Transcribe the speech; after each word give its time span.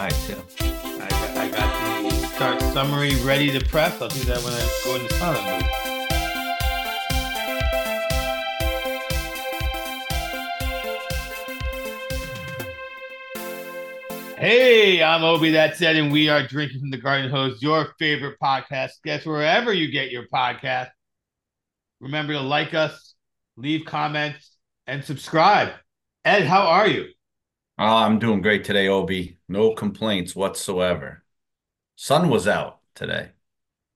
you 0.00 0.08
got 0.08 0.10
to 0.10 0.28
do 0.28 0.34
the 0.34 0.40
AI 0.40 0.40
too. 0.40 0.42
I 1.02 1.08
got, 1.08 1.36
I 1.36 1.48
got 1.48 2.10
the 2.10 2.26
start 2.28 2.62
summary 2.72 3.14
ready 3.22 3.50
to 3.50 3.64
press. 3.66 4.00
I'll 4.00 4.08
do 4.08 4.20
that 4.20 4.42
when 4.42 4.52
I 4.52 4.60
go 4.84 4.94
into 4.96 5.14
silent 5.14 5.44
mode. 5.44 5.64
Hey, 14.38 15.02
I'm 15.02 15.22
Obi. 15.22 15.50
That 15.50 15.76
said, 15.76 15.96
and 15.96 16.10
we 16.10 16.30
are 16.30 16.46
drinking 16.46 16.80
from 16.80 16.90
the 16.90 16.96
garden 16.96 17.30
hose. 17.30 17.60
Your 17.62 17.94
favorite 17.98 18.38
podcast. 18.42 18.92
Guess 19.04 19.26
wherever 19.26 19.72
you 19.72 19.90
get 19.90 20.10
your 20.10 20.26
podcast. 20.32 20.88
Remember 22.00 22.32
to 22.32 22.40
like 22.40 22.72
us, 22.72 23.14
leave 23.58 23.84
comments, 23.84 24.56
and 24.86 25.04
subscribe. 25.04 25.74
Ed, 26.24 26.46
how 26.46 26.62
are 26.62 26.88
you? 26.88 27.08
Oh, 27.78 27.96
I'm 27.96 28.18
doing 28.18 28.40
great 28.40 28.64
today, 28.64 28.88
Obi. 28.88 29.39
No 29.50 29.74
complaints 29.74 30.36
whatsoever. 30.36 31.24
Sun 31.96 32.28
was 32.28 32.46
out 32.46 32.78
today. 32.94 33.30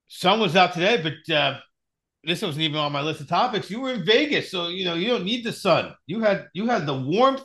Sun 0.08 0.40
was 0.40 0.56
out 0.56 0.72
today, 0.72 1.00
but 1.00 1.32
uh, 1.32 1.60
this 2.24 2.42
wasn't 2.42 2.62
even 2.62 2.76
on 2.76 2.90
my 2.90 3.00
list 3.00 3.20
of 3.20 3.28
topics. 3.28 3.70
You 3.70 3.80
were 3.80 3.92
in 3.92 4.04
Vegas, 4.04 4.50
so 4.50 4.66
you 4.66 4.84
know 4.84 4.94
you 4.94 5.06
don't 5.06 5.24
need 5.24 5.44
the 5.44 5.52
sun. 5.52 5.94
You 6.08 6.20
had 6.20 6.48
you 6.54 6.66
had 6.66 6.86
the 6.86 7.00
warmth 7.00 7.44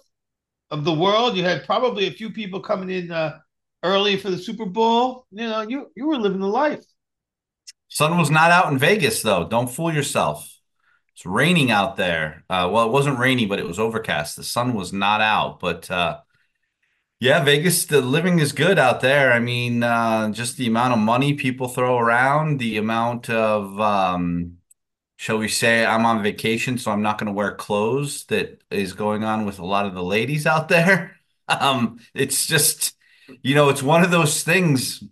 of 0.71 0.85
the 0.85 0.93
world. 0.93 1.37
You 1.37 1.43
had 1.43 1.67
probably 1.67 2.07
a 2.07 2.11
few 2.11 2.31
people 2.31 2.59
coming 2.61 2.89
in 2.89 3.11
uh, 3.11 3.37
early 3.83 4.17
for 4.17 4.31
the 4.31 4.39
Super 4.39 4.65
Bowl. 4.65 5.27
You 5.29 5.47
know, 5.47 5.61
you 5.61 5.91
you 5.95 6.07
were 6.07 6.17
living 6.17 6.41
the 6.41 6.47
life. 6.47 6.83
Sun 7.89 8.17
was 8.17 8.31
not 8.31 8.49
out 8.49 8.71
in 8.71 8.79
Vegas 8.79 9.21
though. 9.21 9.47
Don't 9.47 9.69
fool 9.69 9.93
yourself. 9.93 10.51
It's 11.13 11.27
raining 11.27 11.69
out 11.69 11.95
there. 11.95 12.43
Uh, 12.49 12.69
well, 12.71 12.87
it 12.87 12.91
wasn't 12.91 13.19
rainy, 13.19 13.45
but 13.45 13.59
it 13.59 13.67
was 13.67 13.77
overcast. 13.77 14.35
The 14.35 14.43
sun 14.43 14.73
was 14.73 14.91
not 14.91 15.21
out, 15.21 15.59
but 15.59 15.91
uh, 15.91 16.21
yeah, 17.19 17.43
Vegas, 17.43 17.85
the 17.85 17.99
living 18.01 18.39
is 18.39 18.53
good 18.53 18.79
out 18.79 19.01
there. 19.01 19.33
I 19.33 19.39
mean, 19.39 19.83
uh, 19.83 20.29
just 20.31 20.55
the 20.57 20.67
amount 20.67 20.93
of 20.93 20.99
money 20.99 21.33
people 21.33 21.67
throw 21.67 21.97
around, 21.97 22.59
the 22.59 22.77
amount 22.77 23.29
of, 23.29 23.79
um, 23.81 24.57
shall 25.17 25.37
we 25.39 25.49
say, 25.49 25.85
I'm 25.85 26.05
on 26.05 26.23
vacation, 26.23 26.77
so 26.77 26.91
I'm 26.91 27.01
not 27.03 27.17
going 27.19 27.27
to 27.27 27.33
wear 27.33 27.55
clothes 27.55 28.25
that 28.27 28.61
is 28.71 28.93
going 28.93 29.23
on 29.25 29.45
with 29.45 29.59
a 29.59 29.65
lot 29.65 29.85
of 29.85 29.95
the 29.95 30.03
ladies 30.03 30.47
out 30.47 30.69
there. 30.69 31.15
Um, 31.49 31.99
it's 32.13 32.47
just, 32.47 32.95
you 33.43 33.55
know, 33.55 33.69
it's 33.69 33.83
one 33.83 34.03
of 34.03 34.11
those 34.11 34.43
things. 34.43 35.03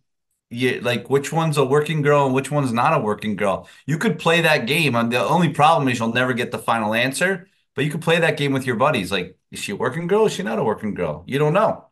You 0.50 0.82
like 0.82 1.10
which 1.10 1.34
one's 1.34 1.58
a 1.58 1.66
working 1.66 2.02
girl 2.02 2.26
and 2.26 2.36
which 2.36 2.52
one's 2.52 2.74
not 2.74 2.94
a 2.94 3.00
working 3.00 3.36
girl. 3.36 3.68
You 3.86 3.98
could 3.98 4.20
play 4.20 4.42
that 4.42 4.68
game, 4.68 4.96
and 4.96 5.12
the 5.12 5.20
only 5.20 5.50
problem 5.50 5.90
is 5.90 6.00
you'll 6.00 6.14
never 6.14 6.34
get 6.34 6.52
the 6.52 6.60
final 6.60 6.94
answer. 6.94 7.48
But 7.76 7.86
you 7.86 7.92
could 7.92 8.02
play 8.02 8.20
that 8.20 8.38
game 8.38 8.54
with 8.54 8.66
your 8.66 8.78
buddies. 8.78 9.12
Like, 9.12 9.38
is 9.52 9.60
she 9.60 9.74
a 9.74 9.76
working 9.76 10.08
girl? 10.08 10.26
Is 10.28 10.34
she 10.34 10.44
not 10.44 10.60
a 10.60 10.64
working 10.64 10.94
girl? 10.94 11.24
You 11.28 11.40
don't 11.40 11.54
know. 11.54 11.88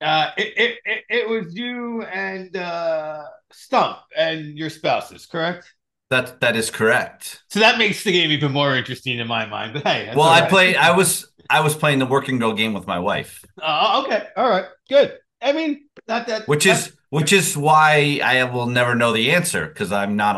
Uh, 0.00 0.30
it, 0.36 0.54
it, 0.56 0.78
it, 0.84 1.04
it 1.10 1.28
was 1.28 1.54
you 1.54 2.02
and 2.02 2.56
uh, 2.56 3.24
Stump 3.52 3.98
and 4.16 4.56
your 4.56 4.70
spouses, 4.70 5.26
correct? 5.26 5.74
That 6.08 6.40
that 6.40 6.56
is 6.56 6.70
correct. 6.70 7.42
So 7.50 7.60
that 7.60 7.78
makes 7.78 8.02
the 8.02 8.10
game 8.10 8.32
even 8.32 8.50
more 8.50 8.74
interesting 8.74 9.18
in 9.18 9.28
my 9.28 9.46
mind. 9.46 9.74
But 9.74 9.86
hey, 9.86 10.12
well, 10.16 10.28
I 10.28 10.48
played. 10.48 10.76
I 10.76 10.96
was 10.96 11.30
I 11.48 11.60
was 11.60 11.76
playing 11.76 12.00
the 12.00 12.06
working 12.06 12.38
girl 12.38 12.52
game 12.52 12.72
with 12.72 12.86
my 12.86 12.98
wife. 12.98 13.44
Uh, 13.62 14.02
okay, 14.04 14.26
all 14.36 14.48
right, 14.48 14.64
good. 14.88 15.18
I 15.40 15.52
mean, 15.52 15.88
not 16.08 16.26
that. 16.26 16.48
Which 16.48 16.66
is 16.66 16.92
which 17.10 17.32
is 17.32 17.56
why 17.56 18.20
I 18.22 18.42
will 18.44 18.66
never 18.66 18.94
know 18.94 19.12
the 19.12 19.32
answer 19.32 19.66
because 19.66 19.92
I'm 19.92 20.16
not 20.16 20.34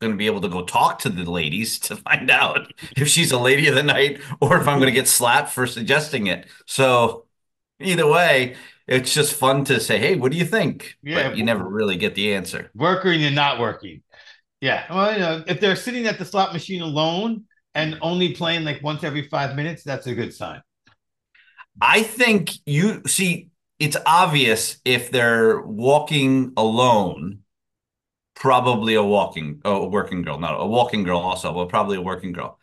going 0.00 0.12
to 0.12 0.16
be 0.16 0.26
able 0.26 0.40
to 0.40 0.48
go 0.48 0.64
talk 0.64 1.00
to 1.00 1.08
the 1.08 1.28
ladies 1.28 1.78
to 1.80 1.96
find 1.96 2.30
out 2.30 2.72
if 2.96 3.08
she's 3.08 3.32
a 3.32 3.38
lady 3.38 3.66
of 3.66 3.74
the 3.74 3.82
night 3.82 4.20
or 4.40 4.60
if 4.60 4.68
I'm 4.68 4.78
going 4.78 4.92
to 4.92 4.94
get 4.94 5.08
slapped 5.08 5.50
for 5.50 5.66
suggesting 5.66 6.28
it. 6.28 6.46
So 6.66 7.26
either 7.80 8.06
way, 8.06 8.56
it's 8.86 9.14
just 9.14 9.34
fun 9.34 9.64
to 9.66 9.80
say, 9.80 9.98
"Hey, 9.98 10.16
what 10.16 10.32
do 10.32 10.38
you 10.38 10.44
think?" 10.44 10.96
Yeah, 11.02 11.28
but 11.28 11.36
you 11.36 11.44
never 11.44 11.64
really 11.64 11.96
get 11.96 12.14
the 12.14 12.34
answer. 12.34 12.70
Working 12.74 13.22
and 13.24 13.34
not 13.34 13.58
working. 13.58 14.02
Yeah, 14.60 14.84
well, 14.90 15.12
you 15.12 15.18
know, 15.18 15.44
if 15.46 15.60
they're 15.60 15.76
sitting 15.76 16.06
at 16.06 16.18
the 16.18 16.24
slot 16.24 16.52
machine 16.52 16.82
alone 16.82 17.44
and 17.74 17.94
mm-hmm. 17.94 18.04
only 18.04 18.34
playing 18.34 18.64
like 18.64 18.82
once 18.82 19.04
every 19.04 19.28
five 19.28 19.56
minutes, 19.56 19.82
that's 19.82 20.06
a 20.06 20.14
good 20.14 20.34
sign. 20.34 20.62
I 21.80 22.02
think 22.02 22.50
you 22.66 23.02
see. 23.06 23.48
It's 23.78 23.96
obvious 24.06 24.78
if 24.84 25.10
they're 25.10 25.60
walking 25.60 26.52
alone. 26.56 27.40
Probably 28.36 28.94
a 28.94 29.02
walking, 29.02 29.60
oh, 29.64 29.82
a 29.82 29.88
working 29.88 30.22
girl, 30.22 30.38
not 30.38 30.54
a 30.60 30.66
walking 30.66 31.02
girl, 31.02 31.18
also, 31.18 31.52
but 31.52 31.68
probably 31.68 31.96
a 31.96 32.00
working 32.00 32.32
girl 32.32 32.60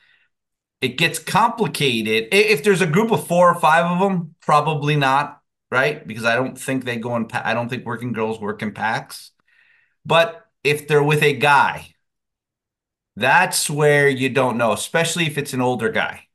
it 0.82 0.98
gets 0.98 1.20
complicated. 1.20 2.30
If 2.32 2.64
there's 2.64 2.82
a 2.82 2.88
group 2.88 3.12
of 3.12 3.28
four 3.28 3.50
or 3.50 3.60
five 3.60 3.86
of 3.86 4.00
them, 4.00 4.36
probably 4.42 4.96
not 4.96 5.39
right? 5.72 6.06
Because 6.06 6.26
I 6.26 6.36
don't 6.36 6.58
think 6.58 6.84
they 6.84 6.98
go 6.98 7.16
in. 7.16 7.28
I 7.32 7.54
don't 7.54 7.70
think 7.70 7.86
working 7.86 8.14
girls 8.14 8.40
work 8.40 8.62
in 8.62 8.74
packs. 8.74 9.32
But 10.06 10.46
if 10.64 10.88
they're 10.88 11.04
with 11.04 11.24
a 11.24 11.34
guy, 11.34 11.94
that's 13.16 13.70
where 13.70 14.08
you 14.08 14.30
don't 14.30 14.58
know, 14.58 14.72
especially 14.72 15.26
if 15.26 15.38
it's 15.38 15.54
an 15.54 15.62
older 15.62 15.90
guy. 15.90 16.26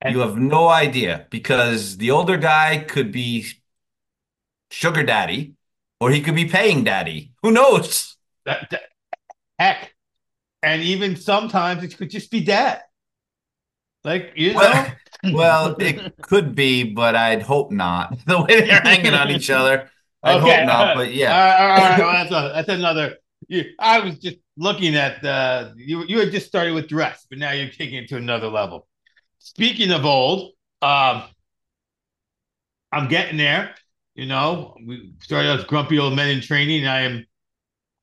And 0.00 0.14
you 0.14 0.20
have 0.20 0.36
no 0.36 0.68
idea 0.68 1.26
because 1.30 1.98
the 1.98 2.10
older 2.10 2.36
guy 2.36 2.78
could 2.78 3.12
be 3.12 3.46
sugar 4.70 5.02
daddy 5.02 5.54
or 6.00 6.10
he 6.10 6.22
could 6.22 6.34
be 6.34 6.46
paying 6.46 6.84
daddy. 6.84 7.32
Who 7.42 7.50
knows? 7.50 8.16
That, 8.46 8.68
that, 8.70 8.82
heck. 9.58 9.94
And 10.62 10.82
even 10.82 11.16
sometimes 11.16 11.84
it 11.84 11.96
could 11.96 12.10
just 12.10 12.30
be 12.30 12.42
dad. 12.42 12.82
Like, 14.04 14.32
you 14.36 14.54
know? 14.54 14.86
well, 15.32 15.76
it 15.78 16.16
could 16.22 16.54
be, 16.54 16.84
but 16.84 17.14
I'd 17.14 17.42
hope 17.42 17.70
not. 17.70 18.18
The 18.26 18.40
way 18.40 18.60
they're 18.60 18.80
hanging 18.80 19.14
on 19.14 19.30
each 19.30 19.50
other, 19.50 19.90
I 20.22 20.34
okay, 20.34 20.58
hope 20.58 20.66
not. 20.66 20.96
But 20.96 21.12
yeah, 21.12 21.32
all 21.32 21.68
right, 21.68 21.80
all 21.80 21.90
right, 21.90 21.98
well, 21.98 22.12
that's, 22.12 22.30
a, 22.30 22.52
that's 22.54 22.68
another. 22.68 23.16
You, 23.48 23.64
I 23.78 24.00
was 24.00 24.18
just 24.18 24.36
looking 24.56 24.94
at 24.96 25.22
the 25.22 25.74
you. 25.76 26.04
You 26.04 26.20
had 26.20 26.30
just 26.30 26.46
started 26.46 26.74
with 26.74 26.88
dress, 26.88 27.26
but 27.28 27.38
now 27.38 27.52
you're 27.52 27.70
taking 27.70 28.02
it 28.02 28.08
to 28.10 28.16
another 28.16 28.48
level. 28.48 28.86
Speaking 29.38 29.90
of 29.90 30.04
old, 30.04 30.52
um, 30.82 31.24
I'm 32.92 33.08
getting 33.08 33.36
there. 33.36 33.74
You 34.14 34.26
know, 34.26 34.76
we 34.86 35.12
started 35.22 35.58
as 35.58 35.64
grumpy 35.64 35.98
old 35.98 36.14
men 36.14 36.28
in 36.28 36.40
training. 36.40 36.86
I 36.86 37.02
am 37.02 37.26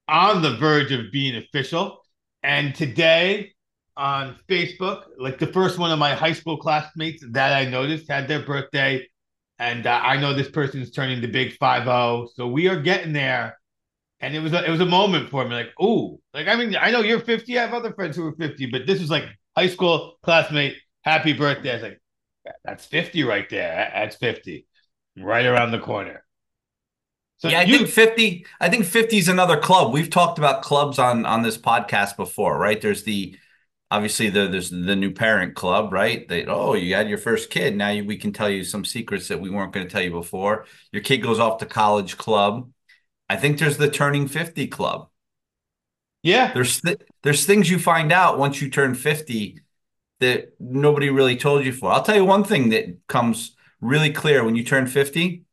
on 0.07 0.41
the 0.41 0.57
verge 0.57 0.91
of 0.91 1.11
being 1.11 1.35
official, 1.35 2.01
and 2.43 2.73
today 2.73 3.53
on 3.97 4.37
Facebook. 4.47 5.03
Like 5.17 5.39
the 5.39 5.47
first 5.47 5.77
one 5.77 5.91
of 5.91 5.99
my 5.99 6.13
high 6.13 6.33
school 6.33 6.57
classmates 6.57 7.23
that 7.31 7.53
I 7.53 7.69
noticed 7.69 8.09
had 8.09 8.27
their 8.27 8.45
birthday. 8.45 9.07
And 9.59 9.87
uh, 9.87 9.99
I 10.03 10.17
know 10.17 10.33
this 10.33 10.49
person 10.49 10.81
is 10.81 10.91
turning 10.91 11.19
the 11.19 11.27
big 11.27 11.57
5 11.57 11.83
0. 11.83 12.29
So 12.35 12.47
we 12.47 12.67
are 12.67 12.79
getting 12.79 13.11
there. 13.11 13.59
And 14.19 14.35
it 14.35 14.39
was 14.39 14.53
a, 14.53 14.65
it 14.65 14.69
was 14.69 14.79
a 14.79 14.85
moment 14.85 15.29
for 15.29 15.43
me, 15.45 15.53
like, 15.55 15.73
oh, 15.79 16.19
like 16.33 16.47
I 16.47 16.55
mean, 16.55 16.75
I 16.75 16.89
know 16.91 17.01
you're 17.01 17.19
50. 17.19 17.57
I 17.57 17.61
have 17.61 17.73
other 17.73 17.93
friends 17.93 18.15
who 18.15 18.25
are 18.27 18.35
50, 18.35 18.67
but 18.67 18.87
this 18.87 18.99
was 18.99 19.11
like 19.11 19.25
high 19.55 19.67
school 19.67 20.17
classmate, 20.23 20.75
happy 21.01 21.33
birthday. 21.33 21.71
I 21.71 21.73
was 21.73 21.83
like, 21.83 22.01
that's 22.63 22.85
50 22.85 23.23
right 23.23 23.47
there. 23.49 23.91
That's 23.93 24.15
50, 24.15 24.65
right 25.17 25.45
around 25.45 25.71
the 25.71 25.79
corner. 25.79 26.23
So 27.37 27.49
yeah, 27.49 27.59
I 27.59 27.63
you, 27.63 27.77
think 27.77 27.89
50, 27.89 28.45
I 28.59 28.69
think 28.69 28.85
50 28.85 29.17
is 29.17 29.27
another 29.27 29.57
club. 29.57 29.93
We've 29.93 30.09
talked 30.09 30.39
about 30.39 30.63
clubs 30.63 30.97
on 30.97 31.23
on 31.27 31.43
this 31.43 31.57
podcast 31.57 32.17
before, 32.17 32.57
right? 32.57 32.81
There's 32.81 33.03
the 33.03 33.37
obviously 33.89 34.29
the, 34.29 34.47
there's 34.47 34.69
the 34.69 34.95
new 34.95 35.11
parent 35.11 35.55
club, 35.55 35.93
right? 35.93 36.27
They 36.27 36.45
oh, 36.45 36.73
you 36.73 36.95
had 36.95 37.09
your 37.09 37.17
first 37.17 37.49
kid. 37.49 37.75
Now 37.75 37.89
you, 37.89 38.03
we 38.05 38.17
can 38.17 38.33
tell 38.33 38.49
you 38.49 38.63
some 38.63 38.85
secrets 38.85 39.27
that 39.27 39.39
we 39.39 39.49
weren't 39.49 39.73
going 39.73 39.85
to 39.85 39.91
tell 39.91 40.01
you 40.01 40.11
before. 40.11 40.65
Your 40.91 41.01
kid 41.01 41.17
goes 41.17 41.39
off 41.39 41.59
to 41.59 41.65
college 41.65 42.17
club. 42.17 42.69
I 43.29 43.35
think 43.37 43.59
there's 43.59 43.77
the 43.77 43.89
turning 43.89 44.27
50 44.27 44.67
club. 44.67 45.09
Yeah. 46.23 46.53
There's 46.53 46.81
th- 46.81 47.01
there's 47.23 47.45
things 47.45 47.69
you 47.69 47.79
find 47.79 48.11
out 48.11 48.37
once 48.37 48.61
you 48.61 48.69
turn 48.69 48.95
50 48.95 49.61
that 50.19 50.53
nobody 50.59 51.09
really 51.09 51.37
told 51.37 51.65
you 51.65 51.71
for. 51.71 51.91
I'll 51.91 52.03
tell 52.03 52.15
you 52.15 52.25
one 52.25 52.43
thing 52.43 52.69
that 52.69 52.85
comes 53.07 53.55
really 53.81 54.11
clear 54.11 54.43
when 54.43 54.55
you 54.55 54.63
turn 54.63 54.87
50. 54.87 55.43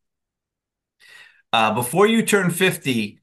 Uh, 1.53 1.75
before 1.75 2.07
you 2.07 2.25
turn 2.25 2.51
50, 2.51 3.21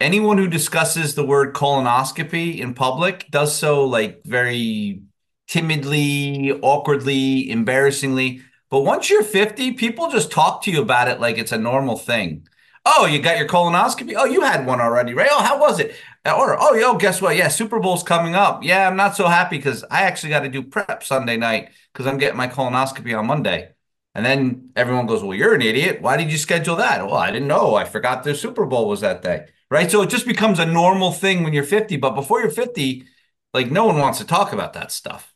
anyone 0.00 0.38
who 0.38 0.48
discusses 0.48 1.14
the 1.14 1.24
word 1.24 1.54
colonoscopy 1.54 2.58
in 2.58 2.74
public 2.74 3.26
does 3.30 3.56
so 3.56 3.84
like 3.84 4.22
very 4.24 5.02
timidly, 5.48 6.52
awkwardly, 6.52 7.50
embarrassingly. 7.50 8.42
But 8.70 8.82
once 8.82 9.08
you're 9.08 9.22
50, 9.22 9.72
people 9.72 10.10
just 10.10 10.30
talk 10.30 10.62
to 10.62 10.70
you 10.70 10.82
about 10.82 11.08
it 11.08 11.20
like 11.20 11.38
it's 11.38 11.52
a 11.52 11.58
normal 11.58 11.96
thing. 11.96 12.48
Oh, 12.84 13.06
you 13.06 13.20
got 13.20 13.38
your 13.38 13.48
colonoscopy? 13.48 14.14
Oh, 14.16 14.26
you 14.26 14.42
had 14.42 14.64
one 14.64 14.80
already, 14.80 15.12
right? 15.12 15.28
Oh, 15.30 15.42
how 15.42 15.58
was 15.58 15.80
it? 15.80 15.96
Uh, 16.24 16.36
or, 16.36 16.56
oh, 16.58 16.74
yo, 16.74 16.96
guess 16.96 17.20
what? 17.20 17.36
Yeah, 17.36 17.48
Super 17.48 17.80
Bowl's 17.80 18.04
coming 18.04 18.34
up. 18.34 18.62
Yeah, 18.62 18.86
I'm 18.86 18.96
not 18.96 19.16
so 19.16 19.26
happy 19.26 19.56
because 19.56 19.84
I 19.90 20.02
actually 20.02 20.30
got 20.30 20.40
to 20.40 20.48
do 20.48 20.62
prep 20.62 21.02
Sunday 21.02 21.36
night 21.36 21.70
because 21.92 22.06
I'm 22.06 22.18
getting 22.18 22.36
my 22.36 22.46
colonoscopy 22.48 23.16
on 23.18 23.26
Monday. 23.26 23.70
And 24.16 24.26
then 24.26 24.70
everyone 24.74 25.06
goes, 25.06 25.22
Well, 25.22 25.36
you're 25.36 25.54
an 25.54 25.62
idiot. 25.62 26.02
Why 26.02 26.16
did 26.16 26.32
you 26.32 26.38
schedule 26.38 26.76
that? 26.76 27.06
Well, 27.06 27.16
I 27.16 27.30
didn't 27.30 27.48
know. 27.48 27.76
I 27.76 27.84
forgot 27.84 28.24
the 28.24 28.34
Super 28.34 28.66
Bowl 28.66 28.88
was 28.88 29.02
that 29.02 29.22
day 29.22 29.46
right? 29.70 29.90
So 29.90 30.02
it 30.02 30.10
just 30.10 30.26
becomes 30.26 30.58
a 30.58 30.66
normal 30.66 31.12
thing 31.12 31.42
when 31.42 31.52
you're 31.52 31.64
50. 31.64 31.96
But 31.96 32.14
before 32.14 32.40
you're 32.40 32.50
50, 32.50 33.04
like 33.52 33.70
no 33.70 33.86
one 33.86 33.98
wants 33.98 34.18
to 34.18 34.24
talk 34.26 34.52
about 34.52 34.72
that 34.74 34.92
stuff. 34.92 35.34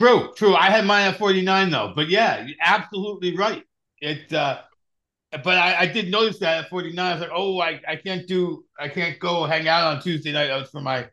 True, 0.00 0.32
true. 0.34 0.54
I 0.54 0.70
had 0.70 0.86
mine 0.86 1.08
at 1.08 1.18
49 1.18 1.70
though, 1.70 1.92
but 1.94 2.08
yeah, 2.08 2.46
absolutely 2.60 3.36
right. 3.36 3.64
It 4.00 4.32
uh 4.32 4.62
but 5.44 5.58
I, 5.58 5.82
I 5.82 5.86
did 5.86 6.10
notice 6.10 6.40
that 6.40 6.64
at 6.64 6.70
49. 6.70 7.06
I 7.06 7.12
was 7.12 7.20
like, 7.20 7.30
oh, 7.32 7.60
I, 7.60 7.80
I 7.86 7.94
can't 7.94 8.26
do, 8.26 8.64
I 8.80 8.88
can't 8.88 9.16
go 9.20 9.44
hang 9.44 9.68
out 9.68 9.94
on 9.94 10.02
Tuesday 10.02 10.32
night. 10.32 10.48
That 10.48 10.58
was 10.58 10.70
for 10.70 10.80
my 10.80 11.06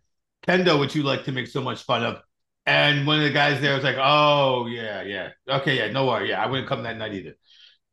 kendo, 0.47 0.79
which 0.79 0.95
you 0.95 1.03
like 1.03 1.23
to 1.25 1.31
make 1.31 1.45
so 1.45 1.61
much 1.61 1.83
fun 1.83 2.03
of. 2.03 2.21
And 2.67 3.07
one 3.07 3.17
of 3.17 3.23
the 3.23 3.31
guys 3.31 3.61
there 3.61 3.73
was 3.73 3.83
like, 3.83 3.95
oh, 3.97 4.67
yeah, 4.67 5.01
yeah. 5.01 5.29
Okay, 5.49 5.77
yeah, 5.77 5.89
no 5.89 6.05
worry. 6.05 6.29
Yeah, 6.29 6.43
I 6.43 6.47
wouldn't 6.47 6.67
come 6.67 6.83
that 6.83 6.97
night 6.97 7.13
either. 7.13 7.37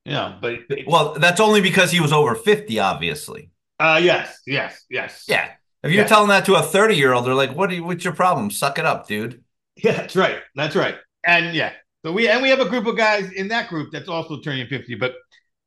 You 0.04 0.12
know, 0.12 0.38
but. 0.42 0.58
Well, 0.86 1.14
that's 1.14 1.40
only 1.40 1.60
because 1.60 1.92
he 1.92 2.00
was 2.00 2.12
over 2.12 2.34
50, 2.34 2.80
obviously. 2.80 3.50
Uh, 3.78 4.00
yes, 4.02 4.40
yes, 4.46 4.84
yes. 4.90 5.24
Yeah. 5.28 5.52
If 5.84 5.92
you're 5.92 6.06
telling 6.06 6.28
that 6.28 6.46
to 6.46 6.54
a 6.54 6.62
30 6.62 6.96
year 6.96 7.12
old, 7.12 7.24
they're 7.24 7.34
like, 7.34 7.54
what 7.54 7.70
you, 7.70 7.84
what's 7.84 8.04
your 8.04 8.14
problem? 8.14 8.50
Suck 8.50 8.78
it 8.78 8.84
up, 8.84 9.06
dude. 9.06 9.44
Yeah, 9.76 9.92
that's 9.92 10.16
right. 10.16 10.38
That's 10.54 10.74
right. 10.74 10.96
And 11.24 11.54
yeah, 11.54 11.72
so 12.04 12.12
we 12.12 12.28
and 12.28 12.42
we 12.42 12.48
have 12.48 12.60
a 12.60 12.68
group 12.68 12.86
of 12.86 12.96
guys 12.96 13.32
in 13.32 13.48
that 13.48 13.68
group 13.68 13.90
that's 13.92 14.08
also 14.08 14.40
turning 14.40 14.66
50, 14.66 14.94
but 14.94 15.14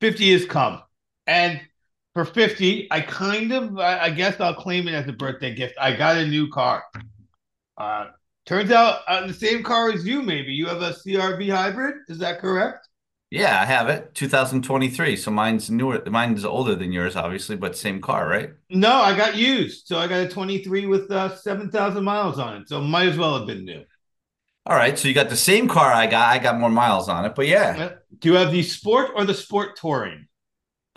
50 0.02 0.32
is 0.32 0.46
come. 0.46 0.82
And 1.28 1.62
for 2.14 2.26
50, 2.26 2.88
I 2.90 3.02
kind 3.02 3.52
of 3.52 3.78
I, 3.78 4.06
I 4.06 4.10
guess 4.10 4.40
I'll 4.40 4.56
claim 4.56 4.88
it 4.88 4.94
as 4.94 5.08
a 5.08 5.14
birthday 5.14 5.54
gift. 5.54 5.76
I 5.80 5.96
got 5.96 6.18
a 6.18 6.26
new 6.28 6.50
car. 6.50 6.84
Uh 7.78 8.08
turns 8.48 8.72
out 8.72 9.02
uh, 9.08 9.28
the 9.28 9.34
same 9.34 9.62
car 9.62 9.92
as 9.92 10.08
you, 10.08 10.22
maybe. 10.22 10.54
You 10.54 10.66
have 10.68 10.82
a 10.82 10.94
CRV 10.94 11.52
hybrid, 11.52 11.98
is 12.08 12.18
that 12.20 12.40
correct? 12.40 12.88
Yeah, 13.30 13.62
I 13.62 13.66
have 13.66 13.90
it. 13.90 14.16
2023. 14.16 15.18
So 15.18 15.32
mine's 15.32 15.70
newer. 15.70 16.02
Mine's 16.10 16.46
older 16.46 16.76
than 16.76 16.94
yours, 16.94 17.18
obviously, 17.18 17.58
but 17.58 17.76
same 17.78 18.02
car, 18.02 18.28
right? 18.28 18.52
No, 18.70 18.94
I 18.94 19.16
got 19.18 19.36
used. 19.36 19.88
So 19.88 20.00
I 20.00 20.08
got 20.08 20.26
a 20.26 20.30
23 20.30 20.86
with 20.86 21.12
uh, 21.12 21.36
7,000 21.36 22.04
miles 22.04 22.40
on 22.40 22.62
it. 22.62 22.70
So 22.70 22.80
might 22.80 23.10
as 23.10 23.18
well 23.18 23.38
have 23.38 23.46
been 23.46 23.66
new. 23.66 23.84
All 24.66 24.76
right. 24.76 24.98
So 24.98 25.10
you 25.10 25.14
got 25.14 25.30
the 25.30 25.36
same 25.36 25.68
car 25.68 25.92
I 25.92 26.08
got. 26.08 26.30
I 26.30 26.40
got 26.40 26.60
more 26.60 26.70
miles 26.70 27.10
on 27.10 27.26
it, 27.26 27.36
but 27.36 27.48
yeah. 27.48 27.96
Do 28.20 28.30
you 28.30 28.36
have 28.36 28.52
the 28.52 28.64
sport 28.64 29.12
or 29.16 29.26
the 29.26 29.34
sport 29.34 29.76
touring? 29.76 30.28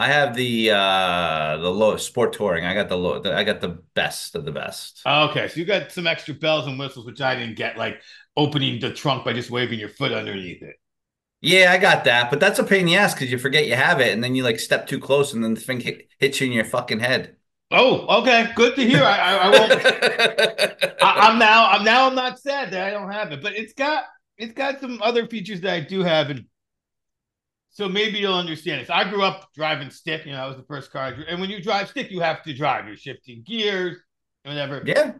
I 0.00 0.06
have 0.06 0.34
the 0.34 0.70
uh 0.70 1.58
the 1.58 1.68
low 1.68 1.98
sport 1.98 2.32
touring. 2.32 2.64
I 2.64 2.72
got 2.72 2.88
the 2.88 2.96
low. 2.96 3.20
The, 3.20 3.36
I 3.36 3.44
got 3.44 3.60
the 3.60 3.82
best 3.94 4.34
of 4.34 4.46
the 4.46 4.50
best. 4.50 5.02
Okay, 5.06 5.46
so 5.46 5.60
you 5.60 5.66
got 5.66 5.92
some 5.92 6.06
extra 6.06 6.32
bells 6.32 6.66
and 6.66 6.78
whistles, 6.78 7.04
which 7.04 7.20
I 7.20 7.34
didn't 7.34 7.56
get, 7.56 7.76
like 7.76 8.00
opening 8.34 8.80
the 8.80 8.94
trunk 8.94 9.26
by 9.26 9.34
just 9.34 9.50
waving 9.50 9.78
your 9.78 9.90
foot 9.90 10.12
underneath 10.12 10.62
it. 10.62 10.76
Yeah, 11.42 11.70
I 11.70 11.76
got 11.76 12.04
that, 12.04 12.30
but 12.30 12.40
that's 12.40 12.58
a 12.58 12.64
pain 12.64 12.80
in 12.80 12.86
the 12.86 12.96
ass 12.96 13.12
because 13.12 13.30
you 13.30 13.36
forget 13.36 13.66
you 13.66 13.74
have 13.74 14.00
it, 14.00 14.14
and 14.14 14.24
then 14.24 14.34
you 14.34 14.42
like 14.42 14.58
step 14.58 14.86
too 14.86 14.98
close, 14.98 15.34
and 15.34 15.44
then 15.44 15.52
the 15.52 15.60
thing 15.60 15.80
hit, 15.80 16.08
hits 16.18 16.40
you 16.40 16.46
in 16.46 16.54
your 16.54 16.64
fucking 16.64 17.00
head. 17.00 17.36
Oh, 17.70 18.20
okay, 18.22 18.52
good 18.56 18.76
to 18.76 18.86
hear. 18.86 19.04
I, 19.04 19.18
I, 19.18 19.36
I 19.36 19.50
won't. 19.50 19.72
I, 21.02 21.30
am 21.30 21.38
now. 21.38 21.68
I'm 21.68 21.84
now. 21.84 22.06
I'm 22.06 22.14
not 22.14 22.38
sad 22.38 22.70
that 22.70 22.86
I 22.86 22.90
don't 22.90 23.12
have 23.12 23.32
it, 23.32 23.42
but 23.42 23.54
it's 23.54 23.74
got 23.74 24.04
it's 24.38 24.54
got 24.54 24.80
some 24.80 25.02
other 25.02 25.26
features 25.26 25.60
that 25.60 25.74
I 25.74 25.80
do 25.80 26.02
have, 26.02 26.30
and 26.30 26.46
so 27.70 27.88
maybe 27.88 28.18
you'll 28.18 28.34
understand 28.34 28.80
this. 28.80 28.90
I 28.90 29.08
grew 29.08 29.22
up 29.22 29.48
driving 29.54 29.90
stick. 29.90 30.26
You 30.26 30.32
know, 30.32 30.38
that 30.38 30.48
was 30.48 30.56
the 30.56 30.64
first 30.64 30.92
car, 30.92 31.14
and 31.28 31.40
when 31.40 31.50
you 31.50 31.62
drive 31.62 31.88
stick, 31.88 32.10
you 32.10 32.20
have 32.20 32.42
to 32.44 32.54
drive. 32.54 32.86
You're 32.86 32.96
shifting 32.96 33.42
gears, 33.46 33.96
whatever. 34.44 34.82
Yeah. 34.84 35.12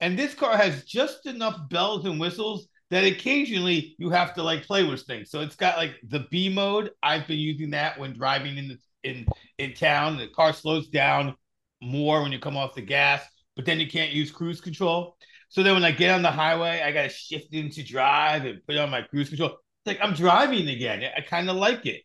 And 0.00 0.18
this 0.18 0.34
car 0.34 0.56
has 0.56 0.84
just 0.84 1.26
enough 1.26 1.68
bells 1.68 2.06
and 2.06 2.18
whistles 2.18 2.68
that 2.90 3.04
occasionally 3.04 3.94
you 3.98 4.10
have 4.10 4.34
to 4.34 4.42
like 4.42 4.66
play 4.66 4.84
with 4.84 5.02
things. 5.02 5.30
So 5.30 5.40
it's 5.40 5.56
got 5.56 5.76
like 5.76 5.94
the 6.08 6.26
B 6.30 6.48
mode. 6.48 6.90
I've 7.02 7.26
been 7.26 7.38
using 7.38 7.70
that 7.70 7.98
when 7.98 8.12
driving 8.12 8.56
in 8.56 8.68
the 8.68 8.78
in 9.08 9.26
in 9.58 9.74
town. 9.74 10.16
The 10.16 10.28
car 10.28 10.52
slows 10.52 10.88
down 10.88 11.34
more 11.82 12.22
when 12.22 12.32
you 12.32 12.38
come 12.38 12.56
off 12.56 12.74
the 12.74 12.82
gas, 12.82 13.22
but 13.56 13.64
then 13.64 13.78
you 13.78 13.88
can't 13.88 14.12
use 14.12 14.30
cruise 14.30 14.60
control. 14.60 15.16
So 15.48 15.62
then 15.62 15.74
when 15.74 15.84
I 15.84 15.90
get 15.90 16.10
on 16.10 16.22
the 16.22 16.30
highway, 16.30 16.82
I 16.82 16.92
gotta 16.92 17.08
shift 17.08 17.52
into 17.54 17.82
drive 17.82 18.44
and 18.44 18.64
put 18.66 18.76
on 18.76 18.90
my 18.90 19.02
cruise 19.02 19.28
control. 19.28 19.58
It's 19.84 19.86
like 19.86 19.98
I'm 20.02 20.14
driving 20.14 20.68
again. 20.68 21.02
I 21.16 21.20
kind 21.22 21.48
of 21.48 21.56
like 21.56 21.86
it. 21.86 22.02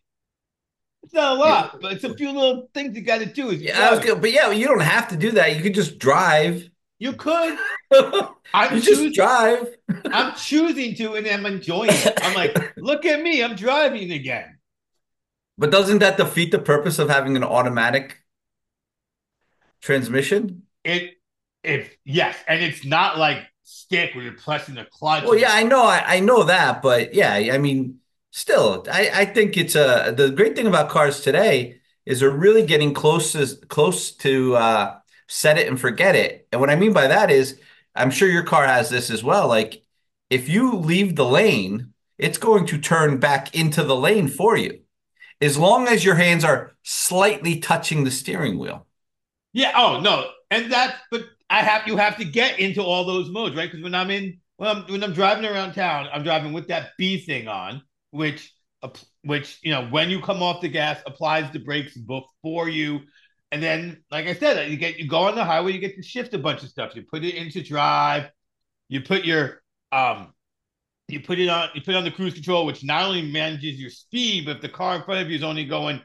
It's 1.02 1.14
not 1.14 1.36
a 1.36 1.40
lot, 1.40 1.80
but 1.80 1.92
it's 1.92 2.04
a 2.04 2.14
few 2.14 2.32
little 2.32 2.68
things 2.74 2.96
you 2.96 3.02
got 3.02 3.18
to 3.18 3.26
do. 3.26 3.54
Yeah, 3.54 4.02
gonna, 4.02 4.16
but 4.16 4.32
yeah, 4.32 4.50
you 4.50 4.66
don't 4.66 4.80
have 4.80 5.08
to 5.08 5.16
do 5.16 5.30
that. 5.32 5.54
You 5.56 5.62
could 5.62 5.74
just 5.74 5.98
drive. 5.98 6.68
You 6.98 7.12
could. 7.12 7.56
I'm 8.54 8.74
you 8.74 8.80
choosing, 8.80 9.12
just 9.12 9.14
drive. 9.14 9.76
I'm 10.06 10.34
choosing 10.34 10.94
to, 10.96 11.14
and 11.14 11.26
I'm 11.28 11.46
enjoying 11.46 11.90
it. 11.92 12.18
I'm 12.22 12.34
like, 12.34 12.72
look 12.76 13.04
at 13.04 13.22
me, 13.22 13.44
I'm 13.44 13.54
driving 13.54 14.10
again. 14.10 14.58
But 15.58 15.70
doesn't 15.70 15.98
that 15.98 16.16
defeat 16.16 16.50
the 16.50 16.58
purpose 16.58 16.98
of 16.98 17.08
having 17.08 17.36
an 17.36 17.44
automatic 17.44 18.22
transmission? 19.80 20.62
It, 20.84 21.14
if 21.62 21.96
yes, 22.04 22.36
and 22.48 22.62
it's 22.62 22.84
not 22.84 23.18
like 23.18 23.38
stick 23.66 24.14
where 24.14 24.24
you're 24.24 24.34
pressing 24.34 24.76
the 24.76 24.84
clutch. 24.84 25.24
Well, 25.24 25.36
yeah, 25.36 25.50
I 25.50 25.64
know, 25.64 25.82
I, 25.82 26.16
I 26.16 26.20
know 26.20 26.44
that, 26.44 26.82
but 26.82 27.14
yeah, 27.14 27.32
I 27.32 27.58
mean, 27.58 27.98
still, 28.30 28.86
I, 28.90 29.10
I 29.12 29.24
think 29.24 29.56
it's 29.56 29.74
a 29.74 30.14
the 30.16 30.30
great 30.30 30.54
thing 30.54 30.66
about 30.66 30.88
cars 30.88 31.20
today 31.20 31.80
is 32.04 32.20
they're 32.20 32.30
really 32.30 32.64
getting 32.64 32.94
close 32.94 33.32
to 33.32 33.66
close 33.66 34.12
to 34.12 34.54
uh, 34.54 34.98
set 35.26 35.58
it 35.58 35.66
and 35.66 35.80
forget 35.80 36.14
it. 36.14 36.46
And 36.52 36.60
what 36.60 36.70
I 36.70 36.76
mean 36.76 36.92
by 36.92 37.08
that 37.08 37.30
is, 37.30 37.58
I'm 37.94 38.10
sure 38.12 38.28
your 38.28 38.44
car 38.44 38.66
has 38.66 38.88
this 38.88 39.10
as 39.10 39.24
well. 39.24 39.48
Like, 39.48 39.82
if 40.30 40.48
you 40.48 40.74
leave 40.74 41.16
the 41.16 41.24
lane, 41.24 41.92
it's 42.18 42.38
going 42.38 42.66
to 42.66 42.78
turn 42.78 43.18
back 43.18 43.54
into 43.54 43.82
the 43.82 43.96
lane 43.96 44.28
for 44.28 44.56
you, 44.56 44.80
as 45.40 45.58
long 45.58 45.88
as 45.88 46.04
your 46.04 46.14
hands 46.14 46.44
are 46.44 46.72
slightly 46.84 47.58
touching 47.58 48.04
the 48.04 48.10
steering 48.12 48.58
wheel. 48.58 48.86
Yeah. 49.52 49.72
Oh 49.74 50.00
no, 50.00 50.28
and 50.50 50.70
that, 50.72 50.96
but 51.10 51.24
I 51.48 51.62
have 51.62 51.86
you 51.86 51.96
have 51.96 52.16
to 52.18 52.24
get 52.24 52.58
into 52.58 52.82
all 52.82 53.04
those 53.04 53.30
modes, 53.30 53.56
right? 53.56 53.70
Because 53.70 53.82
when 53.82 53.94
I'm 53.94 54.10
in 54.10 54.40
when 54.56 54.68
I'm 54.68 54.82
when 54.84 55.02
I'm 55.02 55.12
driving 55.12 55.44
around 55.44 55.74
town, 55.74 56.08
I'm 56.12 56.22
driving 56.22 56.52
with 56.52 56.68
that 56.68 56.90
B 56.98 57.18
thing 57.18 57.48
on, 57.48 57.82
which 58.10 58.52
which 59.22 59.58
you 59.62 59.70
know 59.70 59.86
when 59.86 60.10
you 60.10 60.20
come 60.20 60.42
off 60.42 60.60
the 60.60 60.68
gas 60.68 61.00
applies 61.06 61.50
the 61.52 61.58
brakes 61.58 61.96
before 61.96 62.68
you 62.68 63.00
and 63.52 63.62
then, 63.62 64.02
like 64.10 64.26
I 64.26 64.34
said, 64.34 64.70
you 64.70 64.76
get 64.76 64.98
you 64.98 65.06
go 65.06 65.20
on 65.20 65.34
the 65.34 65.44
highway, 65.44 65.72
you 65.72 65.78
get 65.78 65.96
to 65.96 66.02
shift 66.02 66.34
a 66.34 66.38
bunch 66.38 66.62
of 66.62 66.68
stuff. 66.68 66.96
You 66.96 67.02
put 67.02 67.24
it 67.24 67.34
into 67.34 67.62
drive, 67.62 68.30
you 68.88 69.00
put 69.00 69.24
your 69.24 69.62
um 69.92 70.32
you 71.08 71.20
put 71.20 71.38
it 71.38 71.48
on 71.48 71.68
you 71.74 71.80
put 71.80 71.94
it 71.94 71.96
on 71.96 72.04
the 72.04 72.10
cruise 72.10 72.34
control, 72.34 72.66
which 72.66 72.82
not 72.82 73.04
only 73.04 73.30
manages 73.30 73.78
your 73.80 73.90
speed, 73.90 74.46
but 74.46 74.56
if 74.56 74.62
the 74.62 74.68
car 74.68 74.96
in 74.96 75.02
front 75.04 75.22
of 75.22 75.30
you 75.30 75.36
is 75.36 75.44
only 75.44 75.64
going 75.64 76.00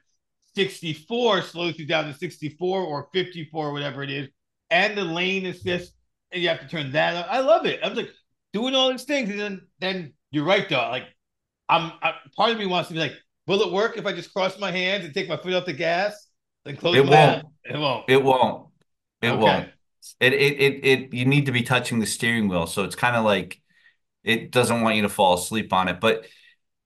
64, 0.55 1.41
slows 1.41 1.79
you 1.79 1.87
down 1.87 2.05
to 2.05 2.13
64 2.13 2.81
or 2.81 3.09
54, 3.11 3.73
whatever 3.73 4.03
it 4.03 4.11
is, 4.11 4.29
and 4.71 4.97
the 4.97 5.03
lane 5.03 5.45
assist, 5.45 5.93
and 6.31 6.41
you 6.41 6.49
have 6.49 6.61
to 6.61 6.67
turn 6.67 6.91
that 6.93 7.15
on. 7.15 7.25
I 7.29 7.41
love 7.41 7.65
it. 7.65 7.81
I 7.83 7.89
was 7.89 7.97
like 7.97 8.11
doing 8.53 8.73
all 8.73 8.89
these 8.89 9.03
things, 9.03 9.29
and 9.29 9.39
then 9.39 9.61
then 9.79 10.13
you're 10.31 10.45
right 10.45 10.67
though. 10.67 10.77
Like 10.77 11.05
I'm 11.69 11.91
I, 12.01 12.13
part 12.35 12.51
of 12.51 12.57
me 12.57 12.65
wants 12.65 12.87
to 12.87 12.93
be 12.95 12.99
like, 12.99 13.13
will 13.47 13.61
it 13.61 13.71
work 13.71 13.97
if 13.97 14.05
I 14.05 14.13
just 14.13 14.33
cross 14.33 14.57
my 14.57 14.71
hands 14.71 15.05
and 15.05 15.13
take 15.13 15.29
my 15.29 15.37
foot 15.37 15.53
off 15.53 15.65
the 15.65 15.73
gas? 15.73 16.27
Then 16.65 16.77
close 16.77 16.95
it 16.95 17.05
won't. 17.05 17.45
It 17.65 17.77
won't. 17.77 18.09
It 18.09 18.23
won't. 18.23 18.67
It 19.21 19.29
okay. 19.29 19.37
won't. 19.37 19.69
It, 20.19 20.33
it 20.33 20.59
it 20.59 20.85
it 20.85 21.13
you 21.13 21.25
need 21.25 21.45
to 21.45 21.51
be 21.51 21.61
touching 21.61 21.99
the 21.99 22.07
steering 22.07 22.47
wheel, 22.47 22.65
so 22.65 22.83
it's 22.83 22.95
kind 22.95 23.15
of 23.15 23.23
like 23.23 23.61
it 24.23 24.51
doesn't 24.51 24.81
want 24.81 24.95
you 24.95 25.03
to 25.03 25.09
fall 25.09 25.35
asleep 25.35 25.73
on 25.73 25.87
it. 25.87 25.99
But 25.99 26.25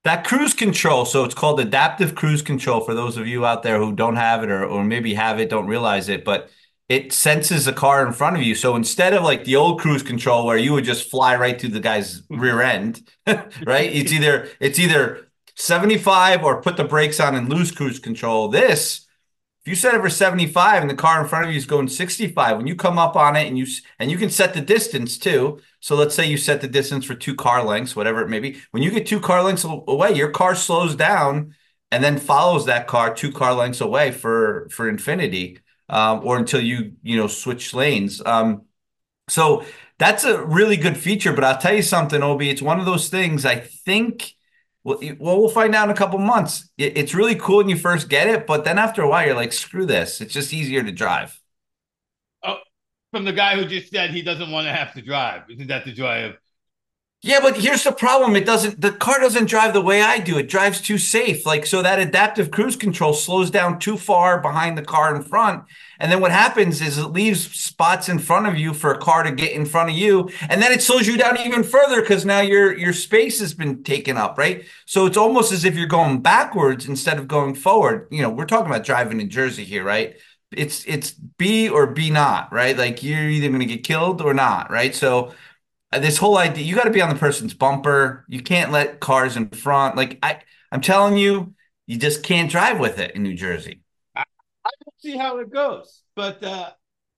that 0.04 0.26
cruise 0.26 0.54
control, 0.54 1.06
so 1.06 1.24
it's 1.24 1.34
called 1.34 1.60
adaptive 1.60 2.14
cruise 2.14 2.42
control 2.42 2.82
for 2.82 2.94
those 2.94 3.18
of 3.18 3.28
you 3.28 3.46
out 3.46 3.64
there 3.64 3.80
who 3.80 3.94
don't 3.94 4.18
have 4.18 4.44
it 4.44 4.50
or 4.50 4.66
or 4.66 4.84
maybe 4.84 5.14
have 5.14 5.40
it, 5.40 5.50
don't 5.50 5.68
realize 5.68 6.10
it, 6.10 6.26
but 6.26 6.50
it 6.88 7.12
senses 7.12 7.66
the 7.66 7.74
car 7.74 8.06
in 8.06 8.14
front 8.14 8.36
of 8.36 8.44
you. 8.44 8.54
So 8.56 8.76
instead 8.76 9.14
of 9.14 9.24
like 9.24 9.44
the 9.44 9.56
old 9.56 9.80
cruise 9.80 10.04
control 10.04 10.46
where 10.46 10.58
you 10.58 10.74
would 10.74 10.84
just 10.84 11.10
fly 11.10 11.36
right 11.36 11.60
through 11.60 11.72
the 11.72 11.80
guy's 11.80 12.22
rear 12.30 12.62
end, 12.62 13.10
right? 13.28 13.92
It's 13.92 14.12
either 14.12 14.50
it's 14.60 14.80
either 14.80 15.28
75 15.56 16.44
or 16.44 16.62
put 16.62 16.78
the 16.78 16.84
brakes 16.84 17.20
on 17.20 17.36
and 17.36 17.50
lose 17.50 17.72
cruise 17.72 18.00
control. 18.00 18.50
This 18.50 19.06
if 19.66 19.70
you 19.70 19.76
set 19.76 19.96
it 19.96 20.02
for 20.02 20.12
75 20.12 20.82
and 20.82 20.90
the 20.92 20.96
car 20.96 21.20
in 21.24 21.28
front 21.28 21.46
of 21.46 21.52
you 21.52 21.58
is 21.58 21.66
going 21.66 21.88
65, 21.88 22.58
when 22.58 22.68
you 22.68 22.76
come 22.76 23.00
up 23.00 23.16
on 23.16 23.36
it 23.36 23.48
and 23.48 23.58
you 23.58 23.66
and 23.98 24.12
you 24.12 24.18
can 24.18 24.30
set 24.30 24.54
the 24.54 24.62
distance 24.62 25.18
too. 25.18 25.60
So 25.80 25.96
let's 25.96 26.14
say 26.14 26.28
you 26.28 26.38
set 26.38 26.62
the 26.62 26.68
distance 26.68 27.04
for 27.04 27.16
two 27.16 27.34
car 27.34 27.64
lengths, 27.64 27.96
whatever 27.96 28.22
it 28.22 28.30
may 28.30 28.40
be. 28.40 28.62
When 28.70 28.84
you 28.84 28.92
get 28.92 29.08
two 29.08 29.20
car 29.20 29.42
lengths 29.42 29.64
away, 29.64 30.14
your 30.14 30.30
car 30.30 30.54
slows 30.54 30.96
down 30.96 31.56
and 31.90 32.04
then 32.04 32.20
follows 32.20 32.68
that 32.68 32.86
car 32.86 33.16
two 33.16 33.32
car 33.32 33.56
lengths 33.56 33.82
away 33.82 34.12
for 34.12 34.68
for 34.70 34.88
infinity, 34.88 35.58
or 35.90 36.38
until 36.38 36.62
you 36.62 36.94
you 37.04 37.18
know 37.18 37.28
switch 37.28 37.74
lanes. 37.74 38.22
Um, 38.26 38.64
so 39.30 39.66
that's 39.98 40.24
a 40.24 40.44
really 40.44 40.78
good 40.78 40.98
feature. 40.98 41.34
But 41.34 41.44
I'll 41.44 41.58
tell 41.58 41.76
you 41.76 41.82
something, 41.82 42.22
Obi. 42.22 42.50
It's 42.50 42.62
one 42.62 42.80
of 42.80 42.86
those 42.86 43.10
things. 43.10 43.46
I 43.46 43.58
think 43.58 44.36
well, 44.86 45.00
well, 45.20 45.40
we'll 45.40 45.50
find 45.50 45.74
out 45.74 45.90
in 45.90 45.90
a 45.90 45.98
couple 45.98 46.20
months. 46.20 46.70
It's 46.78 47.16
really 47.16 47.34
cool 47.34 47.58
when 47.58 47.70
you 47.70 47.76
first 47.76 48.08
get 48.08 48.28
it, 48.28 48.46
but 48.46 48.64
then 48.66 48.78
after 48.78 49.02
a 49.02 49.10
while, 49.10 49.26
you're 49.26 49.36
like, 49.36 49.52
screw 49.52 49.88
this. 49.88 50.22
It's 50.22 50.32
just 50.32 50.54
easier 50.54 50.84
to 50.84 50.92
drive. 50.92 51.42
Oh, 52.44 52.58
from 53.12 53.26
the 53.26 53.34
guy 53.34 53.56
who 53.56 53.66
just 53.66 53.92
said 53.92 54.12
he 54.12 54.22
doesn't 54.22 54.52
want 54.52 54.66
to 54.68 54.72
have 54.72 54.94
to 54.94 55.02
drive. 55.02 55.50
Isn't 55.50 55.68
that 55.68 55.86
the 55.86 55.92
joy 55.92 56.26
of? 56.26 56.36
Yeah, 57.26 57.40
but 57.40 57.58
here's 57.58 57.84
the 57.84 57.92
problem. 57.92 58.36
It 58.36 58.46
doesn't, 58.46 58.80
the 58.80 58.92
car 58.92 59.20
doesn't 59.20 59.50
drive 59.50 59.74
the 59.74 59.82
way 59.82 60.00
I 60.04 60.20
do. 60.20 60.38
It 60.38 60.48
drives 60.48 60.80
too 60.80 61.00
safe. 61.00 61.44
Like, 61.44 61.66
so 61.66 61.82
that 61.82 61.98
adaptive 61.98 62.52
cruise 62.52 62.76
control 62.76 63.14
slows 63.14 63.50
down 63.50 63.80
too 63.80 63.98
far 63.98 64.40
behind 64.40 64.78
the 64.78 64.84
car 64.84 65.16
in 65.16 65.24
front. 65.24 65.64
And 66.00 66.12
then 66.12 66.22
what 66.22 66.30
happens 66.30 66.82
is 66.82 67.00
it 67.00 67.08
leaves 67.08 67.50
spots 67.60 68.10
in 68.10 68.20
front 68.20 68.46
of 68.46 68.60
you 68.60 68.76
for 68.76 68.94
a 68.94 69.00
car 69.00 69.24
to 69.24 69.32
get 69.32 69.54
in 69.54 69.66
front 69.66 69.90
of 69.90 69.96
you. 69.96 70.30
And 70.50 70.62
then 70.62 70.72
it 70.72 70.84
slows 70.84 71.08
you 71.08 71.18
down 71.18 71.40
even 71.40 71.64
further 71.64 72.00
because 72.00 72.26
now 72.26 72.42
your, 72.42 72.78
your 72.78 72.94
space 72.94 73.40
has 73.40 73.56
been 73.56 73.82
taken 73.84 74.18
up, 74.18 74.38
right? 74.38 74.64
So 74.86 75.08
it's 75.08 75.18
almost 75.18 75.52
as 75.52 75.66
if 75.66 75.76
you're 75.76 75.88
going 75.88 76.22
backwards 76.22 76.88
instead 76.88 77.18
of 77.18 77.28
going 77.28 77.56
forward. 77.56 78.08
You 78.12 78.22
know, 78.22 78.30
we're 78.30 78.46
talking 78.46 78.68
about 78.68 78.86
driving 78.86 79.20
in 79.20 79.32
Jersey 79.32 79.64
here, 79.64 79.84
right? 79.84 80.16
It's, 80.52 80.86
it's 80.86 81.10
be 81.10 81.70
or 81.70 81.88
be 81.88 82.12
not, 82.12 82.54
right? 82.54 82.78
Like 82.78 83.02
you're 83.02 83.28
either 83.30 83.48
going 83.48 83.62
to 83.62 83.66
get 83.66 83.84
killed 83.84 84.22
or 84.22 84.36
not, 84.36 84.70
right? 84.70 84.94
So, 84.94 85.34
this 86.00 86.18
whole 86.18 86.38
idea 86.38 86.64
you 86.64 86.76
got 86.76 86.86
to 86.86 86.92
be 86.92 87.02
on 87.02 87.10
the 87.10 87.16
person's 87.16 87.54
bumper. 87.54 88.26
You 88.28 88.42
can't 88.42 88.72
let 88.72 89.00
cars 89.00 89.36
in 89.38 89.50
front. 89.50 89.96
Like 89.96 90.20
i 90.24 90.40
i'm 90.72 90.82
telling 90.82 91.18
you 91.18 91.54
you 91.88 91.98
just 91.98 92.24
can't 92.24 92.50
drive 92.50 92.80
with 92.80 93.00
it 93.00 93.16
in 93.16 93.24
new 93.24 93.36
jersey. 93.36 93.82
I, 94.16 94.22
I 94.22 94.70
don't 94.84 95.02
see 95.02 95.18
how 95.18 95.40
it 95.40 95.52
goes 95.52 96.02
but 96.16 96.44
uh 96.44 96.72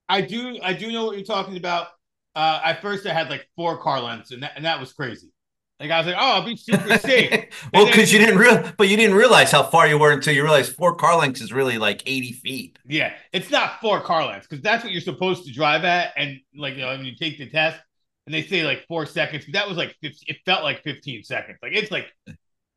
i 0.09 0.21
do 0.21 0.59
i 0.63 0.73
do 0.73 0.91
know 0.91 1.05
what 1.05 1.17
you're 1.17 1.25
talking 1.25 1.57
about. 1.57 1.87
Uh 2.35 2.59
at 2.63 2.81
first 2.81 3.05
i 3.05 3.13
had 3.13 3.29
like 3.29 3.47
four 3.55 3.77
car 3.77 4.01
lengths 4.01 4.31
and 4.31 4.43
that, 4.43 4.53
and 4.55 4.65
that 4.65 4.79
was 4.79 4.93
crazy. 4.93 5.31
Like 5.79 5.91
I 5.91 5.99
was 5.99 6.07
like, 6.07 6.15
"Oh, 6.17 6.31
I'll 6.33 6.43
be 6.45 6.57
super 6.57 6.97
safe." 6.97 7.31
well, 7.73 7.85
because 7.85 8.11
you 8.11 8.17
didn't 8.19 8.39
real, 8.39 8.71
but 8.77 8.87
you 8.89 8.97
didn't 8.97 9.15
realize 9.15 9.51
how 9.51 9.61
far 9.61 9.87
you 9.87 9.99
were 9.99 10.11
until 10.11 10.33
you 10.33 10.41
realized 10.41 10.75
four 10.75 10.95
car 10.95 11.17
lengths 11.17 11.39
is 11.39 11.53
really 11.53 11.77
like 11.77 12.01
eighty 12.07 12.31
feet. 12.31 12.79
Yeah, 12.87 13.13
it's 13.31 13.51
not 13.51 13.79
four 13.79 14.01
car 14.01 14.25
lengths 14.25 14.47
because 14.47 14.63
that's 14.63 14.83
what 14.83 14.91
you're 14.91 15.01
supposed 15.01 15.45
to 15.45 15.53
drive 15.53 15.83
at, 15.83 16.13
and 16.17 16.39
like 16.55 16.75
you 16.75 16.81
know, 16.81 16.89
when 16.89 17.05
you 17.05 17.15
take 17.15 17.37
the 17.37 17.47
test, 17.47 17.79
and 18.27 18.33
they 18.33 18.43
say 18.43 18.63
like 18.63 18.85
four 18.87 19.05
seconds. 19.05 19.45
That 19.53 19.67
was 19.67 19.77
like 19.77 19.95
50, 20.01 20.25
it 20.27 20.37
felt 20.45 20.63
like 20.63 20.83
15 20.83 21.23
seconds. 21.23 21.57
Like 21.63 21.71
it's 21.73 21.89
like 21.89 22.07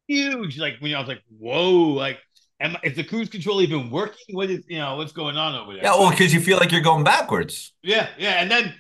huge. 0.06 0.58
Like 0.58 0.76
when 0.78 0.94
I 0.94 0.98
was 1.00 1.08
like, 1.08 1.22
whoa, 1.28 1.88
like 1.88 2.18
am, 2.60 2.76
is 2.84 2.94
the 2.94 3.02
cruise 3.02 3.28
control 3.28 3.60
even 3.60 3.90
working? 3.90 4.36
What 4.36 4.48
is 4.48 4.64
you 4.68 4.78
know 4.78 4.96
what's 4.96 5.12
going 5.12 5.36
on 5.36 5.56
over 5.56 5.74
there? 5.74 5.82
Yeah, 5.82 5.96
well, 5.96 6.10
because 6.10 6.32
you 6.32 6.40
feel 6.40 6.56
like 6.56 6.70
you're 6.70 6.80
going 6.80 7.02
backwards. 7.02 7.74
Yeah, 7.82 8.08
yeah, 8.16 8.40
and 8.40 8.48
then 8.48 8.72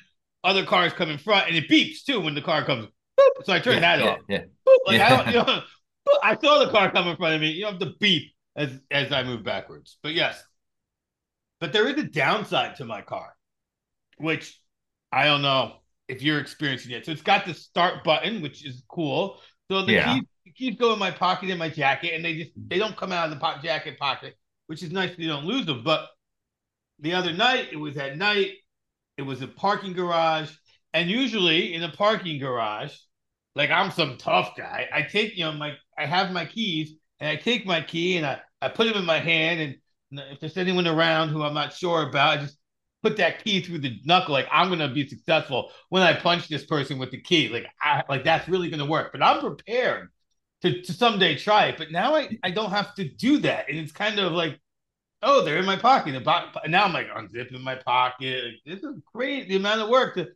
other 0.44 0.64
cars 0.64 0.92
come 0.92 1.10
in 1.10 1.18
front, 1.18 1.48
and 1.48 1.56
it 1.56 1.68
beeps 1.68 2.04
too 2.04 2.20
when 2.20 2.34
the 2.34 2.42
car 2.42 2.64
comes. 2.64 2.86
So 3.44 3.52
I 3.52 3.58
turn 3.58 3.74
yeah, 3.74 3.80
that 3.80 3.98
yeah, 3.98 4.10
off. 4.10 4.18
Yeah, 4.28 4.42
like 4.86 4.98
yeah. 4.98 5.06
I 5.06 5.16
don't, 5.16 5.26
you 5.26 5.32
know, 5.46 5.62
I 6.22 6.36
saw 6.36 6.64
the 6.64 6.70
car 6.70 6.92
come 6.92 7.08
in 7.08 7.16
front 7.16 7.34
of 7.34 7.40
me. 7.40 7.50
You 7.50 7.62
don't 7.64 7.72
have 7.72 7.80
to 7.80 7.96
beep 7.98 8.32
as 8.54 8.78
as 8.92 9.10
I 9.10 9.24
move 9.24 9.42
backwards. 9.42 9.98
But 10.04 10.14
yes, 10.14 10.40
but 11.58 11.72
there 11.72 11.88
is 11.88 11.98
a 11.98 12.04
downside 12.04 12.76
to 12.76 12.84
my 12.84 13.02
car, 13.02 13.34
which 14.18 14.56
I 15.10 15.24
don't 15.24 15.42
know 15.42 15.80
if 16.10 16.22
you're 16.22 16.40
experiencing 16.40 16.92
it. 16.92 17.06
So 17.06 17.12
it's 17.12 17.22
got 17.22 17.46
the 17.46 17.54
start 17.54 18.02
button, 18.04 18.42
which 18.42 18.66
is 18.66 18.82
cool. 18.88 19.40
So 19.70 19.84
the 19.84 19.92
yeah. 19.92 20.14
keys, 20.14 20.24
the 20.44 20.52
keys 20.52 20.76
go 20.76 20.92
in 20.92 20.98
my 20.98 21.10
pocket 21.10 21.50
in 21.50 21.58
my 21.58 21.68
jacket, 21.68 22.14
and 22.14 22.24
they 22.24 22.36
just 22.36 22.50
they 22.56 22.78
don't 22.78 22.96
come 22.96 23.12
out 23.12 23.30
of 23.30 23.30
the 23.30 23.40
po- 23.40 23.60
jacket 23.62 23.98
pocket, 23.98 24.36
which 24.66 24.82
is 24.82 24.90
nice. 24.90 25.16
You 25.16 25.28
don't 25.28 25.44
lose 25.44 25.66
them. 25.66 25.82
But 25.84 26.08
the 26.98 27.14
other 27.14 27.32
night, 27.32 27.68
it 27.72 27.76
was 27.76 27.96
at 27.96 28.18
night. 28.18 28.52
It 29.16 29.22
was 29.22 29.42
a 29.42 29.46
parking 29.46 29.92
garage, 29.92 30.50
and 30.92 31.08
usually 31.08 31.74
in 31.74 31.82
a 31.82 31.92
parking 31.92 32.40
garage, 32.40 32.96
like 33.54 33.70
I'm 33.70 33.90
some 33.90 34.18
tough 34.18 34.56
guy. 34.56 34.88
I 34.92 35.02
take 35.02 35.36
you 35.36 35.44
know 35.44 35.52
my 35.52 35.74
I 35.96 36.06
have 36.06 36.32
my 36.32 36.44
keys, 36.44 36.94
and 37.20 37.28
I 37.28 37.36
take 37.36 37.64
my 37.64 37.80
key 37.80 38.16
and 38.16 38.26
I 38.26 38.40
I 38.60 38.68
put 38.68 38.86
them 38.86 38.96
in 38.96 39.06
my 39.06 39.20
hand, 39.20 39.60
and 39.60 40.20
if 40.32 40.40
there's 40.40 40.56
anyone 40.56 40.88
around 40.88 41.28
who 41.28 41.42
I'm 41.42 41.54
not 41.54 41.72
sure 41.72 42.08
about, 42.08 42.38
I 42.38 42.42
just 42.42 42.56
put 43.02 43.16
that 43.16 43.44
key 43.44 43.62
through 43.62 43.78
the 43.78 44.00
knuckle, 44.04 44.34
like 44.34 44.48
I'm 44.52 44.68
gonna 44.68 44.92
be 44.92 45.08
successful 45.08 45.70
when 45.88 46.02
I 46.02 46.14
punch 46.14 46.48
this 46.48 46.66
person 46.66 46.98
with 46.98 47.10
the 47.10 47.20
key. 47.20 47.48
Like 47.48 47.66
I 47.82 48.02
like 48.08 48.24
that's 48.24 48.48
really 48.48 48.70
gonna 48.70 48.86
work. 48.86 49.12
But 49.12 49.22
I'm 49.22 49.40
prepared 49.40 50.08
to, 50.62 50.82
to 50.82 50.92
someday 50.92 51.36
try 51.36 51.66
it. 51.66 51.78
But 51.78 51.90
now 51.90 52.14
I, 52.14 52.36
I 52.42 52.50
don't 52.50 52.70
have 52.70 52.94
to 52.96 53.08
do 53.08 53.38
that. 53.38 53.68
And 53.68 53.78
it's 53.78 53.92
kind 53.92 54.18
of 54.18 54.32
like, 54.32 54.58
oh, 55.22 55.42
they're 55.44 55.58
in 55.58 55.66
my 55.66 55.76
pocket. 55.76 56.22
Now 56.68 56.84
I'm 56.84 56.92
like 56.92 57.08
unzipping 57.08 57.60
my 57.62 57.76
pocket. 57.76 58.44
Like, 58.44 58.54
this 58.66 58.84
is 58.84 59.00
great. 59.12 59.48
The 59.48 59.56
amount 59.56 59.80
of 59.80 59.88
work 59.88 60.14
to, 60.14 60.28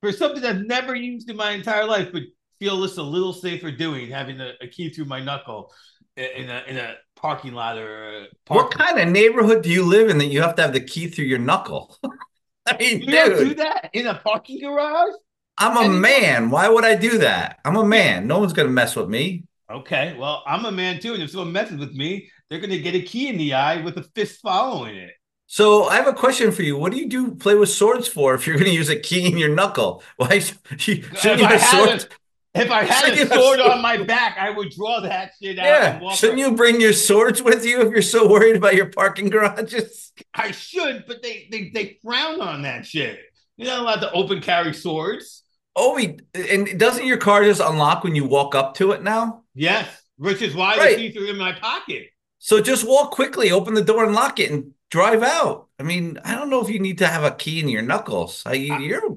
for 0.00 0.12
something 0.12 0.44
I've 0.44 0.66
never 0.66 0.94
used 0.94 1.30
in 1.30 1.36
my 1.36 1.52
entire 1.52 1.84
life, 1.84 2.10
but 2.12 2.22
feel 2.58 2.80
this 2.80 2.96
a 2.96 3.02
little 3.02 3.32
safer 3.32 3.70
doing, 3.70 4.10
having 4.10 4.40
a, 4.40 4.52
a 4.60 4.68
key 4.68 4.90
through 4.90 5.06
my 5.06 5.20
knuckle 5.20 5.72
in 6.16 6.48
a 6.48 6.62
in 6.66 6.76
a 6.78 6.94
parking 7.16 7.54
lot 7.54 7.78
or 7.78 8.26
what 8.48 8.70
kind 8.70 8.98
of 8.98 9.08
neighborhood 9.08 9.62
do 9.62 9.70
you 9.70 9.84
live 9.84 10.08
in 10.08 10.18
that 10.18 10.26
you 10.26 10.42
have 10.42 10.54
to 10.56 10.62
have 10.62 10.72
the 10.72 10.80
key 10.80 11.08
through 11.08 11.24
your 11.24 11.38
knuckle? 11.38 11.96
I 12.66 12.76
mean, 12.78 13.00
you 13.00 13.06
dude, 13.06 13.14
don't 13.14 13.56
that 13.58 13.90
in 13.92 14.06
a 14.06 14.14
parking 14.14 14.60
garage. 14.60 15.14
I'm 15.58 15.76
a 15.76 15.88
man. 15.88 16.50
Why 16.50 16.68
would 16.68 16.84
I 16.84 16.94
do 16.94 17.18
that? 17.18 17.60
I'm 17.64 17.76
a 17.76 17.84
man. 17.84 18.26
No 18.26 18.38
one's 18.38 18.52
gonna 18.52 18.68
mess 18.68 18.94
with 18.94 19.08
me. 19.08 19.44
Okay, 19.70 20.16
well, 20.18 20.42
I'm 20.46 20.64
a 20.64 20.72
man 20.72 21.00
too, 21.00 21.14
and 21.14 21.22
if 21.22 21.30
someone 21.30 21.52
messes 21.52 21.78
with 21.78 21.92
me, 21.94 22.30
they're 22.48 22.60
gonna 22.60 22.78
get 22.78 22.94
a 22.94 23.02
key 23.02 23.28
in 23.28 23.38
the 23.38 23.54
eye 23.54 23.82
with 23.82 23.96
a 23.96 24.02
fist 24.02 24.40
following 24.40 24.96
it. 24.96 25.12
So 25.48 25.84
I 25.84 25.96
have 25.96 26.08
a 26.08 26.12
question 26.12 26.50
for 26.50 26.62
you. 26.62 26.76
What 26.76 26.92
do 26.92 26.98
you 26.98 27.08
do 27.08 27.34
play 27.34 27.54
with 27.54 27.68
swords 27.68 28.08
for 28.08 28.34
if 28.34 28.46
you're 28.46 28.56
going 28.56 28.68
to 28.68 28.74
use 28.74 28.88
a 28.88 28.98
key 28.98 29.26
in 29.26 29.38
your 29.38 29.54
knuckle? 29.54 30.02
Why 30.16 30.40
shouldn't 30.40 30.88
you 30.88 31.02
have 31.46 31.62
swords? 31.62 32.08
If 32.56 32.70
I 32.70 32.84
had 32.84 33.12
a 33.12 33.26
sword 33.26 33.60
on 33.60 33.82
my 33.82 34.02
back, 34.02 34.36
I 34.38 34.50
would 34.50 34.70
draw 34.70 35.00
that 35.00 35.32
shit 35.40 35.58
out. 35.58 35.64
Yeah. 35.64 36.10
Shouldn't 36.14 36.38
you 36.38 36.54
bring 36.54 36.80
your 36.80 36.92
swords 36.92 37.42
with 37.42 37.64
you 37.64 37.82
if 37.82 37.90
you're 37.92 38.02
so 38.02 38.28
worried 38.28 38.56
about 38.56 38.74
your 38.74 38.86
parking 38.86 39.28
garages? 39.28 40.12
I 40.34 40.50
should, 40.50 41.04
but 41.06 41.22
they 41.22 41.48
they, 41.50 41.70
they 41.72 41.98
frown 42.02 42.40
on 42.40 42.62
that 42.62 42.86
shit. 42.86 43.20
You're 43.56 43.68
not 43.68 43.80
allowed 43.80 44.00
to 44.00 44.12
open 44.12 44.40
carry 44.40 44.74
swords. 44.74 45.42
Oh, 45.74 45.98
and 45.98 46.78
doesn't 46.78 47.04
your 47.04 47.18
car 47.18 47.44
just 47.44 47.60
unlock 47.60 48.02
when 48.02 48.14
you 48.14 48.24
walk 48.24 48.54
up 48.54 48.74
to 48.76 48.92
it 48.92 49.02
now? 49.02 49.44
Yes, 49.54 49.88
which 50.16 50.40
is 50.40 50.54
why 50.54 50.76
right. 50.76 50.96
the 50.96 51.10
keys 51.10 51.16
are 51.16 51.26
in 51.26 51.36
my 51.36 51.52
pocket. 51.52 52.08
So 52.38 52.60
just 52.60 52.86
walk 52.86 53.10
quickly, 53.10 53.50
open 53.50 53.74
the 53.74 53.82
door, 53.82 54.04
and 54.04 54.14
lock 54.14 54.40
it, 54.40 54.50
and 54.50 54.72
drive 54.90 55.22
out. 55.22 55.68
I 55.78 55.82
mean, 55.82 56.18
I 56.24 56.34
don't 56.34 56.48
know 56.48 56.62
if 56.62 56.70
you 56.70 56.78
need 56.78 56.98
to 56.98 57.06
have 57.06 57.24
a 57.24 57.30
key 57.30 57.60
in 57.60 57.68
your 57.68 57.82
knuckles. 57.82 58.42
I, 58.46 58.54
you're 58.54 59.16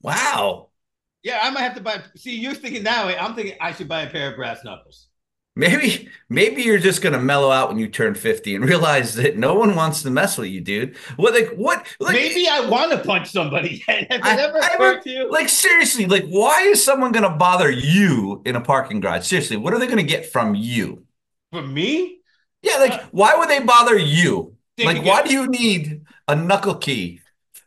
wow. 0.00 0.70
Yeah, 1.24 1.40
I 1.42 1.50
might 1.50 1.62
have 1.62 1.74
to 1.74 1.80
buy. 1.80 2.02
See, 2.16 2.36
you're 2.36 2.54
thinking 2.54 2.84
that 2.84 3.06
way. 3.06 3.16
I'm 3.16 3.34
thinking 3.34 3.56
I 3.60 3.72
should 3.72 3.88
buy 3.88 4.02
a 4.02 4.10
pair 4.10 4.30
of 4.30 4.36
brass 4.36 4.62
knuckles. 4.62 5.08
Maybe, 5.56 6.08
maybe 6.28 6.62
you're 6.62 6.78
just 6.78 7.00
gonna 7.00 7.20
mellow 7.20 7.50
out 7.50 7.68
when 7.68 7.78
you 7.78 7.88
turn 7.88 8.14
50 8.14 8.56
and 8.56 8.64
realize 8.64 9.14
that 9.14 9.36
no 9.38 9.54
one 9.54 9.74
wants 9.74 10.02
to 10.02 10.10
mess 10.10 10.36
with 10.36 10.48
you, 10.48 10.60
dude. 10.60 10.96
What, 11.16 11.32
like, 11.32 11.50
what? 11.54 11.86
Like, 11.98 12.14
maybe 12.14 12.46
I 12.48 12.68
want 12.68 12.90
to 12.90 12.98
punch 12.98 13.30
somebody. 13.30 13.82
Has 13.88 14.06
it 14.10 14.70
ever 14.74 15.00
to 15.00 15.10
you? 15.10 15.30
Like, 15.30 15.48
seriously, 15.48 16.06
like, 16.06 16.24
why 16.26 16.62
is 16.62 16.84
someone 16.84 17.12
gonna 17.12 17.36
bother 17.36 17.70
you 17.70 18.42
in 18.44 18.56
a 18.56 18.60
parking 18.60 19.00
garage? 19.00 19.26
Seriously, 19.26 19.56
what 19.56 19.72
are 19.72 19.78
they 19.78 19.86
gonna 19.86 20.02
get 20.02 20.30
from 20.30 20.54
you? 20.54 21.06
From 21.52 21.72
me? 21.72 22.18
Yeah, 22.62 22.76
like, 22.78 22.92
uh, 22.92 23.04
why 23.12 23.36
would 23.36 23.48
they 23.48 23.60
bother 23.60 23.96
you? 23.96 24.56
Like, 24.78 25.04
why 25.04 25.22
do 25.22 25.32
you 25.32 25.46
need 25.46 26.02
a 26.26 26.34
knuckle 26.34 26.74
key? 26.74 27.20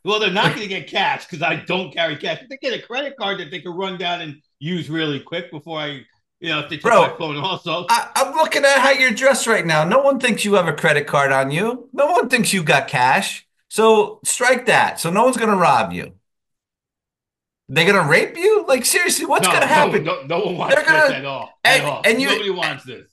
Well, 0.07 0.21
they're 0.21 0.31
not 0.31 0.47
going 0.55 0.61
to 0.61 0.67
get 0.67 0.87
cash 0.87 1.25
because 1.25 1.41
I 1.41 1.55
don't 1.55 1.93
carry 1.93 2.15
cash. 2.15 2.41
They 2.49 2.57
get 2.57 2.73
a 2.73 2.81
credit 2.81 3.17
card 3.17 3.39
that 3.39 3.51
they 3.51 3.59
can 3.59 3.73
run 3.73 3.97
down 3.97 4.21
and 4.21 4.41
use 4.57 4.89
really 4.89 5.19
quick 5.19 5.51
before 5.51 5.79
I, 5.79 6.01
you 6.39 6.49
know, 6.49 6.59
if 6.59 6.69
they 6.69 6.77
take 6.77 6.83
Bro, 6.83 7.01
my 7.01 7.17
phone 7.17 7.37
also. 7.37 7.85
I, 7.89 8.09
I'm 8.15 8.33
looking 8.33 8.63
at 8.63 8.79
how 8.79 8.91
you're 8.91 9.11
dressed 9.11 9.47
right 9.47 9.65
now. 9.65 9.83
No 9.83 9.99
one 9.99 10.19
thinks 10.19 10.45
you 10.45 10.53
have 10.53 10.67
a 10.67 10.73
credit 10.73 11.07
card 11.07 11.33
on 11.33 11.51
you. 11.51 11.89
No 11.91 12.07
one 12.07 12.29
thinks 12.29 12.53
you 12.53 12.63
got 12.63 12.87
cash. 12.87 13.45
So 13.67 14.21
strike 14.23 14.67
that. 14.67 14.97
So 14.99 15.11
no 15.11 15.25
one's 15.25 15.35
going 15.35 15.49
to 15.49 15.57
rob 15.57 15.91
you. 15.91 16.13
They're 17.69 17.85
gonna 17.85 18.07
rape 18.07 18.37
you? 18.37 18.63
Like 18.65 18.85
seriously, 18.85 19.25
what's 19.25 19.45
no, 19.45 19.51
gonna 19.51 19.65
happen? 19.65 20.05
No, 20.05 20.21
no, 20.21 20.39
no 20.39 20.45
one 20.45 20.57
wants 20.57 20.75
They're 20.75 20.85
gonna, 20.85 21.01
this 21.01 21.11
at 21.11 21.25
all. 21.25 21.49
At 21.65 21.79
and, 21.79 21.85
all. 21.85 22.01
And 22.05 22.21
you, 22.21 22.29
Nobody 22.29 22.49
wants 22.49 22.85
this. 22.85 23.11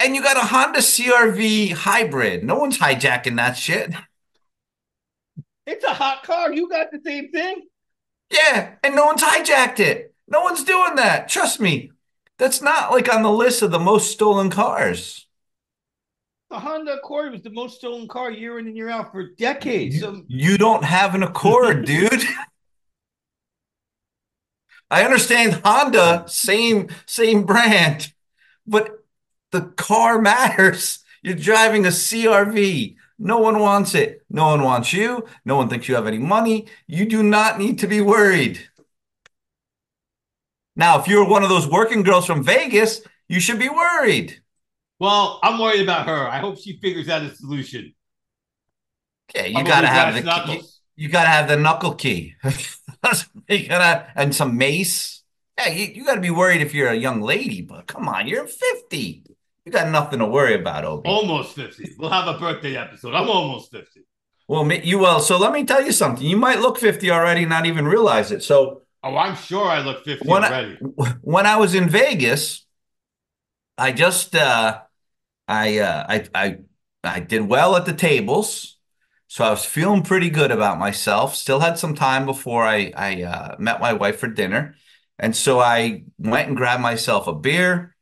And 0.00 0.16
you 0.16 0.22
got 0.24 0.36
a 0.36 0.40
Honda 0.40 0.80
CRV 0.80 1.74
hybrid. 1.74 2.42
No 2.42 2.56
one's 2.56 2.78
hijacking 2.78 3.36
that 3.36 3.56
shit. 3.56 3.94
It's 5.66 5.84
a 5.84 5.94
hot 5.94 6.22
car. 6.22 6.52
You 6.52 6.68
got 6.68 6.90
the 6.90 7.00
same 7.04 7.30
thing. 7.30 7.62
Yeah, 8.30 8.74
and 8.82 8.94
no 8.94 9.06
one's 9.06 9.22
hijacked 9.22 9.80
it. 9.80 10.14
No 10.28 10.42
one's 10.42 10.64
doing 10.64 10.96
that. 10.96 11.28
Trust 11.28 11.60
me. 11.60 11.90
That's 12.38 12.60
not 12.60 12.90
like 12.90 13.12
on 13.12 13.22
the 13.22 13.30
list 13.30 13.62
of 13.62 13.70
the 13.70 13.78
most 13.78 14.10
stolen 14.10 14.50
cars. 14.50 15.26
The 16.50 16.58
Honda 16.58 16.94
Accord 16.94 17.32
was 17.32 17.42
the 17.42 17.50
most 17.50 17.78
stolen 17.78 18.08
car 18.08 18.30
year 18.30 18.58
in 18.58 18.66
and 18.66 18.76
year 18.76 18.90
out 18.90 19.12
for 19.12 19.30
decades. 19.38 19.96
You, 19.96 20.00
so... 20.00 20.22
you 20.28 20.58
don't 20.58 20.84
have 20.84 21.14
an 21.14 21.22
Accord, 21.22 21.84
dude. 21.86 22.24
I 24.90 25.02
understand 25.02 25.60
Honda, 25.64 26.24
same 26.28 26.88
same 27.06 27.44
brand, 27.44 28.12
but 28.66 29.04
the 29.50 29.62
car 29.62 30.20
matters. 30.20 31.00
You're 31.22 31.34
driving 31.34 31.86
a 31.86 31.88
CRV. 31.88 32.96
No 33.18 33.38
one 33.38 33.58
wants 33.58 33.94
it. 33.94 34.22
No 34.28 34.46
one 34.46 34.62
wants 34.62 34.92
you. 34.92 35.26
No 35.44 35.56
one 35.56 35.68
thinks 35.68 35.88
you 35.88 35.94
have 35.94 36.06
any 36.06 36.18
money. 36.18 36.66
You 36.86 37.06
do 37.06 37.22
not 37.22 37.58
need 37.58 37.78
to 37.80 37.86
be 37.86 38.00
worried. 38.00 38.60
Now, 40.76 40.98
if 41.00 41.06
you're 41.06 41.28
one 41.28 41.42
of 41.42 41.48
those 41.48 41.68
working 41.68 42.02
girls 42.02 42.26
from 42.26 42.42
Vegas, 42.42 43.00
you 43.28 43.38
should 43.38 43.58
be 43.58 43.68
worried. 43.68 44.40
Well, 44.98 45.38
I'm 45.42 45.58
worried 45.58 45.82
about 45.82 46.06
her. 46.06 46.28
I 46.28 46.38
hope 46.38 46.58
she 46.58 46.78
figures 46.80 47.08
out 47.08 47.22
a 47.22 47.34
solution. 47.34 47.94
Okay, 49.30 49.48
you 49.50 49.64
gotta 49.64 49.86
have 49.86 50.14
the 50.14 50.52
you, 50.52 50.62
you, 50.96 51.08
gotta 51.08 51.28
have 51.28 51.48
the 51.48 51.56
knuckle 51.56 51.94
key. 51.94 52.34
you 53.48 53.68
gotta 53.68 54.06
and 54.14 54.34
some 54.34 54.56
mace. 54.56 55.22
Yeah, 55.58 55.68
you, 55.68 55.86
you 55.94 56.04
got 56.04 56.16
to 56.16 56.20
be 56.20 56.30
worried 56.30 56.62
if 56.62 56.74
you're 56.74 56.88
a 56.88 56.96
young 56.96 57.20
lady, 57.20 57.62
but 57.62 57.86
come 57.86 58.08
on, 58.08 58.26
you're 58.26 58.46
50. 58.46 59.24
You 59.64 59.72
got 59.72 59.88
nothing 59.88 60.18
to 60.18 60.26
worry 60.26 60.54
about, 60.54 60.84
Obi. 60.84 61.08
Almost 61.08 61.54
50. 61.54 61.96
We'll 61.98 62.10
have 62.10 62.28
a 62.28 62.38
birthday 62.38 62.76
episode. 62.76 63.14
I'm 63.14 63.30
almost 63.30 63.70
50. 63.70 64.00
Well, 64.46 64.70
you 64.70 64.98
well, 64.98 65.20
so 65.20 65.38
let 65.38 65.52
me 65.52 65.64
tell 65.64 65.82
you 65.82 65.92
something. 65.92 66.26
You 66.26 66.36
might 66.36 66.60
look 66.60 66.78
50 66.78 67.10
already, 67.10 67.46
not 67.46 67.64
even 67.64 67.86
realize 67.86 68.30
it. 68.30 68.42
So, 68.42 68.82
oh, 69.02 69.16
I'm 69.16 69.36
sure 69.36 69.66
I 69.66 69.80
look 69.80 70.04
50 70.04 70.28
when 70.28 70.44
already. 70.44 70.78
I, 71.00 71.14
when 71.22 71.46
I 71.46 71.56
was 71.56 71.74
in 71.74 71.88
Vegas, 71.88 72.66
I 73.78 73.92
just 73.92 74.36
uh 74.36 74.82
I 75.48 75.78
uh 75.78 76.06
I 76.08 76.26
I 76.34 76.58
I 77.02 77.20
did 77.20 77.48
well 77.48 77.74
at 77.76 77.86
the 77.86 77.94
tables. 77.94 78.78
So 79.28 79.44
I 79.44 79.50
was 79.50 79.64
feeling 79.64 80.02
pretty 80.02 80.28
good 80.28 80.50
about 80.50 80.78
myself. 80.78 81.34
Still 81.34 81.60
had 81.60 81.78
some 81.78 81.94
time 81.94 82.26
before 82.26 82.64
I 82.64 82.92
I 82.94 83.22
uh, 83.22 83.56
met 83.58 83.80
my 83.80 83.94
wife 83.94 84.18
for 84.18 84.28
dinner. 84.28 84.74
And 85.18 85.34
so 85.34 85.58
I 85.58 86.04
went 86.18 86.48
and 86.48 86.56
grabbed 86.56 86.82
myself 86.82 87.26
a 87.26 87.34
beer 87.34 87.93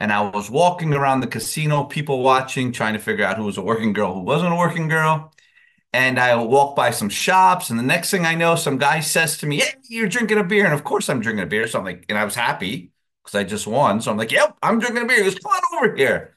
and 0.00 0.12
I 0.12 0.22
was 0.30 0.50
walking 0.50 0.94
around 0.94 1.20
the 1.20 1.26
casino, 1.28 1.84
people 1.84 2.22
watching, 2.22 2.72
trying 2.72 2.94
to 2.94 2.98
figure 3.00 3.24
out 3.24 3.36
who 3.36 3.44
was 3.44 3.58
a 3.58 3.62
working 3.62 3.92
girl, 3.92 4.14
who 4.14 4.20
wasn't 4.22 4.52
a 4.52 4.56
working 4.56 4.88
girl. 4.88 5.32
And 5.92 6.18
I 6.20 6.36
walked 6.36 6.76
by 6.76 6.90
some 6.90 7.08
shops, 7.08 7.70
and 7.70 7.78
the 7.78 7.82
next 7.84 8.10
thing 8.10 8.26
I 8.26 8.34
know, 8.36 8.56
some 8.56 8.78
guy 8.78 9.00
says 9.00 9.38
to 9.38 9.46
me, 9.46 9.58
Hey, 9.60 9.74
you're 9.88 10.08
drinking 10.08 10.38
a 10.38 10.44
beer. 10.44 10.64
And 10.64 10.74
of 10.74 10.84
course 10.84 11.08
I'm 11.08 11.20
drinking 11.20 11.44
a 11.44 11.46
beer. 11.46 11.66
So 11.68 11.78
I'm 11.80 11.84
like, 11.84 12.06
and 12.08 12.18
I 12.18 12.24
was 12.24 12.34
happy 12.36 12.92
because 13.24 13.36
I 13.36 13.44
just 13.44 13.66
won. 13.66 14.00
So 14.00 14.10
I'm 14.12 14.16
like, 14.18 14.32
Yep, 14.32 14.58
I'm 14.62 14.78
drinking 14.80 15.04
a 15.04 15.06
beer. 15.06 15.18
He 15.18 15.24
goes, 15.24 15.36
Come 15.38 15.52
on 15.52 15.84
over 15.88 15.96
here. 15.96 16.34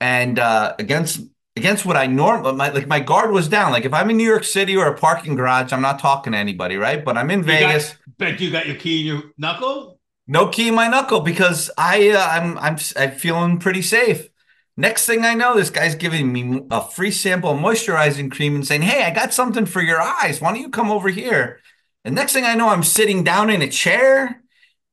And 0.00 0.38
uh, 0.38 0.74
against 0.78 1.20
against 1.56 1.84
what 1.84 1.96
I 1.96 2.06
normally 2.06 2.54
my 2.56 2.70
like 2.70 2.86
my 2.86 3.00
guard 3.00 3.32
was 3.32 3.48
down. 3.48 3.72
Like 3.72 3.84
if 3.84 3.92
I'm 3.92 4.10
in 4.10 4.16
New 4.16 4.28
York 4.28 4.44
City 4.44 4.76
or 4.76 4.86
a 4.86 4.96
parking 4.98 5.36
garage, 5.36 5.72
I'm 5.72 5.82
not 5.82 5.98
talking 5.98 6.32
to 6.32 6.38
anybody, 6.38 6.76
right? 6.76 7.04
But 7.04 7.18
I'm 7.18 7.30
in 7.30 7.42
You 7.42 7.58
Vegas. 7.58 7.94
got, 7.94 7.96
bet 8.18 8.40
you 8.40 8.50
got 8.50 8.66
your 8.66 8.76
key 8.76 9.00
in 9.00 9.06
your 9.06 9.22
knuckle. 9.38 9.99
No 10.30 10.46
key 10.46 10.68
in 10.68 10.76
my 10.76 10.86
knuckle 10.86 11.22
because 11.22 11.72
I 11.76 12.10
uh, 12.10 12.24
I'm 12.24 12.56
I'm 12.58 12.78
I'm 12.96 13.10
feeling 13.10 13.58
pretty 13.58 13.82
safe. 13.82 14.28
Next 14.76 15.04
thing 15.04 15.24
I 15.24 15.34
know, 15.34 15.56
this 15.56 15.70
guy's 15.70 15.96
giving 15.96 16.32
me 16.32 16.62
a 16.70 16.88
free 16.88 17.10
sample 17.10 17.50
of 17.50 17.58
moisturizing 17.58 18.30
cream 18.30 18.54
and 18.54 18.64
saying, 18.64 18.82
"Hey, 18.82 19.02
I 19.02 19.10
got 19.10 19.34
something 19.34 19.66
for 19.66 19.82
your 19.82 20.00
eyes. 20.00 20.40
Why 20.40 20.52
don't 20.52 20.60
you 20.60 20.68
come 20.70 20.88
over 20.88 21.08
here?" 21.08 21.58
And 22.04 22.14
next 22.14 22.32
thing 22.32 22.44
I 22.44 22.54
know, 22.54 22.68
I'm 22.68 22.84
sitting 22.84 23.24
down 23.24 23.50
in 23.50 23.60
a 23.60 23.68
chair, 23.68 24.40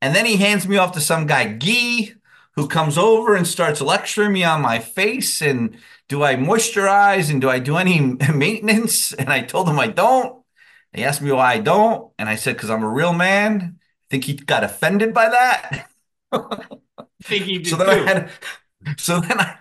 and 0.02 0.16
then 0.16 0.26
he 0.26 0.38
hands 0.38 0.68
me 0.68 0.78
off 0.78 0.94
to 0.94 1.00
some 1.00 1.28
guy, 1.28 1.46
Guy, 1.46 2.16
who 2.56 2.68
comes 2.68 2.98
over 2.98 3.36
and 3.36 3.46
starts 3.46 3.80
lecturing 3.80 4.34
me 4.34 4.44
on 4.44 4.64
my 4.64 4.80
face 4.80 5.44
and 5.44 5.78
do 6.10 6.24
I 6.24 6.36
moisturize 6.36 7.30
and 7.30 7.40
do 7.40 7.48
I 7.48 7.60
do 7.60 7.78
any 7.78 8.00
maintenance? 8.34 9.14
And 9.14 9.30
I 9.30 9.42
told 9.42 9.70
him 9.70 9.78
I 9.78 9.86
don't. 9.88 10.44
He 10.94 11.04
asked 11.04 11.22
me 11.22 11.32
why 11.32 11.54
I 11.54 11.60
don't, 11.60 12.12
and 12.18 12.28
I 12.28 12.36
said 12.38 12.56
because 12.56 12.72
I'm 12.72 12.84
a 12.84 12.90
real 12.90 13.14
man 13.14 13.78
think 14.10 14.24
he 14.26 14.34
got 14.34 14.64
offended 14.64 15.14
by 15.14 15.30
that. 15.30 15.90
think 17.24 17.44
he 17.44 17.60
did 17.60 17.68
so 17.68 17.76
then 17.78 17.86
too. 17.86 17.92
I 17.92 17.96
had, 17.96 18.32
so 18.98 19.20
then 19.20 19.40
I, 19.40 19.58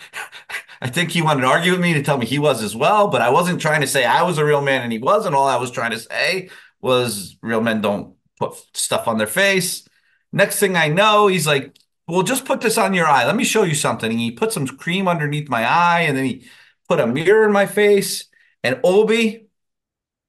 I 0.81 0.89
think 0.89 1.11
he 1.11 1.23
wanted 1.23 1.43
to 1.43 1.47
argue 1.49 1.73
with 1.73 1.81
me 1.81 1.95
to 1.95 2.03
tell 2.03 2.19
me 2.19 2.27
he 2.27 2.39
was 2.39 2.63
as 2.63 2.77
well, 2.77 3.09
but 3.09 3.23
I 3.23 3.31
wasn't 3.31 3.61
trying 3.61 3.81
to 3.81 3.87
say 3.87 4.05
I 4.05 4.23
was 4.23 4.39
a 4.39 4.45
real 4.45 4.63
man 4.63 4.83
and 4.83 4.93
he 4.93 4.99
wasn't. 4.99 5.35
All 5.35 5.47
I 5.47 5.57
was 5.57 5.71
trying 5.71 5.93
to 5.93 5.99
say 5.99 6.51
was 6.81 7.37
real 7.43 7.61
men 7.61 7.81
don't 7.81 8.15
put 8.39 8.55
stuff 8.77 9.09
on 9.09 9.19
their 9.19 9.27
face. 9.27 9.89
Next 10.33 10.59
thing 10.59 10.77
I 10.77 10.89
know, 10.89 11.29
he's 11.29 11.47
like, 11.47 11.77
"Well, 12.07 12.23
just 12.23 12.45
put 12.45 12.61
this 12.61 12.79
on 12.79 12.95
your 12.95 13.07
eye. 13.07 13.25
Let 13.25 13.37
me 13.37 13.45
show 13.45 13.63
you 13.63 13.75
something." 13.75 14.11
And 14.11 14.21
he 14.21 14.31
put 14.31 14.53
some 14.53 14.67
cream 14.67 15.09
underneath 15.09 15.49
my 15.49 15.65
eye, 15.65 16.03
and 16.03 16.17
then 16.17 16.25
he 16.25 16.47
put 16.89 17.01
a 17.01 17.07
mirror 17.07 17.45
in 17.47 17.53
my 17.53 17.67
face. 17.67 18.27
And 18.63 18.81
Obi, 18.85 19.46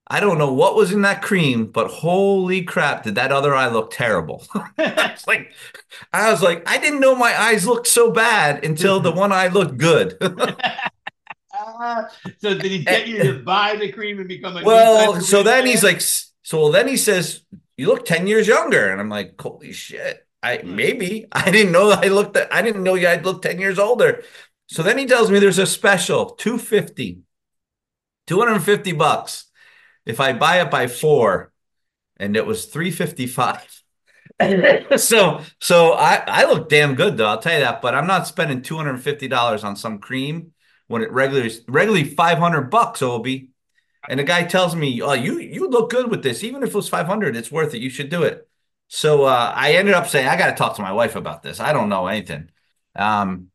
I 0.10 0.20
don't 0.22 0.38
know 0.38 0.54
what 0.54 0.76
was 0.76 0.94
in 0.94 1.02
that 1.02 1.22
cream, 1.22 1.66
but 1.66 1.88
holy 1.90 2.64
crap, 2.64 3.04
did 3.04 3.16
that 3.16 3.32
other 3.32 3.54
eye 3.54 3.68
look 3.68 3.92
terrible? 3.92 4.44
I 4.78 5.12
was 5.12 5.28
like, 5.28 5.52
I 6.14 6.32
was 6.32 6.42
like, 6.42 6.68
I 6.70 6.78
didn't 6.78 7.02
know 7.02 7.14
my 7.16 7.38
eyes 7.38 7.68
looked 7.68 7.88
so 7.88 8.12
bad 8.12 8.64
until 8.64 9.02
the 9.02 9.12
one 9.12 9.34
eye 9.34 9.48
looked 9.48 9.78
good. 9.78 10.18
So 12.40 12.54
did 12.54 12.66
he 12.66 12.84
get 12.84 13.08
you 13.08 13.22
to 13.24 13.40
eh, 13.40 13.42
buy 13.42 13.76
the 13.76 13.92
cream 13.92 14.20
and 14.20 14.28
become 14.28 14.58
a 14.58 14.64
well, 14.64 15.20
so 15.22 15.44
then 15.44 15.66
he's 15.66 15.84
like, 15.84 16.02
so 16.02 16.72
then 16.72 16.88
he 16.88 16.98
says, 16.98 17.42
"You 17.78 17.88
look 17.88 18.06
ten 18.06 18.28
years 18.28 18.48
younger," 18.48 18.90
and 18.90 19.02
I'm 19.02 19.10
like, 19.10 19.40
"Holy 19.40 19.72
shit!" 19.72 20.26
I 20.42 20.58
hmm. 20.58 20.76
maybe 20.76 21.28
I 21.32 21.52
didn't 21.52 21.72
know 21.72 21.92
I 21.92 22.08
looked. 22.08 22.38
I 22.52 22.62
didn't 22.62 22.84
know 22.84 22.96
you 22.96 23.08
I'd 23.08 23.26
look 23.26 23.42
ten 23.42 23.60
years 23.60 23.80
older. 23.80 24.24
So 24.68 24.84
then 24.84 24.98
he 24.98 25.06
tells 25.06 25.32
me 25.32 25.40
there's 25.40 25.60
a 25.60 25.66
special 25.66 26.32
250, 26.32 27.22
250 28.28 28.92
bucks 28.94 29.47
if 30.08 30.20
I 30.20 30.34
buy 30.34 30.62
it 30.62 30.72
by 30.72 30.88
four, 30.88 31.52
and 32.18 32.36
it 32.36 32.46
was 32.46 32.66
355. 32.66 33.84
so 34.98 35.42
so 35.60 35.94
I 35.94 36.24
I 36.28 36.46
look 36.46 36.70
damn 36.70 36.96
good 36.96 37.18
though, 37.18 37.28
I'll 37.28 37.42
tell 37.42 37.54
you 37.54 37.60
that, 37.66 37.82
but 37.82 37.96
I'm 37.96 38.08
not 38.08 38.28
spending 38.28 38.62
$250 38.62 39.64
on 39.64 39.76
some 39.76 40.00
cream 40.00 40.54
when 40.88 41.02
it 41.02 41.12
regularly 41.12 41.52
regularly 41.68 42.04
500 42.04 42.70
bucks, 42.70 43.02
Obi. 43.02 43.50
And 44.10 44.20
the 44.20 44.24
guy 44.24 44.44
tells 44.44 44.76
me, 44.76 45.02
"Oh, 45.02 45.14
you 45.14 45.40
you 45.40 45.70
look 45.70 45.90
good 45.92 46.10
with 46.10 46.24
this. 46.24 46.44
Even 46.44 46.64
if 46.64 46.70
it 46.70 46.76
was 46.76 46.90
500, 46.90 47.36
it's 47.36 47.52
worth 47.52 47.74
it. 47.74 47.82
You 47.82 47.90
should 47.90 48.10
do 48.10 48.24
it." 48.24 48.48
So 48.88 49.26
uh, 49.26 49.54
I 49.56 49.74
ended 49.74 49.96
up 49.96 50.08
saying, 50.08 50.28
"I 50.28 50.38
got 50.38 50.48
to 50.48 50.56
talk 50.56 50.76
to 50.78 50.82
my 50.82 50.94
wife 50.94 51.16
about 51.16 51.44
this. 51.44 51.60
I 51.60 51.74
don't 51.74 51.90
know 51.90 52.08
anything." 52.08 52.50
Um, 52.96 53.52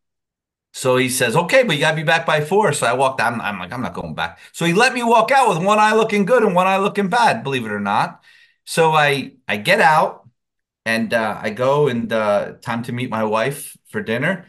so 0.72 0.96
he 0.96 1.08
says, 1.08 1.36
"Okay, 1.36 1.62
but 1.64 1.74
you 1.76 1.80
got 1.80 1.90
to 1.92 1.96
be 1.96 2.02
back 2.02 2.24
by 2.26 2.40
four. 2.42 2.72
So 2.72 2.86
I 2.86 2.94
walked. 2.94 3.20
I'm, 3.20 3.40
I'm 3.40 3.58
like, 3.58 3.72
I'm 3.72 3.82
not 3.82 3.94
going 3.94 4.14
back. 4.14 4.38
So 4.52 4.64
he 4.64 4.72
let 4.72 4.94
me 4.94 5.02
walk 5.02 5.30
out 5.30 5.48
with 5.48 5.64
one 5.64 5.78
eye 5.78 5.94
looking 5.94 6.24
good 6.24 6.42
and 6.42 6.54
one 6.54 6.66
eye 6.66 6.78
looking 6.78 7.08
bad. 7.08 7.42
Believe 7.42 7.66
it 7.66 7.72
or 7.72 7.80
not. 7.80 8.22
So 8.64 8.92
I 8.92 9.32
I 9.48 9.58
get 9.58 9.80
out 9.80 10.28
and 10.86 11.14
uh, 11.14 11.38
I 11.42 11.50
go 11.50 11.88
and 11.88 12.12
uh, 12.12 12.54
time 12.62 12.82
to 12.84 12.92
meet 12.92 13.10
my 13.10 13.24
wife 13.24 13.76
for 13.88 14.02
dinner. 14.02 14.48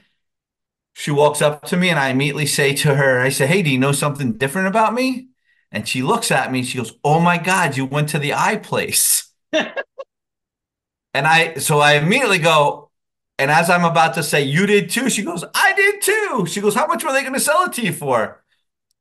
She 0.93 1.12
walks 1.12 1.41
up 1.41 1.63
to 1.67 1.77
me 1.77 1.89
and 1.89 1.99
I 1.99 2.09
immediately 2.09 2.45
say 2.45 2.73
to 2.75 2.95
her, 2.95 3.19
I 3.21 3.29
say, 3.29 3.47
"Hey, 3.47 3.62
do 3.63 3.69
you 3.71 3.79
know 3.79 3.91
something 3.91 4.33
different 4.38 4.67
about 4.67 4.93
me?" 4.93 5.29
And 5.71 5.88
she 5.88 6.03
looks 6.03 6.31
at 6.31 6.51
me 6.51 6.59
and 6.59 6.67
she 6.67 6.77
goes, 6.77 6.93
"Oh 7.03 7.19
my 7.19 7.38
God, 7.38 7.77
you 7.77 7.86
went 7.86 8.09
to 8.09 8.19
the 8.19 8.33
eye 8.33 8.57
place." 8.57 9.31
and 11.13 11.27
I 11.27 11.55
so 11.55 11.79
I 11.79 11.93
immediately 11.93 12.39
go, 12.39 12.89
and 13.39 13.52
as 13.52 13.69
I'm 13.69 13.86
about 13.86 14.13
to 14.15 14.24
say, 14.24 14.43
"You 14.43 14.65
did 14.65 14.89
too," 14.89 15.10
she 15.10 15.24
goes, 15.24 15.43
"I 15.54 15.74
did 15.74 16.02
too." 16.02 16.46
She 16.48 16.62
goes, 16.62 16.76
"How 16.76 16.88
much 16.88 17.04
were 17.04 17.12
they 17.12 17.22
going 17.22 17.34
to 17.34 17.39
sell 17.39 17.63
it 17.65 17.74
to 17.74 17.82
you 17.82 17.93
for?" 17.93 18.43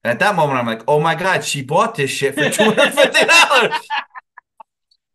And 0.05 0.11
at 0.13 0.19
that 0.21 0.35
moment, 0.37 0.59
I'm 0.59 0.67
like, 0.67 0.83
"Oh 0.89 1.01
my 1.01 1.15
God, 1.15 1.45
she 1.45 1.63
bought 1.63 1.95
this 1.95 2.11
shit 2.11 2.35
for 2.35 2.49
two 2.51 2.65
hundred 2.65 2.93
fifty 2.95 3.27
dollars." 3.27 3.73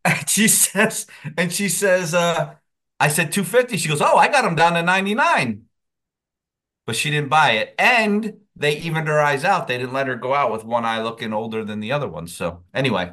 and 0.05 0.29
she 0.29 0.47
says, 0.47 1.07
and 1.37 1.51
she 1.51 1.69
says, 1.69 2.13
uh, 2.13 2.55
"I 2.99 3.07
said 3.09 3.31
two 3.31 3.43
fifty. 3.43 3.77
She 3.77 3.89
goes, 3.89 4.01
"Oh, 4.01 4.17
I 4.17 4.27
got 4.29 4.43
them 4.43 4.55
down 4.55 4.73
to 4.73 4.83
ninety 4.83 5.15
nine. 5.15 5.63
But 6.85 6.95
she 6.95 7.11
didn't 7.11 7.29
buy 7.29 7.51
it, 7.51 7.75
and 7.77 8.39
they 8.55 8.77
evened 8.77 9.07
her 9.09 9.19
eyes 9.19 9.43
out. 9.43 9.67
They 9.67 9.77
didn't 9.77 9.93
let 9.93 10.07
her 10.07 10.15
go 10.15 10.33
out 10.33 10.51
with 10.53 10.63
one 10.63 10.85
eye 10.85 11.01
looking 11.01 11.33
older 11.33 11.65
than 11.65 11.81
the 11.81 11.91
other 11.91 12.07
one. 12.07 12.27
So 12.27 12.63
anyway, 12.73 13.11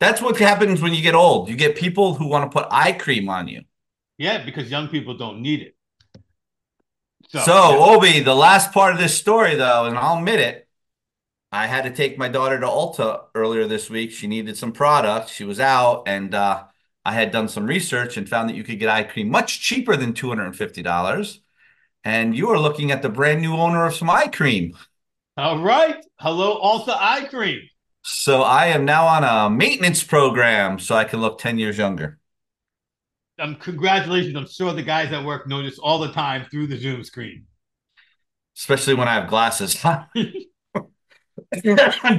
that's 0.00 0.22
what 0.22 0.38
happens 0.38 0.80
when 0.80 0.94
you 0.94 1.02
get 1.02 1.14
old. 1.14 1.48
You 1.50 1.56
get 1.56 1.76
people 1.76 2.14
who 2.14 2.26
want 2.28 2.50
to 2.50 2.58
put 2.58 2.68
eye 2.70 2.92
cream 2.92 3.28
on 3.28 3.48
you. 3.48 3.62
Yeah, 4.22 4.44
because 4.44 4.70
young 4.70 4.86
people 4.86 5.16
don't 5.16 5.42
need 5.42 5.62
it. 5.62 5.76
So, 7.28 7.40
So, 7.40 7.84
Obi, 7.84 8.20
the 8.20 8.36
last 8.36 8.72
part 8.72 8.92
of 8.94 9.00
this 9.00 9.18
story, 9.18 9.56
though, 9.56 9.86
and 9.86 9.98
I'll 9.98 10.18
admit 10.18 10.38
it, 10.38 10.68
I 11.50 11.66
had 11.66 11.82
to 11.84 11.90
take 11.90 12.16
my 12.18 12.28
daughter 12.28 12.60
to 12.60 12.66
Ulta 12.66 13.24
earlier 13.34 13.66
this 13.66 13.90
week. 13.90 14.12
She 14.12 14.28
needed 14.28 14.56
some 14.56 14.70
product. 14.70 15.28
She 15.28 15.42
was 15.42 15.58
out, 15.58 16.04
and 16.06 16.34
uh, 16.36 16.64
I 17.04 17.12
had 17.14 17.32
done 17.32 17.48
some 17.48 17.66
research 17.66 18.16
and 18.16 18.28
found 18.28 18.48
that 18.48 18.54
you 18.54 18.62
could 18.62 18.78
get 18.78 18.88
eye 18.88 19.02
cream 19.02 19.28
much 19.28 19.60
cheaper 19.60 19.96
than 19.96 20.12
$250. 20.12 21.38
And 22.04 22.36
you 22.36 22.48
are 22.50 22.60
looking 22.60 22.92
at 22.92 23.02
the 23.02 23.08
brand 23.08 23.42
new 23.42 23.54
owner 23.54 23.84
of 23.86 23.94
some 23.94 24.08
eye 24.08 24.28
cream. 24.28 24.76
all 25.36 25.58
right. 25.58 25.96
Hello, 26.20 26.60
Ulta 26.60 26.96
Eye 26.96 27.26
Cream. 27.28 27.62
So 28.04 28.42
I 28.42 28.66
am 28.66 28.84
now 28.84 29.06
on 29.06 29.24
a 29.24 29.50
maintenance 29.50 30.04
program 30.04 30.78
so 30.78 30.94
I 30.94 31.04
can 31.04 31.20
look 31.20 31.38
10 31.38 31.58
years 31.58 31.78
younger. 31.78 32.18
Um, 33.42 33.56
congratulations. 33.56 34.36
I'm 34.36 34.46
sure 34.48 34.72
the 34.72 34.82
guys 34.82 35.12
at 35.12 35.22
work 35.24 35.46
notice 35.48 35.78
all 35.78 35.98
the 35.98 36.12
time 36.12 36.46
through 36.50 36.68
the 36.68 36.78
Zoom 36.78 37.02
screen. 37.04 37.44
especially 38.56 38.94
when 38.94 39.08
I 39.08 39.14
have 39.14 39.28
glasses. 39.28 39.76
I'm 39.84 40.06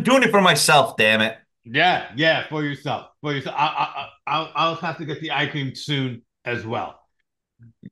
doing 0.04 0.24
it 0.24 0.32
for 0.32 0.42
myself, 0.42 0.98
damn 0.98 1.22
it. 1.22 1.38
Yeah, 1.66 2.12
yeah, 2.16 2.48
for 2.50 2.64
yourself. 2.64 3.08
For 3.22 3.34
yourself. 3.34 3.56
I, 3.58 3.66
I, 3.66 4.02
I, 4.02 4.10
I'll, 4.28 4.52
I'll 4.56 4.76
have 4.76 4.98
to 4.98 5.06
get 5.06 5.22
the 5.22 5.32
eye 5.32 5.48
cream 5.48 5.74
soon 5.76 6.24
as 6.44 6.66
well. 6.66 7.00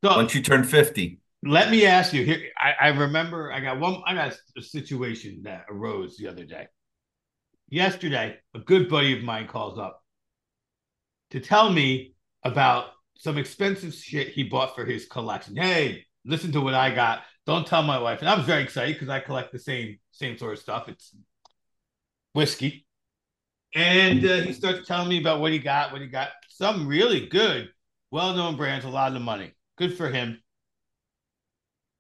So 0.04 0.17
Once 0.17 0.36
you 0.36 0.41
turn 0.41 0.65
50. 0.65 1.22
let 1.44 1.72
me 1.72 1.86
ask 1.86 2.12
you 2.13 2.26
here. 2.26 2.41
I, 2.58 2.74
I 2.82 2.88
remember 2.89 3.50
I 3.52 3.62
got 3.62 3.80
one. 3.80 4.02
I 4.06 4.13
got 4.13 4.38
a 4.58 4.62
situation 4.62 5.44
that 5.44 5.65
arose 5.70 6.17
the 6.17 6.28
other 6.28 6.44
day. 6.44 6.67
Yesterday, 7.70 8.36
a 8.54 8.60
good 8.60 8.89
buddy 8.89 9.17
of 9.17 9.24
mine 9.24 9.48
calls 9.48 9.80
up 9.80 10.04
to 11.32 11.39
tell 11.39 11.72
me 11.72 12.13
about 12.44 12.88
some 13.21 13.38
expensive 13.38 13.93
shit 13.93 14.29
he 14.29 14.41
bought 14.41 14.73
for 14.73 14.84
his 14.84 15.05
collection. 15.05 15.55
Hey, 15.55 16.05
listen 16.25 16.51
to 16.53 16.62
what 16.62 16.73
I 16.73 16.89
got. 16.89 17.21
Don't 17.45 17.67
tell 17.67 17.84
my 17.84 17.99
wife. 17.99 18.19
And 18.19 18.27
I 18.27 18.36
was 18.36 18.47
very 18.47 18.63
excited 18.63 18.95
because 18.95 19.10
I 19.10 19.19
collect 19.19 19.51
the 19.51 19.60
same 19.60 19.99
same 20.10 20.39
sort 20.39 20.53
of 20.53 20.60
stuff. 20.60 20.89
It's 20.89 21.15
whiskey. 22.34 22.88
And 23.75 24.25
uh, 24.25 24.38
he 24.38 24.53
starts 24.53 24.88
telling 24.88 25.07
me 25.07 25.19
about 25.19 25.39
what 25.39 25.51
he 25.51 25.60
got, 25.60 25.91
what 25.91 26.01
he 26.01 26.07
got. 26.07 26.29
Some 26.49 26.88
really 26.88 27.27
good 27.27 27.69
well-known 28.10 28.57
brands, 28.57 28.86
a 28.86 28.89
lot 28.89 29.15
of 29.15 29.21
money. 29.21 29.53
Good 29.77 29.95
for 29.95 30.10
him. 30.10 30.41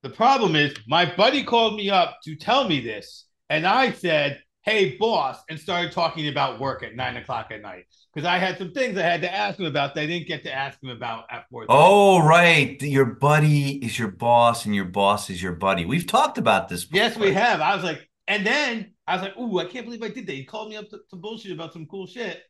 The 0.01 0.09
problem 0.09 0.55
is, 0.55 0.75
my 0.87 1.05
buddy 1.05 1.43
called 1.43 1.75
me 1.75 1.91
up 1.91 2.17
to 2.23 2.35
tell 2.35 2.67
me 2.67 2.81
this, 2.81 3.27
and 3.47 3.67
I 3.67 3.91
said, 3.91 4.41
"Hey, 4.63 4.97
boss," 4.97 5.37
and 5.49 5.59
started 5.59 5.91
talking 5.91 6.27
about 6.27 6.59
work 6.59 6.83
at 6.83 6.95
nine 6.95 7.17
o'clock 7.17 7.51
at 7.51 7.61
night 7.61 7.85
because 8.13 8.27
I 8.27 8.37
had 8.37 8.57
some 8.57 8.71
things 8.71 8.97
I 8.97 9.03
had 9.03 9.21
to 9.21 9.33
ask 9.33 9.59
him 9.59 9.65
about 9.65 9.95
that 9.95 10.01
I 10.01 10.05
didn't 10.07 10.27
get 10.27 10.43
to 10.43 10.53
ask 10.53 10.81
him 10.81 10.89
about 10.89 11.25
at 11.29 11.45
four. 11.49 11.65
Oh, 11.69 12.19
right. 12.25 12.81
Your 12.81 13.05
buddy 13.05 13.83
is 13.83 13.97
your 13.97 14.09
boss, 14.09 14.65
and 14.65 14.75
your 14.75 14.85
boss 14.85 15.29
is 15.29 15.41
your 15.41 15.53
buddy. 15.53 15.85
We've 15.85 16.07
talked 16.07 16.37
about 16.37 16.69
this. 16.69 16.85
Before. 16.85 17.03
Yes, 17.03 17.17
we 17.17 17.33
have. 17.33 17.61
I 17.61 17.75
was 17.75 17.83
like, 17.83 18.07
and 18.27 18.45
then 18.45 18.93
I 19.07 19.15
was 19.15 19.23
like, 19.23 19.37
"Ooh, 19.37 19.59
I 19.59 19.65
can't 19.65 19.85
believe 19.85 20.03
I 20.03 20.09
did 20.09 20.27
that." 20.27 20.33
He 20.33 20.45
called 20.45 20.69
me 20.69 20.77
up 20.77 20.89
to, 20.89 20.99
to 21.09 21.15
bullshit 21.15 21.51
about 21.51 21.73
some 21.73 21.85
cool 21.85 22.07
shit. 22.07 22.41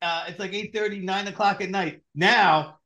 Uh, 0.00 0.24
it's 0.26 0.38
like 0.38 0.52
8 0.52 0.74
30, 0.74 1.00
9 1.00 1.28
o'clock 1.28 1.60
at 1.60 1.70
night. 1.70 2.00
Now 2.14 2.78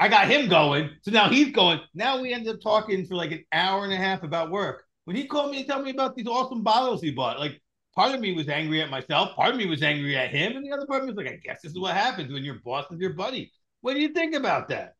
I 0.00 0.08
got 0.08 0.28
him 0.28 0.48
going. 0.48 0.90
So 1.02 1.10
now 1.10 1.28
he's 1.28 1.52
going. 1.52 1.78
Now 1.94 2.22
we 2.22 2.32
ended 2.32 2.54
up 2.54 2.62
talking 2.62 3.06
for 3.06 3.16
like 3.16 3.32
an 3.32 3.44
hour 3.52 3.84
and 3.84 3.92
a 3.92 3.96
half 3.96 4.22
about 4.22 4.50
work. 4.50 4.84
When 5.04 5.14
he 5.14 5.26
called 5.26 5.50
me 5.50 5.58
and 5.58 5.68
told 5.68 5.84
me 5.84 5.90
about 5.90 6.16
these 6.16 6.26
awesome 6.26 6.62
bottles 6.62 7.02
he 7.02 7.10
bought, 7.10 7.38
like 7.38 7.60
part 7.94 8.14
of 8.14 8.20
me 8.20 8.32
was 8.32 8.48
angry 8.48 8.82
at 8.82 8.90
myself, 8.90 9.34
part 9.36 9.50
of 9.50 9.56
me 9.56 9.66
was 9.66 9.82
angry 9.82 10.16
at 10.16 10.30
him, 10.30 10.56
and 10.56 10.64
the 10.64 10.72
other 10.72 10.86
part 10.86 11.02
of 11.02 11.08
me 11.08 11.14
was 11.14 11.24
like, 11.24 11.32
I 11.34 11.36
guess 11.36 11.62
this 11.62 11.72
is 11.72 11.78
what 11.78 11.94
happens 11.94 12.32
when 12.32 12.44
your 12.44 12.60
boss 12.64 12.86
is 12.90 13.00
your 13.00 13.14
buddy. 13.14 13.52
What 13.80 13.94
do 13.94 14.00
you 14.00 14.10
think 14.10 14.34
about 14.34 14.68
that? 14.68 14.94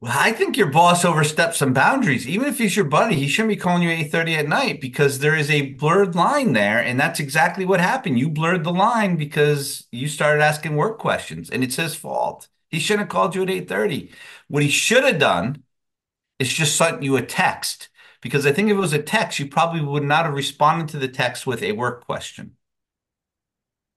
Well, 0.00 0.12
I 0.14 0.32
think 0.32 0.56
your 0.56 0.70
boss 0.70 1.04
overstepped 1.04 1.56
some 1.56 1.74
boundaries. 1.74 2.26
Even 2.26 2.48
if 2.48 2.56
he's 2.58 2.74
your 2.74 2.86
buddy, 2.86 3.16
he 3.16 3.28
shouldn't 3.28 3.50
be 3.50 3.56
calling 3.56 3.82
you 3.82 3.90
8:30 3.90 4.34
at 4.34 4.48
night 4.48 4.80
because 4.80 5.18
there 5.18 5.36
is 5.36 5.50
a 5.50 5.72
blurred 5.74 6.14
line 6.14 6.54
there. 6.54 6.78
And 6.82 6.98
that's 6.98 7.20
exactly 7.20 7.66
what 7.66 7.80
happened. 7.80 8.18
You 8.18 8.30
blurred 8.30 8.64
the 8.64 8.72
line 8.72 9.16
because 9.16 9.86
you 9.92 10.08
started 10.08 10.42
asking 10.42 10.76
work 10.76 10.98
questions, 10.98 11.50
and 11.50 11.62
it's 11.62 11.76
his 11.76 11.94
fault. 11.94 12.48
He 12.70 12.78
shouldn't 12.78 13.00
have 13.00 13.08
called 13.10 13.34
you 13.34 13.42
at 13.42 13.50
8:30. 13.50 14.10
What 14.48 14.62
he 14.62 14.70
should 14.70 15.04
have 15.04 15.18
done 15.18 15.64
is 16.38 16.52
just 16.52 16.76
sent 16.76 17.02
you 17.02 17.16
a 17.16 17.22
text. 17.22 17.90
Because 18.20 18.46
I 18.46 18.52
think 18.52 18.68
if 18.68 18.76
it 18.76 18.80
was 18.80 18.92
a 18.92 19.02
text, 19.02 19.38
you 19.38 19.46
probably 19.46 19.80
would 19.80 20.02
not 20.02 20.26
have 20.26 20.34
responded 20.34 20.88
to 20.88 20.98
the 20.98 21.08
text 21.08 21.46
with 21.46 21.62
a 21.62 21.72
work 21.72 22.04
question. 22.04 22.56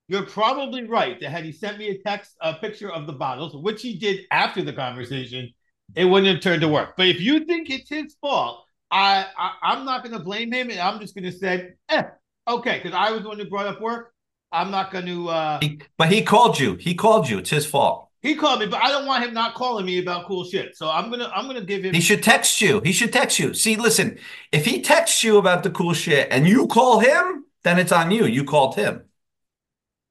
You're 0.07 0.25
probably 0.25 0.85
right 0.85 1.19
that 1.19 1.29
had 1.29 1.45
he 1.45 1.51
sent 1.51 1.77
me 1.77 1.89
a 1.89 1.97
text, 1.97 2.35
a 2.41 2.53
picture 2.53 2.91
of 2.91 3.07
the 3.07 3.13
bottles, 3.13 3.55
which 3.55 3.81
he 3.81 3.97
did 3.97 4.25
after 4.31 4.61
the 4.61 4.73
conversation, 4.73 5.53
it 5.95 6.05
wouldn't 6.05 6.33
have 6.33 6.43
turned 6.43 6.61
to 6.61 6.67
work. 6.67 6.95
But 6.97 7.07
if 7.07 7.19
you 7.19 7.45
think 7.45 7.69
it's 7.69 7.89
his 7.89 8.15
fault, 8.21 8.65
I, 8.91 9.25
I 9.37 9.73
am 9.73 9.85
not 9.85 10.03
going 10.03 10.15
to 10.17 10.23
blame 10.23 10.51
him, 10.51 10.69
and 10.69 10.79
I'm 10.79 10.99
just 10.99 11.15
going 11.15 11.25
to 11.25 11.31
say, 11.31 11.71
eh, 11.89 12.03
okay, 12.47 12.79
because 12.81 12.93
I 12.93 13.11
was 13.11 13.23
the 13.23 13.29
one 13.29 13.39
who 13.39 13.45
brought 13.49 13.67
up 13.67 13.81
work. 13.81 14.13
I'm 14.51 14.69
not 14.69 14.91
going 14.91 15.07
to. 15.07 15.29
Uh, 15.29 15.59
he, 15.61 15.81
but 15.97 16.11
he 16.11 16.21
called 16.21 16.59
you. 16.59 16.75
He 16.75 16.93
called 16.93 17.27
you. 17.27 17.39
It's 17.39 17.49
his 17.49 17.65
fault. 17.65 18.02
He 18.23 18.35
called 18.35 18.61
me, 18.61 18.67
but 18.67 18.81
I 18.81 18.89
don't 18.89 19.05
want 19.05 19.25
him 19.25 19.33
not 19.33 19.53
calling 19.53 19.85
me 19.85 19.99
about 19.99 20.25
cool 20.27 20.45
shit. 20.45 20.77
So 20.77 20.89
I'm 20.89 21.11
gonna 21.11 21.29
I'm 21.35 21.45
gonna 21.45 21.61
give 21.61 21.83
him. 21.83 21.93
He 21.93 21.99
should 21.99 22.23
text 22.23 22.61
you. 22.61 22.79
He 22.83 22.93
should 22.93 23.11
text 23.11 23.37
you. 23.37 23.53
See, 23.53 23.75
listen, 23.75 24.17
if 24.53 24.63
he 24.63 24.81
texts 24.81 25.25
you 25.25 25.37
about 25.37 25.63
the 25.63 25.69
cool 25.69 25.93
shit 25.93 26.29
and 26.31 26.47
you 26.47 26.67
call 26.67 26.99
him, 26.99 27.43
then 27.63 27.77
it's 27.77 27.91
on 27.91 28.11
you. 28.11 28.25
You 28.25 28.45
called 28.45 28.75
him. 28.75 29.03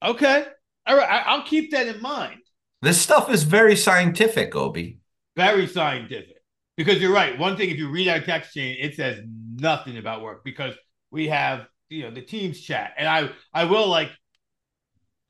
Okay. 0.05 0.45
All 0.87 0.97
right. 0.97 1.23
I'll 1.27 1.45
keep 1.45 1.71
that 1.71 1.87
in 1.87 2.03
mind. 2.03 2.41
This 2.83 3.01
stuff 3.01 3.31
is 3.31 3.45
very 3.45 3.77
scientific, 3.77 4.55
Obi. 4.55 4.99
Very 5.35 5.67
scientific. 5.67 6.37
Because 6.77 7.01
you're 7.01 7.15
right. 7.15 7.39
One 7.39 7.57
thing, 7.57 7.71
if 7.71 7.79
you 7.79 7.89
read 7.89 8.09
our 8.09 8.21
text 8.21 8.53
chain, 8.53 8.77
it 8.79 8.95
says 8.95 9.21
nothing 9.57 9.97
about 9.97 10.21
work 10.21 10.45
because 10.45 10.75
we 11.11 11.29
have 11.29 11.67
you 11.89 12.03
know 12.03 12.11
the 12.11 12.23
teams 12.23 12.61
chat, 12.61 12.93
and 12.99 13.09
I 13.09 13.31
I 13.55 13.65
will 13.65 13.89
like 13.89 14.11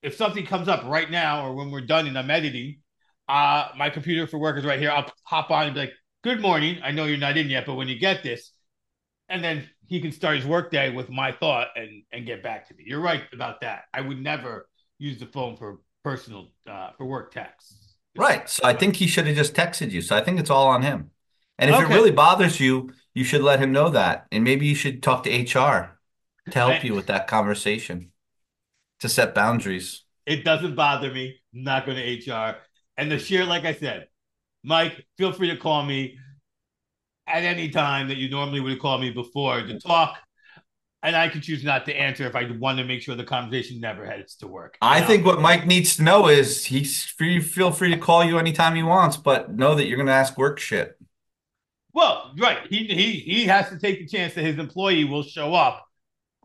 if 0.02 0.16
something 0.16 0.44
comes 0.44 0.68
up 0.68 0.84
right 0.84 1.10
now 1.10 1.46
or 1.46 1.54
when 1.54 1.70
we're 1.70 1.80
done 1.80 2.06
and 2.06 2.18
I'm 2.18 2.30
editing, 2.30 2.78
uh, 3.28 3.68
my 3.76 3.90
computer 3.90 4.26
for 4.26 4.38
work 4.38 4.58
is 4.58 4.64
right 4.64 4.78
here. 4.78 4.90
I'll 4.90 5.10
hop 5.24 5.50
on 5.50 5.66
and 5.66 5.74
be 5.74 5.80
like, 5.80 5.92
"Good 6.22 6.40
morning. 6.40 6.80
I 6.82 6.90
know 6.90 7.04
you're 7.04 7.16
not 7.16 7.36
in 7.36 7.48
yet, 7.48 7.66
but 7.66 7.74
when 7.74 7.88
you 7.88 7.98
get 7.98 8.22
this," 8.22 8.52
and 9.28 9.42
then 9.42 9.68
he 9.86 10.00
can 10.00 10.12
start 10.12 10.36
his 10.36 10.46
workday 10.46 10.90
with 10.90 11.08
my 11.08 11.32
thought 11.32 11.68
and 11.76 12.02
and 12.12 12.26
get 12.26 12.42
back 12.42 12.68
to 12.68 12.74
me. 12.74 12.84
You're 12.86 13.00
right 13.00 13.22
about 13.32 13.60
that. 13.60 13.84
I 13.94 14.00
would 14.00 14.20
never 14.20 14.68
use 14.98 15.18
the 15.18 15.26
phone 15.26 15.56
for 15.56 15.80
personal 16.02 16.48
uh, 16.68 16.90
for 16.98 17.06
work 17.06 17.32
texts. 17.32 17.94
Right. 18.16 18.48
So 18.48 18.62
I 18.64 18.74
think 18.74 18.96
he 18.96 19.06
should 19.06 19.26
have 19.26 19.36
just 19.36 19.54
texted 19.54 19.90
you. 19.90 20.02
So 20.02 20.16
I 20.16 20.22
think 20.22 20.38
it's 20.38 20.50
all 20.50 20.68
on 20.68 20.82
him. 20.82 21.10
And 21.58 21.70
if 21.70 21.76
okay. 21.76 21.84
it 21.84 21.94
really 21.94 22.10
bothers 22.10 22.60
you, 22.60 22.92
you 23.14 23.24
should 23.24 23.42
let 23.42 23.58
him 23.58 23.72
know 23.72 23.88
that. 23.90 24.26
And 24.30 24.44
maybe 24.44 24.66
you 24.66 24.74
should 24.74 25.02
talk 25.02 25.22
to 25.24 25.30
HR 25.30 25.98
to 26.50 26.58
help 26.58 26.72
I, 26.72 26.80
you 26.82 26.94
with 26.94 27.06
that 27.06 27.26
conversation 27.26 28.11
to 29.02 29.08
set 29.08 29.34
boundaries. 29.34 30.04
It 30.26 30.44
doesn't 30.44 30.76
bother 30.76 31.12
me. 31.12 31.36
I'm 31.54 31.64
not 31.64 31.84
going 31.84 31.98
to 31.98 32.32
HR. 32.32 32.56
And 32.96 33.10
the 33.10 33.18
sheer, 33.18 33.44
like 33.44 33.64
I 33.64 33.74
said, 33.74 34.06
Mike, 34.64 35.06
feel 35.18 35.32
free 35.32 35.50
to 35.50 35.56
call 35.56 35.84
me 35.84 36.18
at 37.26 37.42
any 37.42 37.68
time 37.68 38.08
that 38.08 38.16
you 38.16 38.30
normally 38.30 38.60
would 38.60 38.80
call 38.80 38.98
me 38.98 39.10
before 39.10 39.60
to 39.60 39.78
talk. 39.78 40.18
And 41.02 41.16
I 41.16 41.28
can 41.28 41.40
choose 41.40 41.64
not 41.64 41.84
to 41.86 41.94
answer 41.94 42.26
if 42.26 42.36
I 42.36 42.48
want 42.60 42.78
to 42.78 42.84
make 42.84 43.02
sure 43.02 43.16
the 43.16 43.24
conversation 43.24 43.80
never 43.80 44.06
heads 44.06 44.36
to 44.36 44.46
work. 44.46 44.78
I 44.80 45.00
know? 45.00 45.06
think 45.06 45.26
what 45.26 45.40
Mike 45.40 45.66
needs 45.66 45.96
to 45.96 46.04
know 46.04 46.28
is 46.28 46.64
he's 46.64 47.04
free, 47.04 47.40
feel 47.40 47.72
free 47.72 47.90
to 47.90 47.98
call 47.98 48.24
you 48.24 48.38
anytime 48.38 48.76
he 48.76 48.84
wants, 48.84 49.16
but 49.16 49.52
know 49.52 49.74
that 49.74 49.88
you're 49.88 49.96
going 49.96 50.06
to 50.06 50.12
ask 50.12 50.38
work 50.38 50.60
shit. 50.60 50.96
Well, 51.92 52.32
right. 52.38 52.58
He, 52.70 52.86
he, 52.86 53.12
he 53.14 53.44
has 53.46 53.68
to 53.70 53.80
take 53.80 53.98
the 53.98 54.06
chance 54.06 54.34
that 54.34 54.44
his 54.44 54.58
employee 54.60 55.04
will 55.04 55.24
show 55.24 55.54
up 55.54 55.88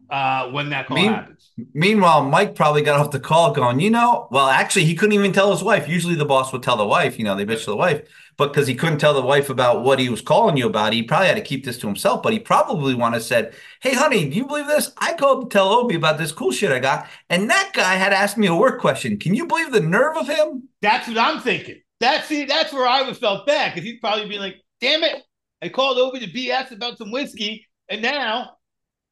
uh, 0.09 0.49
when 0.49 0.69
that 0.69 0.87
call 0.87 0.97
Mean, 0.97 1.13
happens. 1.13 1.51
Meanwhile, 1.73 2.23
Mike 2.23 2.55
probably 2.55 2.81
got 2.81 2.99
off 2.99 3.11
the 3.11 3.19
call 3.19 3.51
going, 3.51 3.79
you 3.79 3.89
know, 3.89 4.27
well, 4.31 4.47
actually, 4.47 4.85
he 4.85 4.95
couldn't 4.95 5.13
even 5.13 5.33
tell 5.33 5.51
his 5.51 5.63
wife. 5.63 5.87
Usually 5.87 6.15
the 6.15 6.25
boss 6.25 6.53
would 6.53 6.63
tell 6.63 6.77
the 6.77 6.85
wife, 6.85 7.17
you 7.17 7.25
know, 7.25 7.35
they 7.35 7.45
bitch 7.45 7.65
to 7.65 7.71
the 7.71 7.75
wife. 7.75 8.07
But 8.37 8.53
because 8.53 8.67
he 8.67 8.75
couldn't 8.75 8.99
tell 8.99 9.15
the 9.15 9.21
wife 9.21 9.49
about 9.49 9.83
what 9.83 9.97
he 9.99 10.09
was 10.09 10.21
calling 10.21 10.57
you 10.57 10.67
about, 10.67 10.93
he 10.93 11.01
probably 11.01 11.27
had 11.27 11.35
to 11.35 11.41
keep 11.41 11.65
this 11.65 11.79
to 11.79 11.87
himself. 11.87 12.21
But 12.21 12.33
he 12.33 12.39
probably 12.39 12.93
want 12.93 13.15
to 13.15 13.21
said, 13.21 13.55
hey, 13.81 13.95
honey, 13.95 14.29
do 14.29 14.35
you 14.35 14.45
believe 14.45 14.67
this? 14.67 14.91
I 14.97 15.13
called 15.13 15.49
to 15.49 15.53
tell 15.53 15.69
Obi 15.69 15.95
about 15.95 16.19
this 16.19 16.31
cool 16.31 16.51
shit 16.51 16.71
I 16.71 16.79
got. 16.79 17.07
And 17.29 17.49
that 17.49 17.71
guy 17.73 17.95
had 17.95 18.13
asked 18.13 18.37
me 18.37 18.47
a 18.47 18.55
work 18.55 18.79
question. 18.79 19.17
Can 19.17 19.33
you 19.33 19.47
believe 19.47 19.71
the 19.71 19.79
nerve 19.79 20.17
of 20.17 20.27
him? 20.27 20.69
That's 20.81 21.07
what 21.07 21.17
I'm 21.17 21.41
thinking. 21.41 21.81
That's 21.99 22.27
see, 22.27 22.45
that's 22.45 22.71
where 22.71 22.85
I 22.85 23.01
would 23.01 23.17
felt 23.17 23.47
bad 23.47 23.73
because 23.73 23.83
he'd 23.83 23.99
probably 23.99 24.29
be 24.29 24.37
like, 24.37 24.57
damn 24.79 25.03
it, 25.03 25.23
I 25.63 25.69
called 25.69 25.97
Obi 25.97 26.19
to 26.19 26.27
BS 26.27 26.71
about 26.71 26.99
some 26.99 27.11
whiskey. 27.11 27.65
And 27.89 28.03
now 28.03 28.57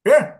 yeah. 0.05 0.35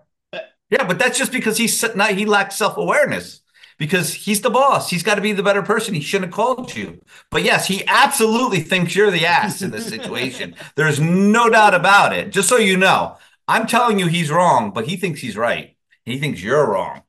Yeah, 0.70 0.86
but 0.86 0.98
that's 0.98 1.18
just 1.18 1.32
because 1.32 1.58
he's 1.58 1.84
not, 1.96 2.12
he 2.12 2.26
lacks 2.26 2.56
self 2.56 2.78
awareness 2.78 3.42
because 3.78 4.14
he's 4.14 4.42
the 4.42 4.50
boss. 4.50 4.90
He's 4.90 5.04
got 5.04 5.16
to 5.16 5.22
be 5.22 5.34
the 5.34 5.44
better 5.44 5.62
person. 5.62 5.94
He 5.94 6.02
shouldn't 6.02 6.32
have 6.32 6.36
called 6.36 6.76
you. 6.76 7.02
But 7.30 7.44
yes, 7.44 7.68
he 7.68 7.86
absolutely 7.88 8.62
thinks 8.62 8.96
you're 8.96 9.12
the 9.12 9.26
ass 9.26 9.62
in 9.62 9.72
this 9.72 9.88
situation. 9.88 10.56
There's 10.76 11.00
no 11.00 11.50
doubt 11.50 11.74
about 11.76 12.14
it. 12.14 12.32
Just 12.32 12.50
so 12.50 12.58
you 12.58 12.78
know, 12.78 13.18
I'm 13.48 13.68
telling 13.68 14.00
you 14.00 14.08
he's 14.08 14.32
wrong, 14.32 14.72
but 14.72 14.88
he 14.88 14.98
thinks 14.98 15.20
he's 15.20 15.38
right. 15.38 15.76
He 16.04 16.20
thinks 16.20 16.42
you're 16.42 16.68
wrong. 16.68 17.02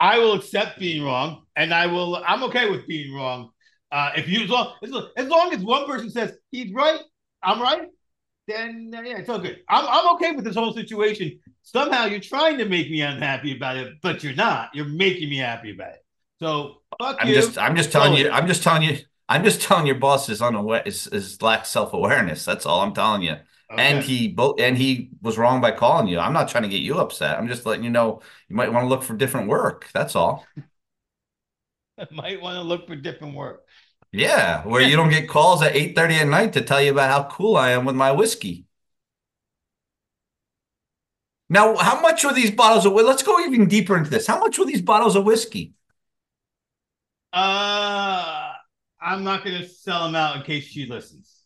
I 0.00 0.18
will 0.18 0.34
accept 0.34 0.78
being 0.78 1.02
wrong, 1.02 1.42
and 1.56 1.74
I 1.74 1.86
will. 1.86 2.16
I'm 2.16 2.44
okay 2.44 2.70
with 2.70 2.86
being 2.86 3.12
wrong. 3.14 3.50
Uh, 3.90 4.12
if 4.16 4.28
you 4.28 4.44
as 4.44 4.50
long, 4.50 4.74
as 5.16 5.28
long 5.28 5.52
as 5.52 5.60
one 5.60 5.86
person 5.86 6.10
says 6.10 6.32
he's 6.50 6.72
right, 6.72 7.00
I'm 7.42 7.60
right 7.60 7.88
then 8.48 8.90
uh, 8.96 9.02
yeah, 9.02 9.18
it's 9.18 9.28
all 9.28 9.38
good. 9.38 9.60
I'm, 9.68 9.86
I'm 9.86 10.14
okay 10.16 10.32
with 10.32 10.44
this 10.44 10.56
whole 10.56 10.72
situation. 10.72 11.38
Somehow 11.70 12.06
you're 12.06 12.18
trying 12.18 12.56
to 12.58 12.64
make 12.64 12.90
me 12.90 13.02
unhappy 13.02 13.54
about 13.54 13.76
it, 13.76 14.00
but 14.00 14.24
you're 14.24 14.34
not. 14.34 14.70
You're 14.72 14.86
making 14.86 15.28
me 15.28 15.36
happy 15.36 15.72
about 15.72 15.90
it. 15.90 16.04
So 16.40 16.80
I'm 16.98 17.28
you. 17.28 17.34
just 17.34 17.58
I'm 17.58 17.76
just 17.76 17.92
telling 17.92 18.14
you. 18.14 18.30
I'm 18.30 18.46
just 18.46 18.62
telling 18.62 18.82
you. 18.82 18.96
I'm 19.28 19.44
just 19.44 19.60
telling 19.60 19.86
your 19.86 19.96
boss 19.96 20.30
is 20.30 20.40
unaware 20.40 20.82
is, 20.86 21.06
is 21.08 21.42
lacks 21.42 21.68
self 21.68 21.92
awareness. 21.92 22.46
That's 22.46 22.64
all 22.64 22.80
I'm 22.80 22.94
telling 22.94 23.20
you. 23.20 23.36
Okay. 23.70 23.82
And 23.82 24.02
he 24.02 24.28
both 24.28 24.58
and 24.58 24.78
he 24.78 25.10
was 25.20 25.36
wrong 25.36 25.60
by 25.60 25.72
calling 25.72 26.08
you. 26.08 26.18
I'm 26.18 26.32
not 26.32 26.48
trying 26.48 26.62
to 26.62 26.70
get 26.70 26.80
you 26.80 27.00
upset. 27.00 27.38
I'm 27.38 27.48
just 27.48 27.66
letting 27.66 27.84
you 27.84 27.90
know 27.90 28.22
you 28.48 28.56
might 28.56 28.72
want 28.72 28.84
to 28.84 28.88
look 28.88 29.02
for 29.02 29.14
different 29.14 29.48
work. 29.48 29.90
That's 29.92 30.16
all. 30.16 30.46
I 31.98 32.06
might 32.10 32.40
want 32.40 32.54
to 32.56 32.62
look 32.62 32.86
for 32.86 32.96
different 32.96 33.34
work. 33.34 33.66
Yeah, 34.10 34.66
where 34.66 34.80
you 34.80 34.96
don't 34.96 35.10
get 35.10 35.28
calls 35.28 35.60
at 35.60 35.74
8:30 35.74 36.14
at 36.14 36.28
night 36.28 36.52
to 36.54 36.62
tell 36.62 36.80
you 36.80 36.92
about 36.92 37.10
how 37.10 37.28
cool 37.28 37.56
I 37.58 37.72
am 37.72 37.84
with 37.84 37.94
my 37.94 38.10
whiskey. 38.12 38.67
Now, 41.50 41.76
how 41.76 42.00
much 42.00 42.24
are 42.24 42.34
these 42.34 42.50
bottles 42.50 42.84
of 42.84 42.92
let's 42.92 43.22
go 43.22 43.40
even 43.40 43.66
deeper 43.68 43.96
into 43.96 44.10
this. 44.10 44.26
How 44.26 44.38
much 44.38 44.58
were 44.58 44.66
these 44.66 44.82
bottles 44.82 45.16
of 45.16 45.24
whiskey? 45.24 45.72
Uh 47.32 48.52
I'm 49.00 49.22
not 49.24 49.44
gonna 49.44 49.66
sell 49.66 50.06
them 50.06 50.16
out 50.16 50.36
in 50.36 50.42
case 50.42 50.64
she 50.64 50.86
listens. 50.86 51.42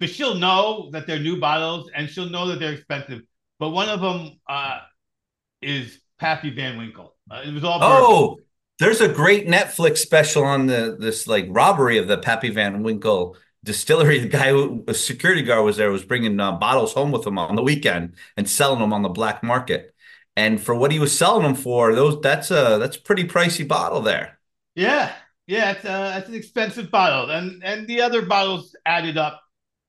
But 0.00 0.10
she'll 0.10 0.34
know 0.34 0.90
that 0.92 1.06
they're 1.06 1.20
new 1.20 1.38
bottles 1.38 1.90
and 1.94 2.08
she'll 2.08 2.28
know 2.28 2.48
that 2.48 2.58
they're 2.58 2.72
expensive. 2.74 3.22
But 3.58 3.70
one 3.70 3.88
of 3.88 4.00
them 4.00 4.40
uh 4.48 4.80
is 5.62 6.00
Pappy 6.18 6.50
Van 6.50 6.76
Winkle. 6.78 7.14
Uh, 7.30 7.42
it 7.44 7.52
was 7.52 7.64
all 7.64 7.78
Oh, 7.82 8.38
there's 8.78 9.00
a 9.00 9.08
great 9.08 9.46
Netflix 9.46 9.98
special 9.98 10.44
on 10.44 10.66
the 10.66 10.96
this 10.98 11.26
like 11.26 11.46
robbery 11.48 11.98
of 11.98 12.08
the 12.08 12.18
Pappy 12.18 12.50
Van 12.50 12.82
Winkle 12.82 13.36
distillery. 13.64 14.20
The 14.20 14.28
guy 14.28 14.50
who 14.50 14.84
a 14.88 14.94
security 14.94 15.42
guard 15.42 15.64
was 15.64 15.78
there 15.78 15.90
was 15.92 16.04
bringing 16.04 16.40
uh, 16.40 16.52
bottles 16.52 16.94
home 16.94 17.12
with 17.12 17.26
him 17.26 17.38
on 17.38 17.56
the 17.56 17.62
weekend 17.62 18.16
and 18.36 18.48
selling 18.48 18.80
them 18.80 18.92
on 18.94 19.02
the 19.02 19.10
black 19.10 19.42
market. 19.42 19.94
And 20.36 20.60
for 20.60 20.74
what 20.74 20.92
he 20.92 21.00
was 21.00 21.16
selling 21.16 21.44
them 21.44 21.56
for, 21.56 21.94
those 21.94 22.20
that's 22.22 22.50
a 22.52 22.78
that's 22.80 22.96
a 22.96 23.02
pretty 23.02 23.24
pricey 23.24 23.66
bottle 23.66 24.02
there. 24.02 24.38
Yeah, 24.74 25.14
Yeah, 25.46 25.72
it's 25.72 25.84
uh, 25.84 26.14
it's 26.18 26.28
an 26.28 26.34
expensive 26.34 26.90
bottle, 26.90 27.30
and 27.30 27.62
and 27.64 27.86
the 27.86 28.00
other 28.02 28.22
bottles 28.22 28.74
added 28.86 29.18
up 29.18 29.42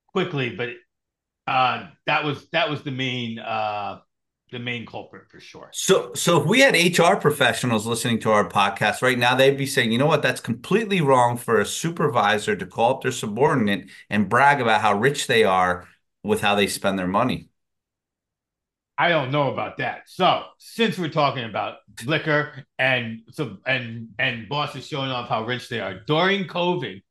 quickly, 0.08 0.56
but 0.56 0.70
uh, 1.46 1.90
that 2.06 2.24
was 2.24 2.48
that 2.50 2.70
was 2.70 2.82
the 2.84 2.92
main 2.92 3.38
uh, 3.38 4.00
the 4.52 4.58
main 4.58 4.86
culprit 4.86 5.28
for 5.28 5.40
sure. 5.40 5.68
So, 5.72 6.14
so 6.14 6.40
if 6.40 6.46
we 6.46 6.60
had 6.60 6.74
HR 6.74 7.16
professionals 7.16 7.86
listening 7.86 8.20
to 8.20 8.30
our 8.30 8.48
podcast 8.48 9.02
right 9.02 9.18
now, 9.18 9.34
they'd 9.34 9.56
be 9.56 9.66
saying, 9.66 9.90
you 9.90 9.98
know 9.98 10.06
what, 10.06 10.22
that's 10.22 10.40
completely 10.40 11.00
wrong 11.00 11.36
for 11.36 11.60
a 11.60 11.66
supervisor 11.66 12.54
to 12.54 12.66
call 12.66 12.94
up 12.94 13.02
their 13.02 13.12
subordinate 13.12 13.90
and 14.08 14.28
brag 14.28 14.60
about 14.60 14.80
how 14.80 14.94
rich 14.94 15.26
they 15.26 15.42
are 15.42 15.88
with 16.22 16.40
how 16.40 16.54
they 16.54 16.66
spend 16.66 16.98
their 16.98 17.08
money. 17.08 17.48
I 18.98 19.10
don't 19.10 19.30
know 19.30 19.52
about 19.52 19.76
that. 19.78 20.02
So, 20.06 20.44
since 20.58 20.96
we're 20.96 21.10
talking 21.10 21.44
about 21.44 21.78
liquor 22.06 22.64
and 22.78 23.20
so 23.30 23.58
and 23.66 24.08
and 24.18 24.48
bosses 24.48 24.86
showing 24.86 25.10
off 25.10 25.28
how 25.28 25.44
rich 25.44 25.68
they 25.68 25.80
are 25.80 26.00
during 26.06 26.46
COVID, 26.46 27.02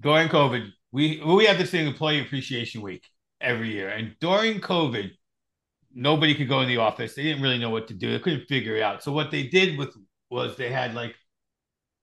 during 0.00 0.28
COVID, 0.28 0.70
we 0.92 1.20
we 1.24 1.46
have 1.46 1.58
this 1.58 1.72
thing 1.72 1.88
Employee 1.88 2.20
Appreciation 2.20 2.82
Week 2.82 3.04
every 3.40 3.72
year, 3.72 3.88
and 3.88 4.14
during 4.20 4.60
COVID, 4.60 5.10
nobody 5.94 6.34
could 6.34 6.48
go 6.48 6.60
in 6.60 6.68
the 6.68 6.78
office. 6.78 7.14
They 7.14 7.22
didn't 7.22 7.42
really 7.42 7.58
know 7.58 7.70
what 7.70 7.88
to 7.88 7.94
do. 7.94 8.12
They 8.12 8.18
couldn't 8.18 8.46
figure 8.48 8.76
it 8.76 8.82
out. 8.82 9.02
So 9.02 9.12
what 9.12 9.30
they 9.30 9.44
did 9.44 9.78
with 9.78 9.94
was 10.30 10.56
they 10.56 10.70
had 10.70 10.94
like 10.94 11.14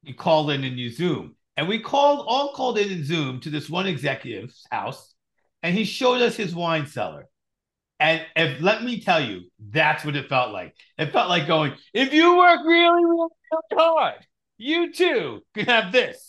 you 0.04 0.14
call 0.14 0.50
in 0.50 0.64
and 0.64 0.78
you 0.78 0.90
Zoom, 0.90 1.36
and 1.56 1.68
we 1.68 1.80
called 1.80 2.26
all 2.28 2.54
called 2.54 2.78
in 2.78 2.92
and 2.92 3.06
Zoom 3.06 3.40
to 3.42 3.50
this 3.50 3.70
one 3.70 3.88
executive's 3.88 4.66
house, 4.72 5.14
and 5.64 5.76
he 5.76 5.84
showed 5.84 6.22
us 6.22 6.36
his 6.36 6.56
wine 6.56 6.88
cellar. 6.88 7.28
And 8.00 8.24
if 8.36 8.62
let 8.62 8.84
me 8.84 9.02
tell 9.02 9.20
you, 9.20 9.42
that's 9.72 10.06
what 10.06 10.16
it 10.16 10.30
felt 10.30 10.52
like. 10.52 10.76
It 10.98 11.12
felt 11.12 11.30
like 11.30 11.48
going, 11.48 11.74
if 11.94 12.14
you 12.14 12.38
work 12.38 12.60
really, 12.66 13.06
really 13.06 13.30
hard, 13.74 14.26
you 14.58 14.94
too 14.94 15.42
can 15.56 15.66
have 15.66 15.92
this. 15.92 16.27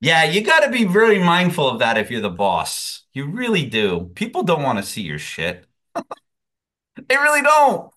Yeah, 0.00 0.24
you 0.24 0.42
got 0.42 0.60
to 0.60 0.70
be 0.70 0.84
very 0.84 1.18
mindful 1.18 1.68
of 1.68 1.78
that 1.78 1.96
if 1.96 2.10
you're 2.10 2.20
the 2.20 2.30
boss. 2.30 3.04
You 3.12 3.30
really 3.30 3.64
do. 3.64 4.10
People 4.14 4.42
don't 4.42 4.62
want 4.62 4.78
to 4.78 4.84
see 4.84 5.02
your 5.02 5.18
shit. 5.18 5.64
they 5.94 7.16
really 7.16 7.42
don't. 7.42 7.90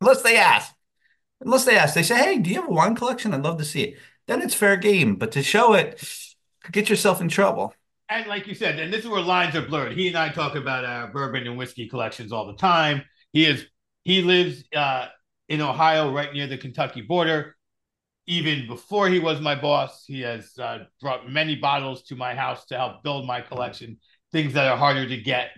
Unless 0.00 0.22
they 0.22 0.36
ask. 0.36 0.72
Unless 1.40 1.64
they 1.64 1.76
ask. 1.76 1.94
They 1.94 2.04
say, 2.04 2.16
hey, 2.16 2.38
do 2.38 2.50
you 2.50 2.60
have 2.60 2.70
a 2.70 2.72
wine 2.72 2.94
collection? 2.94 3.34
I'd 3.34 3.42
love 3.42 3.58
to 3.58 3.64
see 3.64 3.82
it. 3.82 3.98
Then 4.26 4.42
it's 4.42 4.54
fair 4.54 4.76
game. 4.76 5.16
But 5.16 5.32
to 5.32 5.42
show 5.42 5.74
it, 5.74 6.02
get 6.70 6.88
yourself 6.88 7.20
in 7.20 7.28
trouble. 7.28 7.74
And 8.08 8.26
like 8.26 8.46
you 8.46 8.54
said, 8.54 8.78
and 8.78 8.92
this 8.92 9.04
is 9.04 9.10
where 9.10 9.20
lines 9.20 9.56
are 9.56 9.66
blurred. 9.66 9.92
He 9.92 10.08
and 10.08 10.16
I 10.16 10.28
talk 10.28 10.54
about 10.54 10.84
our 10.84 11.08
bourbon 11.08 11.46
and 11.46 11.56
whiskey 11.56 11.88
collections 11.88 12.32
all 12.32 12.46
the 12.46 12.54
time. 12.54 13.02
He 13.32 13.46
is 13.46 13.66
he 14.04 14.22
lives 14.22 14.64
uh, 14.76 15.06
in 15.48 15.60
Ohio, 15.60 16.12
right 16.12 16.32
near 16.32 16.46
the 16.46 16.58
Kentucky 16.58 17.00
border. 17.00 17.53
Even 18.26 18.66
before 18.66 19.08
he 19.08 19.18
was 19.18 19.40
my 19.40 19.54
boss, 19.54 20.04
he 20.06 20.22
has 20.22 20.56
uh, 20.58 20.84
brought 21.00 21.30
many 21.30 21.56
bottles 21.56 22.02
to 22.04 22.16
my 22.16 22.34
house 22.34 22.64
to 22.66 22.76
help 22.76 23.02
build 23.02 23.26
my 23.26 23.40
collection. 23.40 23.98
Things 24.32 24.54
that 24.54 24.66
are 24.66 24.76
harder 24.76 25.06
to 25.06 25.16
get, 25.16 25.50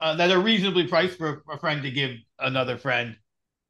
uh, 0.00 0.16
that 0.16 0.30
are 0.30 0.40
reasonably 0.40 0.86
priced 0.88 1.16
for 1.16 1.42
a 1.50 1.58
friend 1.58 1.82
to 1.82 1.90
give 1.90 2.16
another 2.38 2.76
friend. 2.76 3.16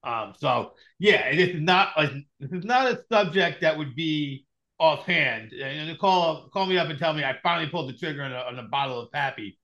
Um, 0.02 0.34
so 0.38 0.72
yeah, 0.98 1.26
it 1.28 1.38
is 1.38 1.60
not 1.60 1.90
a, 1.96 2.08
this 2.40 2.50
is 2.52 2.64
not 2.64 2.90
a 2.90 3.04
subject 3.10 3.60
that 3.60 3.76
would 3.76 3.94
be 3.94 4.46
offhand. 4.78 5.52
And 5.52 5.96
call 5.98 6.48
call 6.48 6.66
me 6.66 6.78
up 6.78 6.88
and 6.88 6.98
tell 6.98 7.12
me 7.12 7.22
I 7.22 7.38
finally 7.42 7.70
pulled 7.70 7.88
the 7.88 7.96
trigger 7.96 8.22
on 8.22 8.32
a, 8.32 8.38
on 8.38 8.58
a 8.58 8.64
bottle 8.64 9.00
of 9.00 9.12
Pappy. 9.12 9.58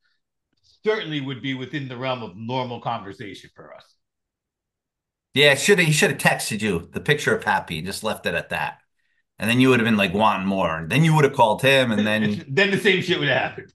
Certainly 0.84 1.22
would 1.22 1.42
be 1.42 1.54
within 1.54 1.88
the 1.88 1.96
realm 1.96 2.22
of 2.22 2.36
normal 2.36 2.80
conversation 2.80 3.50
for 3.54 3.74
us. 3.74 3.97
Yeah, 5.34 5.54
should 5.54 5.78
he 5.78 5.92
should 5.92 6.10
have 6.10 6.18
texted 6.18 6.62
you 6.62 6.88
the 6.92 7.00
picture 7.00 7.34
of 7.34 7.44
Pappy 7.44 7.78
and 7.78 7.86
just 7.86 8.02
left 8.02 8.26
it 8.26 8.34
at 8.34 8.48
that. 8.50 8.78
And 9.38 9.48
then 9.48 9.60
you 9.60 9.68
would 9.68 9.78
have 9.78 9.86
been 9.86 9.96
like 9.96 10.14
wanting 10.14 10.46
more. 10.46 10.78
And 10.78 10.90
then 10.90 11.04
you 11.04 11.14
would 11.14 11.24
have 11.24 11.34
called 11.34 11.62
him 11.62 11.92
and 11.92 12.06
then 12.06 12.44
then 12.48 12.70
the 12.70 12.78
same 12.78 13.02
shit 13.02 13.18
would 13.18 13.28
have 13.28 13.50
happened. 13.50 13.72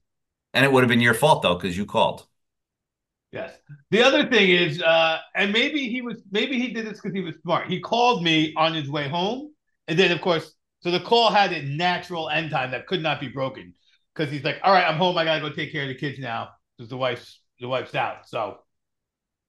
And 0.54 0.66
it 0.66 0.72
would 0.72 0.84
have 0.84 0.90
been 0.90 1.02
your 1.02 1.14
fault 1.14 1.42
though, 1.42 1.56
because 1.56 1.78
you 1.78 1.86
called. 1.86 2.28
Yes. 3.32 3.58
The 3.90 4.04
other 4.04 4.28
thing 4.30 4.50
is, 4.50 4.82
uh, 4.82 5.18
and 5.36 5.52
maybe 5.52 5.90
he 5.90 6.02
was 6.02 6.22
maybe 6.32 6.60
he 6.60 6.72
did 6.72 6.86
this 6.86 7.02
because 7.02 7.16
he 7.16 7.22
was 7.22 7.36
smart. 7.42 7.68
He 7.68 7.80
called 7.80 8.24
me 8.24 8.54
on 8.56 8.74
his 8.74 8.90
way 8.90 9.08
home. 9.08 9.52
And 9.88 9.98
then 9.98 10.12
of 10.12 10.22
course, 10.22 10.54
so 10.82 10.92
the 10.92 11.00
call 11.00 11.32
had 11.32 11.52
a 11.52 11.64
natural 11.64 12.30
end 12.30 12.52
time 12.52 12.72
that 12.72 12.88
could 12.88 13.02
not 13.02 13.20
be 13.20 13.30
broken. 13.30 13.74
Because 14.14 14.32
he's 14.32 14.44
like, 14.44 14.58
all 14.64 14.72
right, 14.72 14.88
I'm 14.88 14.98
home. 14.98 15.18
I 15.18 15.24
gotta 15.24 15.42
go 15.42 15.50
take 15.50 15.72
care 15.72 15.84
of 15.84 15.88
the 15.88 15.96
kids 15.96 16.20
now. 16.20 16.50
Because 16.78 16.90
the 16.90 16.98
wife's 16.98 17.40
the 17.60 17.68
wife's 17.68 17.96
out. 17.96 18.28
So 18.28 18.60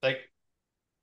like 0.01 0.17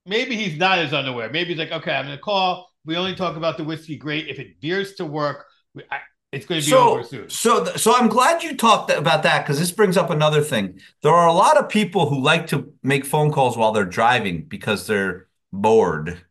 maybe 0.05 0.35
he's 0.35 0.57
not 0.57 0.79
as 0.79 0.93
unaware. 0.93 1.29
Maybe 1.29 1.49
he's 1.49 1.59
like, 1.59 1.71
okay, 1.71 1.93
I'm 1.93 2.05
gonna 2.05 2.17
call. 2.17 2.69
We 2.85 2.97
only 2.97 3.15
talk 3.15 3.37
about 3.37 3.57
the 3.57 3.63
whiskey. 3.63 3.97
Great. 3.97 4.27
If 4.27 4.39
it 4.39 4.55
veers 4.61 4.95
to 4.95 5.05
work, 5.05 5.45
we, 5.73 5.83
I, 5.89 5.99
it's 6.33 6.47
going 6.47 6.61
to 6.61 6.65
be 6.65 6.71
so, 6.71 6.89
over 6.89 7.03
soon. 7.03 7.29
So, 7.29 7.63
so 7.75 7.95
I'm 7.95 8.07
glad 8.07 8.41
you 8.41 8.57
talked 8.57 8.89
about 8.91 9.21
that 9.21 9.43
because 9.43 9.59
this 9.59 9.71
brings 9.71 9.97
up 9.97 10.09
another 10.09 10.41
thing. 10.41 10.79
There 11.03 11.11
are 11.11 11.27
a 11.27 11.33
lot 11.33 11.57
of 11.57 11.69
people 11.69 12.09
who 12.09 12.19
like 12.19 12.47
to 12.47 12.73
make 12.81 13.05
phone 13.05 13.31
calls 13.31 13.55
while 13.55 13.71
they're 13.71 13.85
driving 13.85 14.43
because 14.45 14.87
they're 14.87 15.27
bored. 15.51 16.25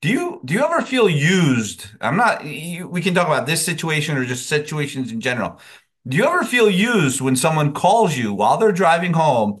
Do 0.00 0.08
you 0.08 0.40
do 0.44 0.54
you 0.54 0.64
ever 0.64 0.80
feel 0.80 1.08
used? 1.08 1.86
I'm 2.00 2.16
not. 2.16 2.44
You, 2.44 2.88
we 2.88 3.02
can 3.02 3.14
talk 3.14 3.26
about 3.26 3.46
this 3.46 3.64
situation 3.64 4.16
or 4.16 4.24
just 4.24 4.48
situations 4.48 5.12
in 5.12 5.20
general. 5.20 5.60
Do 6.08 6.16
you 6.16 6.24
ever 6.24 6.44
feel 6.44 6.68
used 6.68 7.20
when 7.20 7.36
someone 7.36 7.72
calls 7.72 8.16
you 8.16 8.32
while 8.32 8.56
they're 8.56 8.72
driving 8.72 9.12
home, 9.12 9.60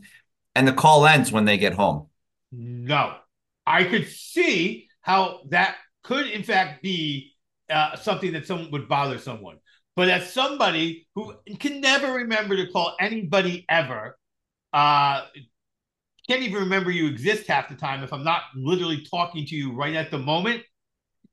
and 0.54 0.66
the 0.66 0.72
call 0.72 1.06
ends 1.06 1.32
when 1.32 1.44
they 1.44 1.56
get 1.56 1.74
home? 1.74 2.08
No, 2.52 3.16
I 3.66 3.84
could 3.84 4.08
see 4.08 4.88
how 5.00 5.40
that 5.50 5.76
could, 6.02 6.26
in 6.26 6.42
fact, 6.42 6.82
be 6.82 7.32
uh, 7.70 7.96
something 7.96 8.32
that 8.32 8.46
someone 8.46 8.70
would 8.70 8.88
bother 8.88 9.18
someone. 9.18 9.58
But 9.96 10.08
as 10.08 10.32
somebody 10.32 11.06
who 11.14 11.34
can 11.60 11.80
never 11.80 12.12
remember 12.12 12.56
to 12.56 12.70
call 12.70 12.96
anybody 13.00 13.64
ever, 13.68 14.18
uh, 14.72 15.24
can't 16.28 16.42
even 16.42 16.60
remember 16.60 16.90
you 16.90 17.06
exist 17.06 17.46
half 17.46 17.68
the 17.68 17.74
time 17.74 18.02
if 18.02 18.12
I'm 18.12 18.24
not 18.24 18.42
literally 18.56 19.06
talking 19.10 19.46
to 19.46 19.54
you 19.54 19.72
right 19.72 19.94
at 19.94 20.10
the 20.10 20.18
moment. 20.18 20.62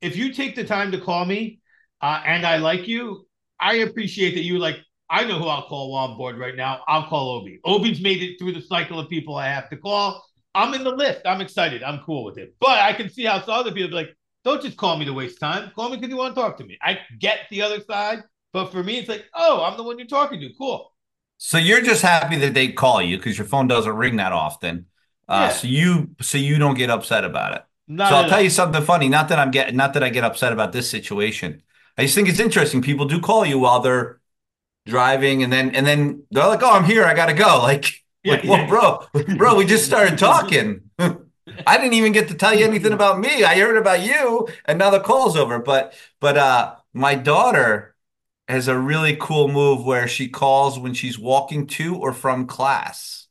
If 0.01 0.15
you 0.15 0.33
take 0.33 0.55
the 0.55 0.63
time 0.63 0.91
to 0.91 0.99
call 0.99 1.25
me 1.25 1.59
uh, 2.01 2.21
and 2.25 2.45
I 2.45 2.57
like 2.57 2.87
you, 2.87 3.25
I 3.59 3.75
appreciate 3.75 4.35
that 4.35 4.43
you 4.43 4.59
like. 4.59 4.77
I 5.09 5.25
know 5.25 5.39
who 5.39 5.47
I'll 5.47 5.67
call 5.67 5.91
while 5.91 6.07
I'm 6.07 6.17
bored 6.17 6.37
right 6.37 6.55
now. 6.55 6.81
I'll 6.87 7.07
call 7.07 7.37
Obi. 7.37 7.59
Obi's 7.65 8.01
made 8.01 8.23
it 8.23 8.37
through 8.39 8.53
the 8.53 8.61
cycle 8.61 8.97
of 8.99 9.09
people 9.09 9.35
I 9.35 9.47
have 9.47 9.69
to 9.69 9.77
call. 9.77 10.23
I'm 10.53 10.73
in 10.73 10.83
the 10.83 10.91
list. 10.91 11.21
I'm 11.25 11.41
excited. 11.41 11.83
I'm 11.83 11.99
cool 11.99 12.23
with 12.23 12.37
it. 12.37 12.55
But 12.59 12.79
I 12.79 12.93
can 12.93 13.09
see 13.09 13.25
how 13.25 13.39
some 13.41 13.53
other 13.53 13.71
people 13.71 13.89
be 13.89 13.95
like, 13.95 14.15
don't 14.43 14.61
just 14.61 14.77
call 14.77 14.97
me 14.97 15.05
to 15.05 15.13
waste 15.13 15.39
time. 15.39 15.71
Call 15.75 15.89
me 15.89 15.97
because 15.97 16.09
you 16.09 16.17
want 16.17 16.35
to 16.35 16.41
talk 16.41 16.57
to 16.57 16.63
me. 16.63 16.77
I 16.81 16.99
get 17.19 17.39
the 17.49 17.61
other 17.61 17.79
side. 17.81 18.23
But 18.53 18.71
for 18.71 18.83
me, 18.83 18.99
it's 18.99 19.07
like, 19.07 19.25
oh, 19.33 19.63
I'm 19.63 19.77
the 19.77 19.83
one 19.83 19.97
you're 19.97 20.07
talking 20.07 20.39
to. 20.41 20.49
Cool. 20.57 20.91
So 21.37 21.57
you're 21.57 21.81
just 21.81 22.01
happy 22.01 22.37
that 22.37 22.53
they 22.53 22.71
call 22.71 23.01
you 23.01 23.17
because 23.17 23.37
your 23.37 23.47
phone 23.47 23.67
doesn't 23.67 23.95
ring 23.95 24.17
that 24.17 24.31
often. 24.31 24.87
Uh, 25.27 25.47
yeah. 25.47 25.49
So 25.49 25.67
you 25.67 26.09
so 26.21 26.37
you 26.37 26.57
don't 26.59 26.75
get 26.77 26.89
upset 26.89 27.23
about 27.23 27.55
it. 27.55 27.63
Not 27.87 28.09
so 28.09 28.15
I'll 28.15 28.29
tell 28.29 28.41
you 28.41 28.49
something 28.49 28.83
funny. 28.83 29.09
Not 29.09 29.29
that 29.29 29.39
I'm 29.39 29.51
getting, 29.51 29.75
not 29.75 29.93
that 29.93 30.03
I 30.03 30.09
get 30.09 30.23
upset 30.23 30.53
about 30.53 30.71
this 30.71 30.89
situation. 30.89 31.63
I 31.97 32.03
just 32.03 32.15
think 32.15 32.29
it's 32.29 32.39
interesting. 32.39 32.81
People 32.81 33.05
do 33.05 33.19
call 33.19 33.45
you 33.45 33.57
while 33.57 33.79
they're 33.79 34.19
driving, 34.85 35.43
and 35.43 35.51
then 35.51 35.73
and 35.75 35.85
then 35.85 36.23
they're 36.31 36.47
like, 36.47 36.63
"Oh, 36.63 36.71
I'm 36.71 36.83
here. 36.83 37.05
I 37.05 37.13
gotta 37.13 37.33
go." 37.33 37.59
Like, 37.63 38.00
yeah, 38.23 38.33
like, 38.33 38.43
yeah. 38.43 38.67
well, 38.67 39.09
bro, 39.13 39.23
bro, 39.37 39.55
we 39.55 39.65
just 39.65 39.85
started 39.85 40.17
talking. 40.17 40.89
I 40.99 41.77
didn't 41.77 41.93
even 41.93 42.11
get 42.11 42.27
to 42.29 42.35
tell 42.35 42.57
you 42.57 42.65
anything 42.65 42.93
about 42.93 43.19
me. 43.19 43.43
I 43.43 43.59
heard 43.59 43.77
about 43.77 44.01
you, 44.01 44.47
and 44.65 44.79
now 44.79 44.89
the 44.89 44.99
call's 44.99 45.35
over. 45.35 45.59
But 45.59 45.93
but 46.19 46.37
uh, 46.37 46.75
my 46.93 47.15
daughter 47.15 47.95
has 48.47 48.67
a 48.67 48.77
really 48.77 49.15
cool 49.19 49.47
move 49.47 49.85
where 49.85 50.07
she 50.07 50.27
calls 50.27 50.77
when 50.79 50.93
she's 50.93 51.17
walking 51.17 51.67
to 51.67 51.95
or 51.95 52.13
from 52.13 52.45
class. 52.47 53.27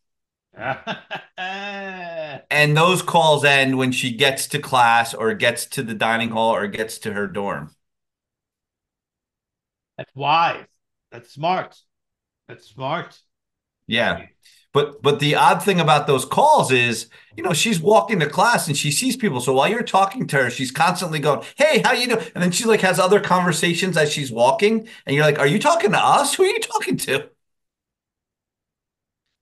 and 1.37 2.77
those 2.77 3.03
calls 3.03 3.45
end 3.45 3.79
when 3.79 3.93
she 3.93 4.13
gets 4.13 4.49
to 4.49 4.59
class 4.59 5.15
or 5.15 5.33
gets 5.35 5.67
to 5.67 5.83
the 5.83 5.95
dining 5.95 6.31
hall 6.31 6.55
or 6.55 6.67
gets 6.67 6.99
to 6.99 7.13
her 7.13 7.27
dorm. 7.27 7.75
That's 9.97 10.15
wise. 10.15 10.65
That's 11.13 11.33
smart. 11.33 11.79
That's 12.49 12.67
smart. 12.67 13.19
Yeah. 13.87 14.27
But 14.73 15.03
but 15.03 15.19
the 15.19 15.35
odd 15.35 15.63
thing 15.63 15.81
about 15.81 16.07
those 16.07 16.25
calls 16.25 16.71
is, 16.71 17.09
you 17.37 17.43
know, 17.43 17.53
she's 17.53 17.81
walking 17.81 18.21
to 18.21 18.29
class 18.29 18.69
and 18.69 18.77
she 18.77 18.93
sees 18.93 19.17
people. 19.17 19.41
So 19.41 19.53
while 19.53 19.69
you're 19.69 19.83
talking 19.83 20.27
to 20.29 20.37
her, 20.45 20.51
she's 20.51 20.71
constantly 20.71 21.19
going, 21.19 21.45
"Hey, 21.57 21.83
how 21.85 21.93
you 21.93 22.07
doing?" 22.07 22.25
And 22.35 22.43
then 22.43 22.53
she 22.53 22.65
like 22.65 22.81
has 22.83 23.01
other 23.01 23.21
conversations 23.21 23.97
as 23.97 24.13
she's 24.13 24.31
walking, 24.31 24.87
and 25.07 25.17
you're 25.17 25.25
like, 25.25 25.41
"Are 25.41 25.47
you 25.47 25.59
talking 25.59 25.91
to 25.93 25.99
us? 25.99 26.35
Who 26.35 26.45
are 26.45 26.47
you 26.47 26.61
talking 26.61 26.97
to?" 26.99 27.29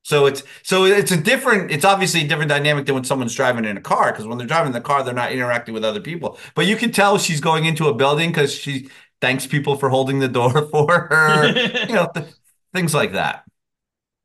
So 0.03 0.25
it's 0.25 0.43
so 0.62 0.85
it's 0.85 1.11
a 1.11 1.17
different. 1.21 1.71
It's 1.71 1.85
obviously 1.85 2.23
a 2.25 2.29
different 2.29 2.49
dynamic 2.49 2.87
than 2.87 2.95
when 2.95 3.05
someone's 3.05 3.35
driving 3.35 3.67
in 3.67 3.77
a 3.77 3.81
car 3.81 4.11
because 4.11 4.27
when 4.27 4.38
they're 4.38 4.47
driving 4.47 4.69
in 4.69 4.73
the 4.73 4.81
car, 4.81 5.03
they're 5.03 5.12
not 5.12 5.33
interacting 5.33 5.75
with 5.75 5.85
other 5.85 6.01
people. 6.01 6.38
But 6.55 6.67
you 6.67 6.77
can 6.77 6.93
tell 6.93 7.19
she's 7.19 7.41
going 7.41 7.67
into 7.67 7.88
a 7.88 7.95
building 7.95 8.31
because 8.31 8.55
she 8.55 8.88
thanks 9.21 9.47
people 9.47 9.77
for 9.77 9.91
holding 9.91 10.19
the 10.21 10.29
door 10.29 10.67
for 10.71 11.09
her. 11.11 11.49
you 11.87 11.95
know, 11.95 12.09
th- 12.14 12.27
things 12.73 12.95
like 12.95 13.12
that 13.12 13.45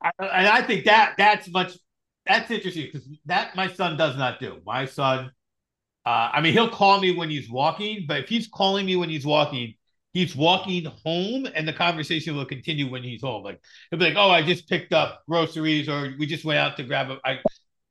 and 0.03 0.47
I 0.47 0.61
think 0.61 0.85
that 0.85 1.15
that's 1.17 1.49
much 1.49 1.77
that's 2.25 2.49
interesting 2.51 2.89
because 2.91 3.07
that 3.25 3.55
my 3.55 3.67
son 3.67 3.97
does 3.97 4.17
not 4.17 4.39
do. 4.39 4.61
My 4.65 4.85
son, 4.85 5.31
uh, 6.05 6.29
I 6.33 6.41
mean, 6.41 6.53
he'll 6.53 6.69
call 6.69 6.99
me 6.99 7.15
when 7.15 7.29
he's 7.29 7.49
walking, 7.49 8.05
but 8.07 8.19
if 8.19 8.29
he's 8.29 8.47
calling 8.47 8.85
me 8.85 8.95
when 8.95 9.09
he's 9.09 9.25
walking, 9.25 9.75
he's 10.13 10.35
walking 10.35 10.85
home 11.05 11.47
and 11.55 11.67
the 11.67 11.73
conversation 11.73 12.35
will 12.35 12.45
continue 12.45 12.89
when 12.89 13.03
he's 13.03 13.21
home. 13.21 13.43
Like 13.43 13.61
he'll 13.91 13.99
be 13.99 14.05
like, 14.07 14.17
"Oh, 14.17 14.31
I 14.31 14.43
just 14.43 14.69
picked 14.69 14.93
up 14.93 15.23
groceries, 15.29 15.89
or 15.89 16.15
we 16.19 16.25
just 16.27 16.45
went 16.45 16.59
out 16.59 16.77
to 16.77 16.83
grab 16.83 17.11
a." 17.11 17.19
I, 17.25 17.39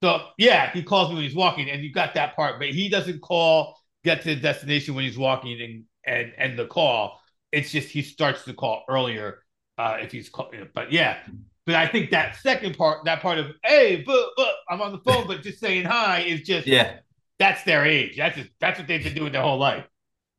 so 0.03 0.29
yeah, 0.39 0.73
he 0.73 0.83
calls 0.83 1.09
me 1.11 1.17
when 1.17 1.25
he's 1.25 1.35
walking, 1.37 1.71
and 1.71 1.83
you 1.83 1.93
got 1.93 2.15
that 2.15 2.37
part, 2.37 2.59
but 2.59 2.71
he 2.71 2.89
doesn't 2.89 3.21
call, 3.21 3.79
get 4.05 4.23
to 4.23 4.35
the 4.35 4.41
destination 4.41 4.95
when 4.95 5.05
he's 5.05 5.19
walking, 5.19 5.61
and 5.61 5.85
and 6.05 6.33
and 6.39 6.59
the 6.59 6.67
call. 6.67 7.21
It's 7.53 7.71
just 7.71 7.89
he 7.91 8.03
starts 8.03 8.45
the 8.45 8.55
call 8.55 8.85
earlier 8.89 9.43
uh, 9.79 9.99
if 10.01 10.13
he's 10.13 10.29
call, 10.29 10.51
but 10.75 10.93
yeah. 10.93 11.19
But 11.65 11.77
I 11.77 11.87
think 11.87 12.11
that 12.11 12.37
second 12.37 12.77
part, 12.77 13.05
that 13.05 13.23
part 13.23 13.39
of 13.39 13.47
hey, 13.65 14.03
but, 14.05 14.31
but 14.37 14.55
I'm 14.69 14.81
on 14.81 14.93
the 14.93 14.99
phone, 14.99 15.27
but 15.27 15.43
just 15.43 15.61
saying 15.61 15.85
hi 15.85 16.21
is 16.21 16.43
just 16.43 16.67
Yeah. 16.67 16.99
that's 17.39 17.63
their 17.65 17.85
age. 17.87 18.17
That's 18.17 18.37
just, 18.37 18.51
that's 18.61 18.79
what 18.79 18.89
they've 18.89 19.03
been 19.03 19.15
doing 19.15 19.33
their 19.33 19.43
whole 19.43 19.59
life. 19.59 19.85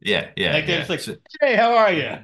Yeah. 0.01 0.31
Yeah. 0.35 0.53
Like 0.53 0.65
they're 0.67 0.79
yeah. 0.79 0.85
just 0.85 1.07
like, 1.07 1.19
hey, 1.41 1.55
how 1.55 1.75
are 1.75 1.91
you? 1.93 2.17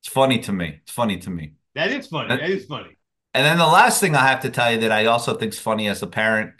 it's 0.00 0.08
funny 0.08 0.38
to 0.40 0.52
me. 0.52 0.78
It's 0.82 0.92
funny 0.92 1.18
to 1.18 1.30
me. 1.30 1.52
That 1.74 1.90
is 1.90 2.06
funny. 2.06 2.28
That 2.28 2.48
is 2.48 2.66
funny. 2.66 2.96
And 3.34 3.44
then 3.44 3.58
the 3.58 3.66
last 3.66 4.00
thing 4.00 4.16
I 4.16 4.26
have 4.26 4.40
to 4.40 4.50
tell 4.50 4.72
you 4.72 4.80
that 4.80 4.92
I 4.92 5.06
also 5.06 5.34
think 5.36 5.52
is 5.52 5.58
funny 5.58 5.88
as 5.88 6.02
a 6.02 6.06
parent 6.06 6.52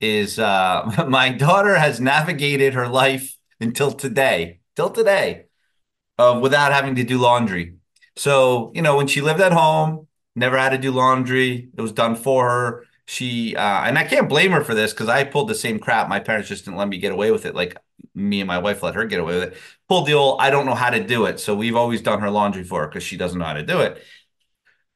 is 0.00 0.38
uh, 0.38 1.04
my 1.08 1.30
daughter 1.30 1.76
has 1.76 2.00
navigated 2.00 2.74
her 2.74 2.88
life 2.88 3.36
until 3.60 3.92
today, 3.92 4.60
till 4.76 4.90
today, 4.90 5.46
uh, 6.18 6.38
without 6.42 6.72
having 6.72 6.94
to 6.96 7.04
do 7.04 7.18
laundry. 7.18 7.76
So, 8.16 8.72
you 8.74 8.82
know, 8.82 8.96
when 8.96 9.06
she 9.06 9.20
lived 9.20 9.40
at 9.40 9.52
home, 9.52 10.06
never 10.34 10.56
had 10.58 10.70
to 10.70 10.78
do 10.78 10.90
laundry. 10.90 11.70
It 11.76 11.80
was 11.80 11.92
done 11.92 12.16
for 12.16 12.48
her. 12.48 12.86
She, 13.06 13.56
uh, 13.56 13.82
and 13.84 13.98
I 13.98 14.04
can't 14.04 14.28
blame 14.28 14.52
her 14.52 14.64
for 14.64 14.74
this 14.74 14.92
because 14.92 15.08
I 15.08 15.24
pulled 15.24 15.48
the 15.48 15.54
same 15.54 15.78
crap. 15.78 16.08
My 16.08 16.20
parents 16.20 16.48
just 16.48 16.64
didn't 16.64 16.78
let 16.78 16.88
me 16.88 16.98
get 16.98 17.12
away 17.12 17.30
with 17.30 17.46
it. 17.46 17.54
Like 17.54 17.76
me 18.14 18.40
and 18.40 18.48
my 18.48 18.58
wife 18.58 18.82
let 18.82 18.94
her 18.94 19.04
get 19.04 19.20
away 19.20 19.34
with 19.34 19.52
it. 19.52 19.56
Pulled 19.88 20.06
the 20.06 20.14
old, 20.14 20.40
I 20.40 20.50
don't 20.50 20.66
know 20.66 20.74
how 20.74 20.90
to 20.90 21.02
do 21.02 21.26
it. 21.26 21.40
So 21.40 21.54
we've 21.54 21.76
always 21.76 22.00
done 22.00 22.20
her 22.20 22.30
laundry 22.30 22.64
for 22.64 22.82
her 22.82 22.88
because 22.88 23.02
she 23.02 23.16
doesn't 23.16 23.38
know 23.38 23.44
how 23.44 23.54
to 23.54 23.62
do 23.62 23.80
it. 23.80 24.02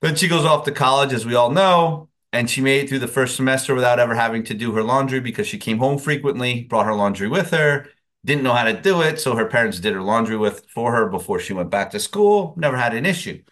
Then 0.03 0.15
she 0.15 0.29
goes 0.29 0.45
off 0.45 0.65
to 0.65 0.73
college, 0.73 1.13
as 1.13 1.27
we 1.27 1.35
all 1.35 1.51
know, 1.51 2.09
and 2.33 2.49
she 2.51 2.61
made 2.61 2.85
it 2.85 2.89
through 2.89 2.99
the 2.99 3.09
first 3.09 3.35
semester 3.35 3.75
without 3.75 3.99
ever 3.99 4.15
having 4.15 4.45
to 4.45 4.55
do 4.55 4.73
her 4.73 4.83
laundry 4.83 5.21
because 5.21 5.47
she 5.47 5.59
came 5.59 5.79
home 5.79 5.99
frequently, 5.99 6.65
brought 6.65 6.87
her 6.87 6.95
laundry 6.95 7.29
with 7.29 7.51
her, 7.51 7.89
didn't 8.25 8.45
know 8.45 8.53
how 8.53 8.65
to 8.65 8.79
do 8.79 9.01
it, 9.01 9.19
so 9.19 9.37
her 9.37 9.47
parents 9.47 9.81
did 9.81 9.95
her 9.95 10.03
laundry 10.03 10.37
with 10.37 10.67
for 10.69 10.93
her 10.93 11.09
before 11.09 11.41
she 11.41 11.55
went 11.55 11.71
back 11.71 11.91
to 11.91 12.01
school, 12.01 12.55
never 12.57 12.77
had 12.77 12.95
an 12.95 13.07
issue. 13.07 13.43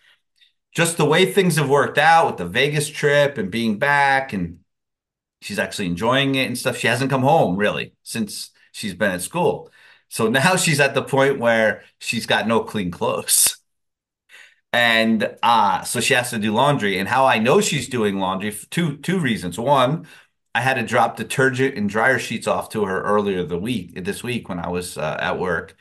Just 0.75 0.97
the 0.97 1.05
way 1.05 1.31
things 1.33 1.57
have 1.57 1.69
worked 1.69 1.99
out 1.99 2.27
with 2.27 2.37
the 2.37 2.47
Vegas 2.47 2.89
trip 2.89 3.39
and 3.39 3.51
being 3.51 3.79
back 3.79 4.33
and 4.33 4.59
she's 5.41 5.59
actually 5.59 5.87
enjoying 5.87 6.35
it 6.35 6.47
and 6.47 6.59
stuff. 6.59 6.79
She 6.79 6.89
hasn't 6.89 7.11
come 7.11 7.23
home 7.23 7.57
really 7.57 7.95
since 8.03 8.51
she's 8.73 8.95
been 8.95 9.13
at 9.13 9.23
school. 9.23 9.71
So 10.09 10.29
now 10.31 10.57
she's 10.57 10.81
at 10.81 10.95
the 10.95 11.03
point 11.03 11.39
where 11.39 11.85
she's 11.99 12.27
got 12.27 12.49
no 12.49 12.61
clean 12.61 12.91
clothes. 12.91 13.59
And 14.73 15.37
uh, 15.43 15.83
so 15.83 16.01
she 16.01 16.15
has 16.15 16.31
to 16.31 16.39
do 16.39 16.53
laundry. 16.53 16.99
And 16.99 17.09
how 17.09 17.27
I 17.27 17.39
know 17.39 17.61
she's 17.61 17.89
doing 17.89 18.19
laundry, 18.19 18.53
two 18.71 18.97
two 18.99 19.21
reasons. 19.21 19.59
One, 19.59 20.07
I 20.55 20.61
had 20.61 20.75
to 20.75 20.83
drop 20.83 21.17
detergent 21.17 21.77
and 21.77 21.89
dryer 21.89 22.19
sheets 22.19 22.47
off 22.47 22.71
to 22.71 22.85
her 22.85 23.03
earlier 23.03 23.45
the 23.45 23.59
week 23.59 24.05
this 24.05 24.23
week 24.25 24.49
when 24.49 24.59
I 24.59 24.69
was 24.69 24.99
uh, 24.99 25.17
at 25.21 25.39
work. 25.39 25.77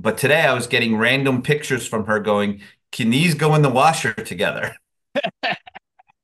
But 0.00 0.18
today 0.18 0.42
I 0.42 0.54
was 0.54 0.66
getting 0.66 0.96
random 0.96 1.42
pictures 1.42 1.86
from 1.86 2.06
her 2.06 2.20
going, 2.20 2.62
"Can 2.94 3.10
these 3.10 3.34
go 3.34 3.54
in 3.54 3.62
the 3.62 3.68
washer 3.68 4.14
together?" 4.14 4.74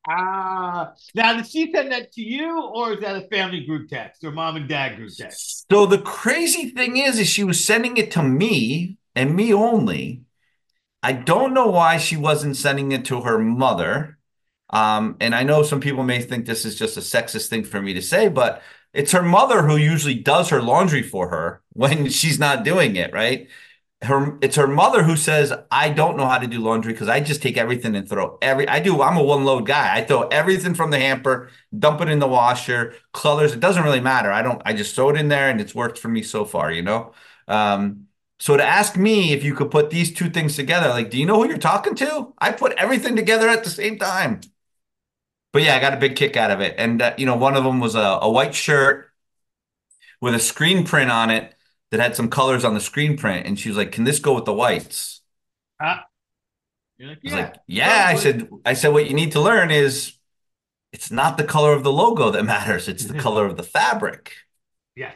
Ah, 0.09 0.93
now 1.15 1.35
did 1.35 1.47
she 1.47 1.71
send 1.73 1.93
that 1.93 2.11
to 2.13 2.23
you, 2.23 2.61
or 2.75 2.95
is 2.95 3.01
that 3.01 3.17
a 3.17 3.29
family 3.29 3.65
group 3.65 3.89
text 3.89 4.25
or 4.25 4.33
mom 4.33 4.57
and 4.57 4.69
dad 4.69 4.97
group 4.97 5.11
text? 5.17 5.67
So 5.71 5.87
the 5.87 5.99
crazy 5.99 6.71
thing 6.71 6.97
is, 6.97 7.19
is 7.19 7.29
she 7.29 7.45
was 7.45 7.63
sending 7.63 7.97
it 7.97 8.11
to 8.13 8.23
me 8.23 8.97
and 9.15 9.37
me 9.37 9.53
only. 9.53 10.23
I 11.03 11.13
don't 11.13 11.55
know 11.55 11.69
why 11.69 11.99
she 11.99 12.17
wasn't 12.17 12.57
sending 12.57 12.93
it 12.93 13.05
to 13.07 13.21
her 13.23 13.39
mother. 13.39 14.19
Um, 14.71 15.17
and 15.21 15.35
I 15.35 15.43
know 15.43 15.63
some 15.63 15.81
people 15.81 16.03
may 16.03 16.23
think 16.23 16.47
this 16.47 16.65
is 16.65 16.79
just 16.79 16.97
a 16.97 17.01
sexist 17.01 17.49
thing 17.49 17.65
for 17.65 17.81
me 17.81 17.95
to 17.95 18.03
say, 18.03 18.29
but 18.29 18.63
it's 18.93 19.13
her 19.13 19.23
mother 19.23 19.63
who 19.63 19.77
usually 19.77 20.15
does 20.15 20.49
her 20.49 20.63
laundry 20.63 21.03
for 21.03 21.29
her 21.29 21.63
when 21.73 22.09
she's 22.09 22.39
not 22.39 22.65
doing 22.65 22.97
it, 22.97 23.13
right? 23.13 23.49
Her 24.03 24.39
it's 24.41 24.57
her 24.57 24.67
mother 24.67 25.03
who 25.03 25.15
says, 25.15 25.53
I 25.71 25.91
don't 25.91 26.17
know 26.17 26.27
how 26.27 26.39
to 26.39 26.47
do 26.47 26.61
laundry 26.61 26.93
because 26.93 27.09
I 27.09 27.21
just 27.21 27.43
take 27.43 27.59
everything 27.59 27.95
and 27.95 28.09
throw 28.09 28.39
every 28.41 28.67
I 28.67 28.81
do, 28.81 29.03
I'm 29.03 29.19
a 29.19 29.23
one 29.23 29.45
load 29.45 29.67
guy. 29.67 29.95
I 29.95 30.03
throw 30.05 30.23
everything 30.29 30.75
from 30.75 30.91
the 30.91 30.99
hamper, 30.99 31.51
dump 31.79 32.01
it 32.01 32.09
in 32.09 32.19
the 32.19 32.27
washer, 32.27 32.95
colors, 33.13 33.53
it 33.53 33.61
doesn't 33.61 33.83
really 33.83 34.01
matter. 34.01 34.33
I 34.33 34.41
don't 34.43 34.63
I 34.65 34.73
just 34.73 34.95
throw 34.95 35.11
it 35.11 35.17
in 35.17 35.29
there 35.29 35.51
and 35.51 35.61
it's 35.61 35.75
worked 35.75 35.99
for 35.99 36.09
me 36.09 36.23
so 36.23 36.47
far, 36.47 36.73
you 36.73 36.83
know? 36.83 37.13
Um, 37.47 38.07
so 38.39 38.57
to 38.57 38.65
ask 38.65 38.97
me 38.97 39.33
if 39.35 39.45
you 39.45 39.55
could 39.55 39.71
put 39.71 39.91
these 39.91 40.15
two 40.15 40.31
things 40.31 40.57
together, 40.57 40.89
like, 40.89 41.11
do 41.11 41.19
you 41.19 41.27
know 41.27 41.37
who 41.43 41.49
you're 41.49 41.59
talking 41.59 41.95
to? 41.97 42.33
I 42.39 42.53
put 42.53 42.73
everything 42.79 43.15
together 43.17 43.49
at 43.49 43.65
the 43.65 43.71
same 43.71 43.99
time. 43.99 44.41
But 45.53 45.63
yeah, 45.63 45.77
I 45.77 45.81
got 45.81 45.95
a 45.95 45.97
big 45.97 46.17
kick 46.17 46.37
out 46.37 46.51
of 46.51 46.61
it. 46.61 46.75
And, 46.79 47.03
uh, 47.03 47.15
you 47.19 47.27
know, 47.27 47.37
one 47.37 47.57
of 47.57 47.65
them 47.65 47.81
was 47.81 47.95
a, 47.95 48.19
a 48.23 48.31
white 48.31 48.55
shirt 48.55 49.11
with 50.21 50.35
a 50.35 50.39
screen 50.39 50.85
print 50.85 51.11
on 51.11 51.31
it 51.31 51.55
that 51.91 52.01
had 52.01 52.17
some 52.17 52.31
colors 52.31 52.65
on 52.65 52.75
the 52.75 52.81
screen 52.81 53.17
print. 53.17 53.47
And 53.47 53.59
she 53.59 53.69
was 53.69 53.77
like, 53.79 53.93
can 53.93 54.05
this 54.05 54.19
go 54.19 54.35
with 54.35 54.45
the 54.45 54.55
whites? 54.55 55.21
Ah, 55.81 56.07
you're 56.99 57.09
like, 57.09 57.19
I 57.27 57.29
yeah, 57.29 57.37
like, 57.37 57.55
yeah. 57.67 58.05
I 58.09 58.15
said, 58.17 58.49
I 58.65 58.75
said, 58.75 58.93
what 58.93 59.09
you 59.09 59.15
need 59.15 59.33
to 59.33 59.41
learn 59.41 59.71
is 59.71 60.15
it's 60.93 61.11
not 61.11 61.39
the 61.39 61.45
color 61.45 61.73
of 61.73 61.85
the 61.85 61.93
logo 61.93 62.31
that 62.31 62.45
matters. 62.45 62.89
It's 62.89 63.05
the 63.05 63.19
color 63.19 63.47
of 63.47 63.57
the 63.57 63.63
fabric. 63.63 64.33
yes, 64.97 65.15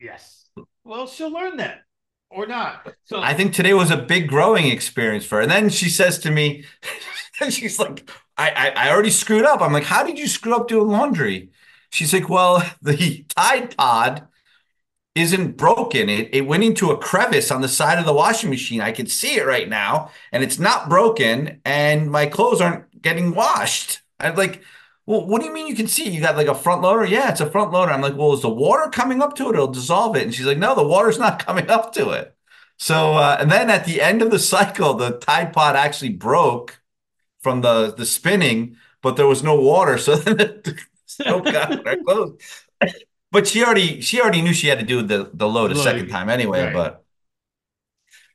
yes. 0.00 0.48
Well, 0.84 1.06
she'll 1.06 1.32
learn 1.32 1.56
that 1.58 1.82
or 2.30 2.46
not. 2.46 2.86
So 3.04 3.20
I 3.20 3.34
think 3.34 3.54
today 3.54 3.74
was 3.74 3.90
a 3.90 3.96
big 3.96 4.28
growing 4.28 4.66
experience 4.66 5.24
for 5.24 5.36
her. 5.36 5.42
And 5.42 5.50
then 5.50 5.68
she 5.70 5.88
says 5.88 6.18
to 6.20 6.30
me, 6.30 6.64
she's 7.50 7.78
like, 7.78 8.08
I, 8.36 8.50
I, 8.50 8.86
I 8.86 8.90
already 8.90 9.10
screwed 9.10 9.44
up. 9.44 9.60
I'm 9.60 9.72
like, 9.72 9.84
how 9.84 10.04
did 10.04 10.18
you 10.18 10.26
screw 10.28 10.54
up 10.54 10.68
doing 10.68 10.88
laundry? 10.88 11.50
She's 11.90 12.12
like, 12.12 12.28
well, 12.28 12.62
the 12.82 13.24
Tide 13.36 13.76
Pod 13.76 14.26
isn't 15.14 15.56
broken. 15.56 16.08
It, 16.08 16.30
it 16.34 16.42
went 16.42 16.64
into 16.64 16.90
a 16.90 16.98
crevice 16.98 17.50
on 17.50 17.60
the 17.60 17.68
side 17.68 17.98
of 17.98 18.04
the 18.04 18.12
washing 18.12 18.50
machine. 18.50 18.80
I 18.80 18.92
can 18.92 19.06
see 19.06 19.36
it 19.36 19.46
right 19.46 19.68
now, 19.68 20.10
and 20.32 20.42
it's 20.42 20.58
not 20.58 20.88
broken, 20.88 21.60
and 21.64 22.10
my 22.10 22.26
clothes 22.26 22.60
aren't 22.60 23.00
getting 23.00 23.34
washed. 23.34 24.02
I'm 24.18 24.34
like, 24.34 24.62
well, 25.06 25.26
what 25.26 25.40
do 25.40 25.46
you 25.46 25.52
mean 25.52 25.66
you 25.66 25.76
can 25.76 25.86
see? 25.86 26.08
You 26.08 26.20
got 26.20 26.36
like 26.36 26.48
a 26.48 26.54
front 26.54 26.82
loader? 26.82 27.04
Yeah, 27.04 27.30
it's 27.30 27.40
a 27.40 27.50
front 27.50 27.72
loader. 27.72 27.92
I'm 27.92 28.00
like, 28.00 28.16
well, 28.16 28.32
is 28.32 28.42
the 28.42 28.48
water 28.48 28.90
coming 28.90 29.22
up 29.22 29.36
to 29.36 29.48
it? 29.50 29.54
It'll 29.54 29.68
dissolve 29.68 30.16
it. 30.16 30.22
And 30.24 30.34
she's 30.34 30.46
like, 30.46 30.58
no, 30.58 30.74
the 30.74 30.86
water's 30.86 31.18
not 31.18 31.38
coming 31.46 31.70
up 31.70 31.92
to 31.94 32.10
it. 32.10 32.34
So, 32.78 33.14
uh, 33.14 33.36
and 33.38 33.50
then 33.50 33.70
at 33.70 33.84
the 33.84 34.00
end 34.00 34.22
of 34.22 34.30
the 34.30 34.38
cycle, 34.38 34.94
the 34.94 35.18
Tide 35.18 35.52
Pod 35.52 35.76
actually 35.76 36.10
broke 36.10 36.80
from 37.40 37.60
the 37.60 37.92
the 37.94 38.06
spinning, 38.06 38.76
but 39.02 39.16
there 39.16 39.26
was 39.26 39.42
no 39.42 39.60
water, 39.60 39.98
so 39.98 40.16
then 40.16 40.36
the 40.36 40.80
soap 41.06 41.44
got 41.44 41.86
our 41.86 41.96
clothes. 41.98 42.64
But 43.34 43.46
she 43.46 43.62
already 43.62 44.00
she 44.00 44.20
already 44.20 44.40
knew 44.40 44.54
she 44.54 44.68
had 44.68 44.78
to 44.78 44.86
do 44.86 45.02
the 45.02 45.30
the 45.34 45.46
load 45.46 45.70
a 45.70 45.74
Load, 45.74 45.84
second 45.84 46.08
time 46.08 46.30
anyway. 46.30 46.64
right. 46.64 46.72
But 46.72 47.04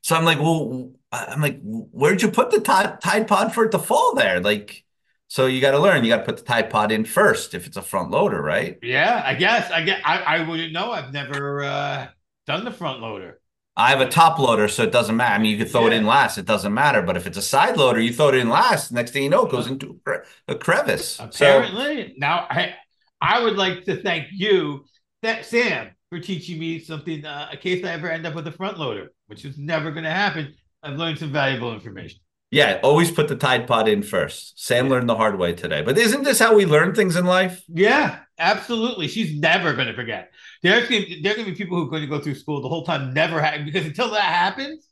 so 0.02 0.16
I'm 0.16 0.26
like, 0.26 0.40
well, 0.40 0.92
I'm 1.12 1.42
like, 1.42 1.60
where'd 1.64 2.22
you 2.22 2.30
put 2.32 2.52
the 2.52 2.62
Tide, 2.62 3.02
Tide 3.02 3.28
Pod 3.28 3.54
for 3.54 3.66
it 3.66 3.72
to 3.72 3.80
fall 3.80 4.16
there? 4.16 4.40
Like, 4.40 4.84
so 5.28 5.46
you 5.46 5.62
got 5.62 5.72
to 5.72 5.80
learn. 5.80 6.04
You 6.04 6.12
got 6.12 6.18
to 6.20 6.26
put 6.26 6.38
the 6.38 6.44
Tide 6.44 6.70
Pod 6.70 6.92
in 6.92 7.06
first 7.06 7.54
if 7.54 7.68
it's 7.68 7.78
a 7.78 7.82
front 7.82 8.12
loader, 8.12 8.42
right? 8.42 8.80
yeah, 8.82 9.22
I 9.26 9.36
guess 9.36 9.70
I 9.72 9.84
get. 9.84 10.02
I, 10.06 10.22
I 10.22 10.48
wouldn't 10.48 10.74
know. 10.74 10.92
I've 10.92 11.12
never 11.14 11.64
uh, 11.64 12.08
done 12.46 12.66
the 12.66 12.72
front 12.72 13.02
loader. 13.02 13.40
I 13.76 13.90
have 13.92 14.02
a 14.02 14.10
top 14.10 14.40
loader, 14.40 14.68
so 14.68 14.84
it 14.84 14.92
doesn't 14.92 15.16
matter. 15.16 15.36
I 15.36 15.38
mean, 15.38 15.52
you 15.52 15.58
could 15.58 15.72
throw 15.72 15.88
it 15.88 15.94
in 15.94 16.06
last; 16.06 16.38
it 16.38 16.46
doesn't 16.46 16.74
matter. 16.74 17.02
But 17.02 17.16
if 17.18 17.26
it's 17.28 17.38
a 17.38 17.42
side 17.42 17.78
loader, 17.78 18.00
you 18.00 18.12
throw 18.14 18.30
it 18.30 18.36
in 18.36 18.50
last. 18.50 18.92
Next 18.92 19.12
thing 19.12 19.24
you 19.24 19.30
know, 19.30 19.46
it 19.46 19.52
goes 19.52 19.68
into 19.68 19.92
a 19.92 19.94
cre- 20.10 20.26
a 20.50 20.56
crevice. 20.56 21.16
So 21.30 21.46
Apparently, 21.46 22.14
now 22.18 22.46
I 22.50 22.76
I 23.22 23.44
would 23.44 23.58
like 23.58 23.86
to 23.86 24.02
thank 24.02 24.28
you, 24.32 24.86
that 25.22 25.46
Sam, 25.46 25.90
for 26.10 26.20
teaching 26.20 26.60
me 26.60 26.80
something. 26.80 27.26
Uh, 27.26 27.50
in 27.52 27.58
case 27.60 27.84
I 27.86 27.92
ever 27.92 28.10
end 28.10 28.26
up 28.26 28.36
with 28.36 28.48
a 28.48 28.52
front 28.52 28.80
loader, 28.80 29.12
which 29.28 29.46
is 29.46 29.58
never 29.58 29.92
going 29.92 30.06
to 30.06 30.10
happen. 30.12 30.54
I've 30.82 30.98
learned 30.98 31.20
some 31.20 31.32
valuable 31.32 31.74
information. 31.74 32.20
yeah, 32.52 32.80
always 32.84 33.12
put 33.12 33.28
the 33.28 33.36
Tide 33.36 33.68
Pod 33.68 33.88
in 33.88 34.02
first. 34.02 34.60
Sam 34.66 34.90
learned 34.90 35.10
the 35.10 35.16
hard 35.16 35.38
way 35.38 35.54
today. 35.54 35.82
But 35.82 35.98
isn't 35.98 36.24
this 36.24 36.40
how 36.40 36.56
we 36.56 36.66
learn 36.66 36.96
things 36.96 37.16
in 37.16 37.26
life? 37.26 37.62
Yeah, 37.68 38.20
absolutely. 38.40 39.08
She's 39.08 39.38
never 39.38 39.74
going 39.74 39.88
to 39.88 39.94
forget. 39.94 40.32
There's 40.64 40.88
going 40.90 41.06
to, 41.06 41.22
there 41.22 41.36
going 41.36 41.46
to 41.46 41.52
be 41.52 41.58
people 41.58 41.78
who 41.78 41.86
are 41.88 41.90
going 41.90 42.02
to 42.04 42.08
go 42.08 42.20
through 42.20 42.36
school 42.36 42.62
the 42.62 42.70
whole 42.70 42.86
time 42.86 43.14
never 43.14 43.42
ha- 43.42 43.62
because 43.64 43.86
until 43.86 44.10
that 44.12 44.24
happens, 44.24 44.88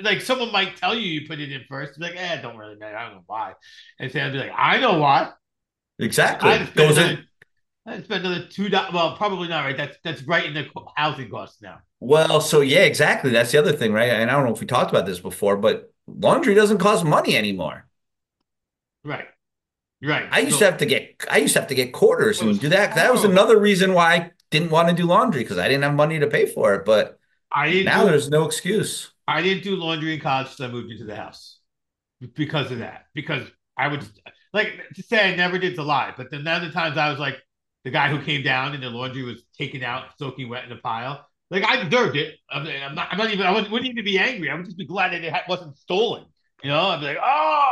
like 0.00 0.20
someone 0.20 0.52
might 0.52 0.76
tell 0.76 0.94
you 0.94 1.00
you 1.20 1.26
put 1.26 1.40
it 1.40 1.50
in 1.50 1.62
first, 1.68 1.98
be 1.98 2.04
like, 2.06 2.16
eh, 2.16 2.40
don't 2.40 2.56
really 2.56 2.76
matter. 2.76 2.96
I 2.96 3.04
don't 3.06 3.16
know 3.16 3.24
why. 3.26 3.54
And 3.98 4.10
Sam 4.12 4.32
be 4.32 4.38
like, 4.38 4.52
I 4.56 4.78
know 4.78 4.98
why. 4.98 5.30
Exactly. 6.02 6.50
Spend 6.50 6.74
Goes 6.74 6.96
another, 6.96 7.12
in. 7.12 7.26
I'd 7.86 8.04
spend 8.04 8.26
another 8.26 8.46
two 8.46 8.68
dollars. 8.68 8.92
Well, 8.92 9.16
probably 9.16 9.48
not, 9.48 9.64
right? 9.64 9.76
That's 9.76 9.96
that's 10.04 10.22
right 10.22 10.44
in 10.44 10.54
the 10.54 10.66
housing 10.96 11.30
costs 11.30 11.60
now. 11.62 11.78
Well, 12.00 12.40
so 12.40 12.60
yeah, 12.60 12.80
exactly. 12.80 13.30
That's 13.30 13.52
the 13.52 13.58
other 13.58 13.72
thing, 13.72 13.92
right? 13.92 14.10
And 14.10 14.30
I 14.30 14.34
don't 14.34 14.44
know 14.44 14.52
if 14.52 14.60
we 14.60 14.66
talked 14.66 14.90
about 14.90 15.06
this 15.06 15.20
before, 15.20 15.56
but 15.56 15.92
laundry 16.06 16.54
doesn't 16.54 16.78
cost 16.78 17.04
money 17.04 17.36
anymore. 17.36 17.86
Right. 19.04 19.26
Right. 20.02 20.28
I 20.30 20.40
used 20.40 20.54
So- 20.54 20.60
to 20.60 20.64
have 20.66 20.78
to 20.78 20.86
get 20.86 21.24
I 21.30 21.38
used 21.38 21.54
to 21.54 21.60
have 21.60 21.68
to 21.68 21.74
get 21.74 21.92
quarters 21.92 22.40
and 22.40 22.58
do 22.60 22.68
that. 22.70 22.94
That 22.94 23.12
was 23.12 23.24
oh. 23.24 23.30
another 23.30 23.58
reason 23.58 23.94
why 23.94 24.14
I 24.14 24.30
didn't 24.50 24.70
want 24.70 24.88
to 24.88 24.94
do 24.94 25.06
laundry 25.06 25.42
because 25.42 25.58
I 25.58 25.68
didn't 25.68 25.84
have 25.84 25.94
money 25.94 26.18
to 26.18 26.26
pay 26.26 26.46
for 26.46 26.74
it. 26.74 26.84
But 26.84 27.18
I 27.52 27.70
didn't 27.70 27.86
Now 27.86 28.02
do, 28.02 28.10
there's 28.10 28.28
no 28.28 28.44
excuse. 28.44 29.12
I 29.28 29.42
didn't 29.42 29.62
do 29.62 29.76
laundry 29.76 30.14
in 30.14 30.20
college 30.20 30.48
until 30.50 30.66
I 30.66 30.72
moved 30.72 30.90
into 30.90 31.04
the 31.04 31.16
house 31.16 31.58
because 32.34 32.70
of 32.72 32.78
that. 32.78 33.06
Because 33.14 33.46
I 33.76 33.88
would 33.88 34.04
like 34.52 34.80
to 34.94 35.02
say 35.02 35.32
I 35.32 35.36
never 35.36 35.58
did 35.58 35.76
to 35.76 35.82
lie, 35.82 36.14
but 36.16 36.30
then 36.30 36.46
other 36.46 36.70
times 36.70 36.98
I 36.98 37.10
was 37.10 37.18
like 37.18 37.36
the 37.84 37.90
guy 37.90 38.08
who 38.08 38.22
came 38.22 38.42
down 38.42 38.74
and 38.74 38.82
the 38.82 38.90
laundry 38.90 39.22
was 39.22 39.42
taken 39.58 39.82
out, 39.82 40.06
soaking 40.18 40.48
wet 40.48 40.64
in 40.64 40.72
a 40.72 40.76
pile. 40.76 41.26
Like 41.50 41.64
I 41.64 41.82
deserved 41.82 42.16
it. 42.16 42.36
I'm, 42.50 42.66
I'm 42.66 42.94
not. 42.94 43.08
I'm 43.10 43.18
not 43.18 43.30
even. 43.30 43.46
I 43.46 43.50
wouldn't, 43.50 43.70
wouldn't 43.70 43.90
even 43.90 44.04
be 44.04 44.18
angry. 44.18 44.50
I 44.50 44.54
would 44.54 44.64
just 44.64 44.78
be 44.78 44.86
glad 44.86 45.12
that 45.12 45.22
it 45.22 45.34
wasn't 45.48 45.76
stolen. 45.76 46.24
You 46.62 46.70
know, 46.70 46.80
I'd 46.80 47.00
be 47.00 47.06
like, 47.06 47.18
oh, 47.22 47.70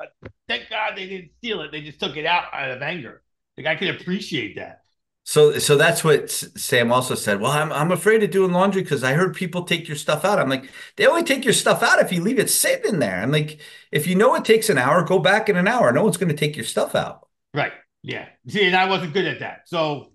uh, 0.00 0.28
thank 0.48 0.68
God 0.70 0.94
they 0.96 1.06
didn't 1.06 1.30
steal 1.38 1.60
it. 1.60 1.70
They 1.70 1.82
just 1.82 2.00
took 2.00 2.16
it 2.16 2.26
out 2.26 2.52
out 2.52 2.70
of 2.70 2.82
anger. 2.82 3.22
Like 3.56 3.66
I 3.66 3.76
can 3.76 3.94
appreciate 3.94 4.56
that. 4.56 4.82
So, 5.30 5.60
so 5.60 5.76
that's 5.76 6.02
what 6.02 6.28
Sam 6.28 6.90
also 6.90 7.14
said. 7.14 7.40
Well, 7.40 7.52
I'm 7.52 7.72
I'm 7.72 7.92
afraid 7.92 8.24
of 8.24 8.32
doing 8.32 8.50
laundry 8.50 8.82
because 8.82 9.04
I 9.04 9.12
heard 9.12 9.32
people 9.32 9.62
take 9.62 9.86
your 9.86 9.96
stuff 9.96 10.24
out. 10.24 10.40
I'm 10.40 10.48
like, 10.48 10.68
they 10.96 11.06
only 11.06 11.22
take 11.22 11.44
your 11.44 11.54
stuff 11.54 11.84
out 11.84 12.00
if 12.00 12.10
you 12.10 12.20
leave 12.20 12.40
it 12.40 12.50
sitting 12.50 12.94
in 12.94 12.98
there. 12.98 13.22
I'm 13.22 13.30
like, 13.30 13.60
if 13.92 14.08
you 14.08 14.16
know 14.16 14.34
it 14.34 14.44
takes 14.44 14.70
an 14.70 14.76
hour, 14.76 15.04
go 15.04 15.20
back 15.20 15.48
in 15.48 15.54
an 15.54 15.68
hour. 15.68 15.92
No 15.92 16.02
one's 16.02 16.16
going 16.16 16.30
to 16.30 16.36
take 16.36 16.56
your 16.56 16.64
stuff 16.64 16.96
out. 16.96 17.28
Right. 17.54 17.70
Yeah. 18.02 18.26
See, 18.48 18.66
and 18.66 18.74
I 18.74 18.88
wasn't 18.88 19.14
good 19.14 19.24
at 19.24 19.38
that. 19.38 19.68
So 19.68 20.10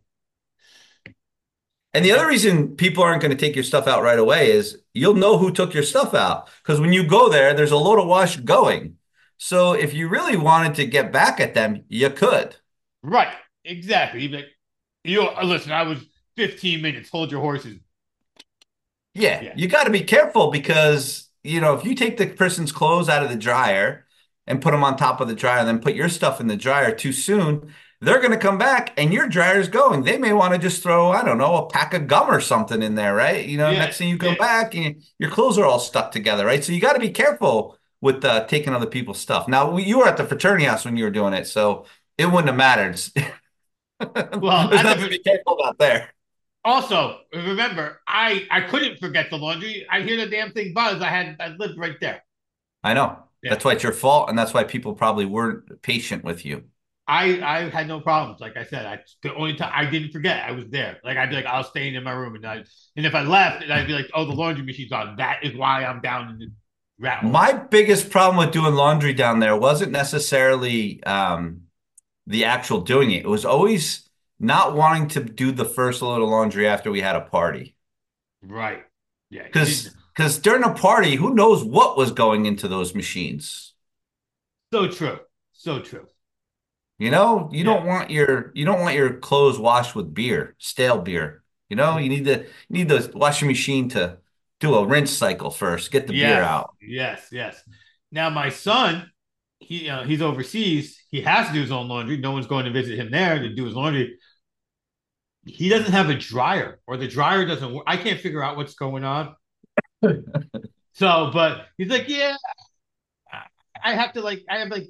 and 1.93 2.03
the 2.03 2.11
other 2.11 2.27
reason 2.27 2.75
people 2.75 3.01
aren't 3.01 3.21
going 3.21 3.31
to 3.31 3.37
take 3.37 3.55
your 3.55 3.63
stuff 3.63 3.87
out 3.87 4.03
right 4.03 4.19
away 4.19 4.51
is 4.51 4.79
you'll 4.93 5.13
know 5.13 5.37
who 5.37 5.49
took 5.49 5.73
your 5.73 5.83
stuff 5.83 6.13
out 6.13 6.49
because 6.61 6.81
when 6.81 6.91
you 6.91 7.07
go 7.07 7.29
there, 7.29 7.53
there's 7.53 7.71
a 7.71 7.77
load 7.77 8.01
of 8.01 8.07
wash 8.07 8.35
going. 8.35 8.97
So 9.37 9.71
if 9.71 9.93
you 9.93 10.09
really 10.09 10.35
wanted 10.35 10.75
to 10.75 10.85
get 10.85 11.13
back 11.13 11.39
at 11.39 11.53
them, 11.53 11.85
you 11.87 12.09
could. 12.09 12.57
Right. 13.01 13.33
Exactly. 13.63 14.27
Like, 14.27 14.47
you 15.05 15.23
know, 15.23 15.33
listen, 15.43 15.71
I 15.71 15.83
was 15.83 15.99
15 16.37 16.81
minutes. 16.81 17.09
Hold 17.09 17.31
your 17.31 17.41
horses. 17.41 17.79
Yeah, 19.13 19.41
yeah. 19.41 19.53
you 19.55 19.67
got 19.67 19.85
to 19.85 19.91
be 19.91 20.01
careful 20.01 20.51
because 20.51 21.29
you 21.43 21.61
know 21.61 21.73
if 21.75 21.85
you 21.85 21.95
take 21.95 22.17
the 22.17 22.27
person's 22.27 22.73
clothes 22.73 23.07
out 23.07 23.23
of 23.23 23.29
the 23.29 23.37
dryer 23.37 24.05
and 24.45 24.61
put 24.61 24.71
them 24.71 24.83
on 24.83 24.97
top 24.97 25.21
of 25.21 25.27
the 25.27 25.35
dryer, 25.35 25.59
and 25.59 25.67
then 25.67 25.79
put 25.79 25.95
your 25.95 26.09
stuff 26.09 26.41
in 26.41 26.47
the 26.47 26.57
dryer 26.57 26.93
too 26.93 27.11
soon, 27.11 27.73
they're 28.01 28.19
going 28.19 28.31
to 28.31 28.37
come 28.37 28.57
back 28.57 28.93
and 28.97 29.13
your 29.13 29.27
dryer's 29.27 29.67
going. 29.67 30.03
They 30.03 30.17
may 30.17 30.33
want 30.33 30.53
to 30.53 30.59
just 30.59 30.83
throw, 30.83 31.11
I 31.11 31.23
don't 31.23 31.37
know, 31.37 31.55
a 31.55 31.69
pack 31.69 31.93
of 31.93 32.07
gum 32.07 32.29
or 32.29 32.39
something 32.39 32.83
in 32.83 32.95
there, 32.95 33.15
right? 33.15 33.45
You 33.45 33.57
know, 33.57 33.71
yeah, 33.71 33.79
next 33.79 33.97
thing 33.97 34.09
you 34.09 34.17
come 34.17 34.35
yeah. 34.39 34.45
back 34.45 34.75
and 34.75 35.01
your 35.17 35.31
clothes 35.31 35.57
are 35.57 35.65
all 35.65 35.79
stuck 35.79 36.11
together, 36.11 36.45
right? 36.45 36.63
So 36.63 36.73
you 36.73 36.81
got 36.81 36.93
to 36.93 36.99
be 36.99 37.09
careful 37.09 37.77
with 38.01 38.23
uh, 38.23 38.45
taking 38.45 38.73
other 38.73 38.85
people's 38.85 39.19
stuff. 39.19 39.47
Now, 39.47 39.77
you 39.77 39.99
were 39.99 40.07
at 40.07 40.17
the 40.17 40.25
fraternity 40.25 40.65
house 40.65 40.85
when 40.85 40.97
you 40.97 41.05
were 41.05 41.09
doing 41.09 41.33
it, 41.33 41.47
so 41.47 41.85
it 42.17 42.27
wouldn't 42.27 42.47
have 42.47 42.55
mattered. 42.55 43.01
well, 44.39 44.69
there's 44.69 44.83
nothing 44.83 45.05
to 45.05 45.09
be 45.09 45.19
careful 45.19 45.59
about 45.59 45.77
there. 45.79 46.11
Also, 46.63 47.19
remember, 47.33 48.01
I 48.07 48.47
I 48.49 48.61
couldn't 48.61 48.99
forget 48.99 49.29
the 49.29 49.37
laundry. 49.37 49.85
I 49.89 50.01
hear 50.01 50.17
the 50.17 50.27
damn 50.27 50.51
thing 50.51 50.73
buzz. 50.73 51.01
I 51.01 51.09
had 51.09 51.37
I 51.39 51.49
lived 51.49 51.77
right 51.77 51.95
there. 52.01 52.23
I 52.83 52.93
know. 52.93 53.19
Yeah. 53.43 53.51
That's 53.51 53.63
why 53.63 53.73
it's 53.73 53.83
your 53.83 53.91
fault, 53.93 54.29
and 54.29 54.37
that's 54.37 54.53
why 54.53 54.63
people 54.63 54.95
probably 54.95 55.25
weren't 55.25 55.81
patient 55.83 56.23
with 56.23 56.45
you. 56.45 56.63
I 57.07 57.39
I 57.41 57.69
had 57.69 57.87
no 57.87 57.99
problems. 57.99 58.41
Like 58.41 58.57
I 58.57 58.63
said, 58.63 58.85
I 58.85 58.99
the 59.21 59.35
only 59.35 59.53
time 59.53 59.71
I 59.73 59.85
didn't 59.85 60.11
forget 60.11 60.43
I 60.43 60.51
was 60.51 60.67
there. 60.69 60.97
Like 61.03 61.17
I'd 61.17 61.29
be 61.29 61.35
like, 61.35 61.45
I'll 61.45 61.63
stay 61.63 61.93
in 61.93 62.03
my 62.03 62.11
room, 62.11 62.35
and 62.35 62.45
I 62.45 62.63
and 62.95 63.05
if 63.05 63.13
I 63.13 63.21
left, 63.21 63.63
and 63.63 63.71
I'd 63.71 63.85
be 63.85 63.93
like, 63.93 64.09
oh, 64.15 64.25
the 64.25 64.33
laundry 64.33 64.65
machine's 64.65 64.91
on. 64.91 65.17
That 65.17 65.43
is 65.43 65.55
why 65.55 65.85
I'm 65.85 66.01
down 66.01 66.31
in 66.31 66.39
the 66.39 66.51
rat. 66.99 67.23
My 67.23 67.53
biggest 67.53 68.09
problem 68.09 68.37
with 68.37 68.51
doing 68.51 68.73
laundry 68.73 69.13
down 69.13 69.39
there 69.39 69.55
wasn't 69.55 69.91
necessarily 69.91 71.03
um, 71.03 71.61
the 72.27 72.45
actual 72.45 72.81
doing 72.81 73.11
it. 73.11 73.25
It 73.25 73.29
was 73.29 73.45
always 73.45 74.09
not 74.39 74.75
wanting 74.75 75.07
to 75.09 75.23
do 75.23 75.51
the 75.51 75.65
first 75.65 76.01
load 76.01 76.21
of 76.21 76.29
laundry 76.29 76.67
after 76.67 76.91
we 76.91 77.01
had 77.01 77.15
a 77.15 77.21
party. 77.21 77.75
Right. 78.41 78.83
Yeah. 79.29 79.43
Because 79.43 79.95
because 80.15 80.37
during 80.39 80.63
a 80.63 80.73
party, 80.73 81.15
who 81.15 81.33
knows 81.33 81.63
what 81.63 81.97
was 81.97 82.11
going 82.11 82.45
into 82.45 82.67
those 82.67 82.95
machines? 82.95 83.73
So 84.73 84.87
true. 84.87 85.19
So 85.53 85.79
true. 85.79 86.07
You 86.97 87.11
know, 87.11 87.49
you 87.51 87.59
yeah. 87.59 87.63
don't 87.65 87.85
want 87.85 88.09
your 88.09 88.51
you 88.55 88.65
don't 88.65 88.79
want 88.79 88.95
your 88.95 89.13
clothes 89.13 89.59
washed 89.59 89.95
with 89.95 90.13
beer, 90.13 90.55
stale 90.57 90.99
beer. 90.99 91.43
You 91.69 91.75
know, 91.75 91.97
you 91.97 92.07
mm. 92.07 92.09
need 92.09 92.25
to 92.25 92.39
you 92.39 92.47
need 92.69 92.89
the 92.89 93.11
washing 93.13 93.47
machine 93.47 93.89
to 93.89 94.17
do 94.59 94.75
a 94.75 94.85
rinse 94.85 95.11
cycle 95.11 95.51
first, 95.51 95.91
get 95.91 96.07
the 96.07 96.13
yes, 96.13 96.33
beer 96.33 96.43
out. 96.43 96.75
Yes, 96.81 97.27
yes. 97.31 97.61
Now 98.11 98.29
my 98.29 98.49
son, 98.49 99.11
he 99.59 99.89
uh, 99.89 100.03
he's 100.03 100.21
overseas. 100.21 101.01
He 101.09 101.21
has 101.21 101.47
to 101.47 101.53
do 101.53 101.61
his 101.61 101.71
own 101.71 101.87
laundry. 101.87 102.17
No 102.17 102.31
one's 102.31 102.47
going 102.47 102.65
to 102.65 102.71
visit 102.71 102.97
him 102.97 103.11
there 103.11 103.39
to 103.39 103.53
do 103.53 103.65
his 103.65 103.73
laundry. 103.73 104.17
He 105.45 105.69
doesn't 105.69 105.91
have 105.91 106.09
a 106.09 106.15
dryer, 106.15 106.79
or 106.87 106.97
the 106.97 107.07
dryer 107.07 107.45
doesn't 107.45 107.73
work. 107.73 107.83
I 107.87 107.97
can't 107.97 108.19
figure 108.19 108.43
out 108.43 108.57
what's 108.57 108.73
going 108.73 109.03
on. 109.03 109.35
so, 110.93 111.29
but 111.33 111.67
he's 111.77 111.89
like, 111.89 112.09
yeah, 112.09 112.35
I 113.83 113.93
have 113.93 114.13
to 114.13 114.21
like, 114.21 114.43
I 114.49 114.59
have 114.59 114.69
like 114.69 114.87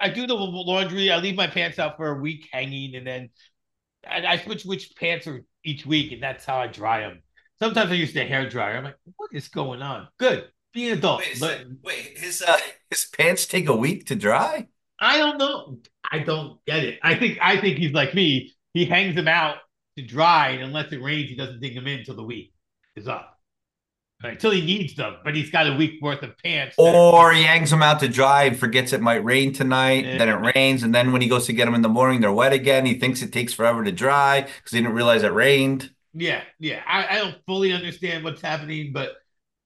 I 0.00 0.08
do 0.08 0.26
the 0.26 0.34
laundry. 0.34 1.10
I 1.10 1.18
leave 1.18 1.36
my 1.36 1.46
pants 1.46 1.78
out 1.78 1.96
for 1.96 2.08
a 2.08 2.20
week 2.20 2.48
hanging, 2.52 2.94
and 2.96 3.06
then 3.06 3.30
I, 4.08 4.26
I 4.26 4.36
switch 4.38 4.64
which 4.64 4.96
pants 4.96 5.26
are 5.26 5.44
each 5.64 5.86
week, 5.86 6.12
and 6.12 6.22
that's 6.22 6.44
how 6.44 6.58
I 6.58 6.66
dry 6.66 7.00
them. 7.00 7.22
Sometimes 7.58 7.90
I 7.90 7.94
use 7.94 8.14
the 8.14 8.24
hair 8.24 8.48
dryer. 8.48 8.78
I'm 8.78 8.84
like, 8.84 8.96
what 9.16 9.30
is 9.32 9.48
going 9.48 9.82
on? 9.82 10.08
Good, 10.18 10.48
be 10.72 10.90
an 10.90 10.98
adult. 10.98 11.20
Wait, 11.20 11.40
but 11.40 11.60
wait, 11.82 12.18
his 12.18 12.42
uh, 12.42 12.58
his 12.88 13.06
pants 13.06 13.46
take 13.46 13.68
a 13.68 13.76
week 13.76 14.06
to 14.06 14.16
dry? 14.16 14.68
I 14.98 15.18
don't 15.18 15.38
know. 15.38 15.78
I 16.10 16.20
don't 16.20 16.64
get 16.66 16.84
it. 16.84 16.98
I 17.02 17.14
think 17.14 17.38
I 17.40 17.60
think 17.60 17.78
he's 17.78 17.92
like 17.92 18.14
me. 18.14 18.52
He 18.74 18.84
hangs 18.84 19.14
them 19.14 19.28
out 19.28 19.56
to 19.96 20.04
dry, 20.04 20.50
and 20.50 20.62
unless 20.62 20.92
it 20.92 21.02
rains, 21.02 21.28
he 21.28 21.36
doesn't 21.36 21.60
dig 21.60 21.74
them 21.74 21.86
in 21.86 22.00
until 22.00 22.16
the 22.16 22.22
week 22.22 22.52
is 22.96 23.08
up 23.08 23.40
until 24.22 24.50
he 24.50 24.60
needs 24.60 24.94
them, 24.94 25.16
but 25.24 25.34
he's 25.34 25.50
got 25.50 25.66
a 25.66 25.74
week 25.74 26.00
worth 26.02 26.22
of 26.22 26.36
pants. 26.38 26.74
Or 26.78 27.32
he 27.32 27.42
hangs 27.42 27.70
them 27.70 27.82
out 27.82 28.00
to 28.00 28.08
dry 28.08 28.44
and 28.44 28.58
forgets 28.58 28.92
it 28.92 29.00
might 29.00 29.24
rain 29.24 29.52
tonight. 29.52 30.04
Yeah. 30.04 30.18
Then 30.18 30.28
it 30.28 30.54
rains, 30.54 30.82
and 30.82 30.94
then 30.94 31.12
when 31.12 31.22
he 31.22 31.28
goes 31.28 31.46
to 31.46 31.52
get 31.52 31.64
them 31.64 31.74
in 31.74 31.82
the 31.82 31.88
morning, 31.88 32.20
they're 32.20 32.32
wet 32.32 32.52
again. 32.52 32.84
He 32.86 32.94
thinks 32.94 33.22
it 33.22 33.32
takes 33.32 33.52
forever 33.52 33.82
to 33.82 33.92
dry 33.92 34.42
because 34.42 34.72
he 34.72 34.78
didn't 34.78 34.94
realize 34.94 35.22
it 35.22 35.32
rained. 35.32 35.90
Yeah, 36.12 36.42
yeah. 36.58 36.82
I, 36.86 37.06
I 37.06 37.18
don't 37.18 37.36
fully 37.46 37.72
understand 37.72 38.24
what's 38.24 38.42
happening, 38.42 38.92
but 38.92 39.12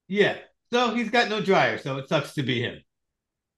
yeah. 0.08 0.36
So 0.74 0.92
he's 0.92 1.08
got 1.08 1.28
no 1.28 1.40
dryer, 1.40 1.78
so 1.78 1.98
it 1.98 2.08
sucks 2.08 2.34
to 2.34 2.42
be 2.42 2.60
him. 2.60 2.80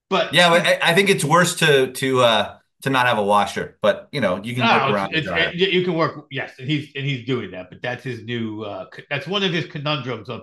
But 0.07 0.35
yeah, 0.35 0.49
I, 0.49 0.91
I 0.91 0.93
think 0.93 1.09
it's 1.09 1.23
worse 1.23 1.55
to 1.55 1.91
to 1.91 2.21
uh 2.21 2.57
to 2.83 2.91
not 2.91 3.07
have 3.07 3.17
a 3.17 3.23
washer. 3.23 3.79
But 3.81 4.07
you 4.11 4.21
know, 4.21 4.39
you 4.43 4.53
can 4.53 4.67
work 4.67 4.93
around. 4.93 5.15
It's, 5.15 5.27
you 5.55 5.83
can 5.83 5.95
work, 5.95 6.27
yes, 6.29 6.53
and 6.59 6.69
he's 6.69 6.91
and 6.95 7.03
he's 7.03 7.25
doing 7.25 7.49
that. 7.51 7.71
But 7.71 7.81
that's 7.81 8.03
his 8.03 8.23
new. 8.23 8.61
uh 8.61 8.85
That's 9.09 9.25
one 9.25 9.41
of 9.41 9.51
his 9.51 9.65
conundrums 9.65 10.29
of 10.29 10.41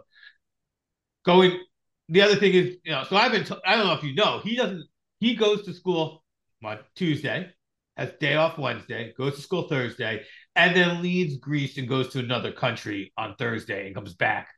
going. 1.24 1.60
The 2.08 2.22
other 2.22 2.34
thing 2.34 2.54
is, 2.54 2.76
you 2.84 2.90
know, 2.90 3.04
so 3.04 3.16
I've 3.16 3.30
been. 3.30 3.44
T- 3.44 3.54
I 3.64 3.76
don't 3.76 3.86
know 3.86 3.92
if 3.94 4.02
you 4.02 4.16
know, 4.16 4.40
he 4.42 4.56
doesn't. 4.56 4.84
He 5.20 5.36
goes 5.36 5.64
to 5.66 5.74
school 5.74 6.24
on 6.64 6.80
Tuesday, 6.96 7.50
has 7.96 8.10
day 8.18 8.34
off 8.34 8.58
Wednesday, 8.58 9.14
goes 9.16 9.36
to 9.36 9.42
school 9.42 9.68
Thursday, 9.68 10.24
and 10.56 10.74
then 10.74 11.02
leaves 11.02 11.36
Greece 11.36 11.78
and 11.78 11.88
goes 11.88 12.08
to 12.08 12.18
another 12.18 12.50
country 12.50 13.12
on 13.16 13.36
Thursday 13.36 13.86
and 13.86 13.94
comes 13.94 14.14
back 14.14 14.48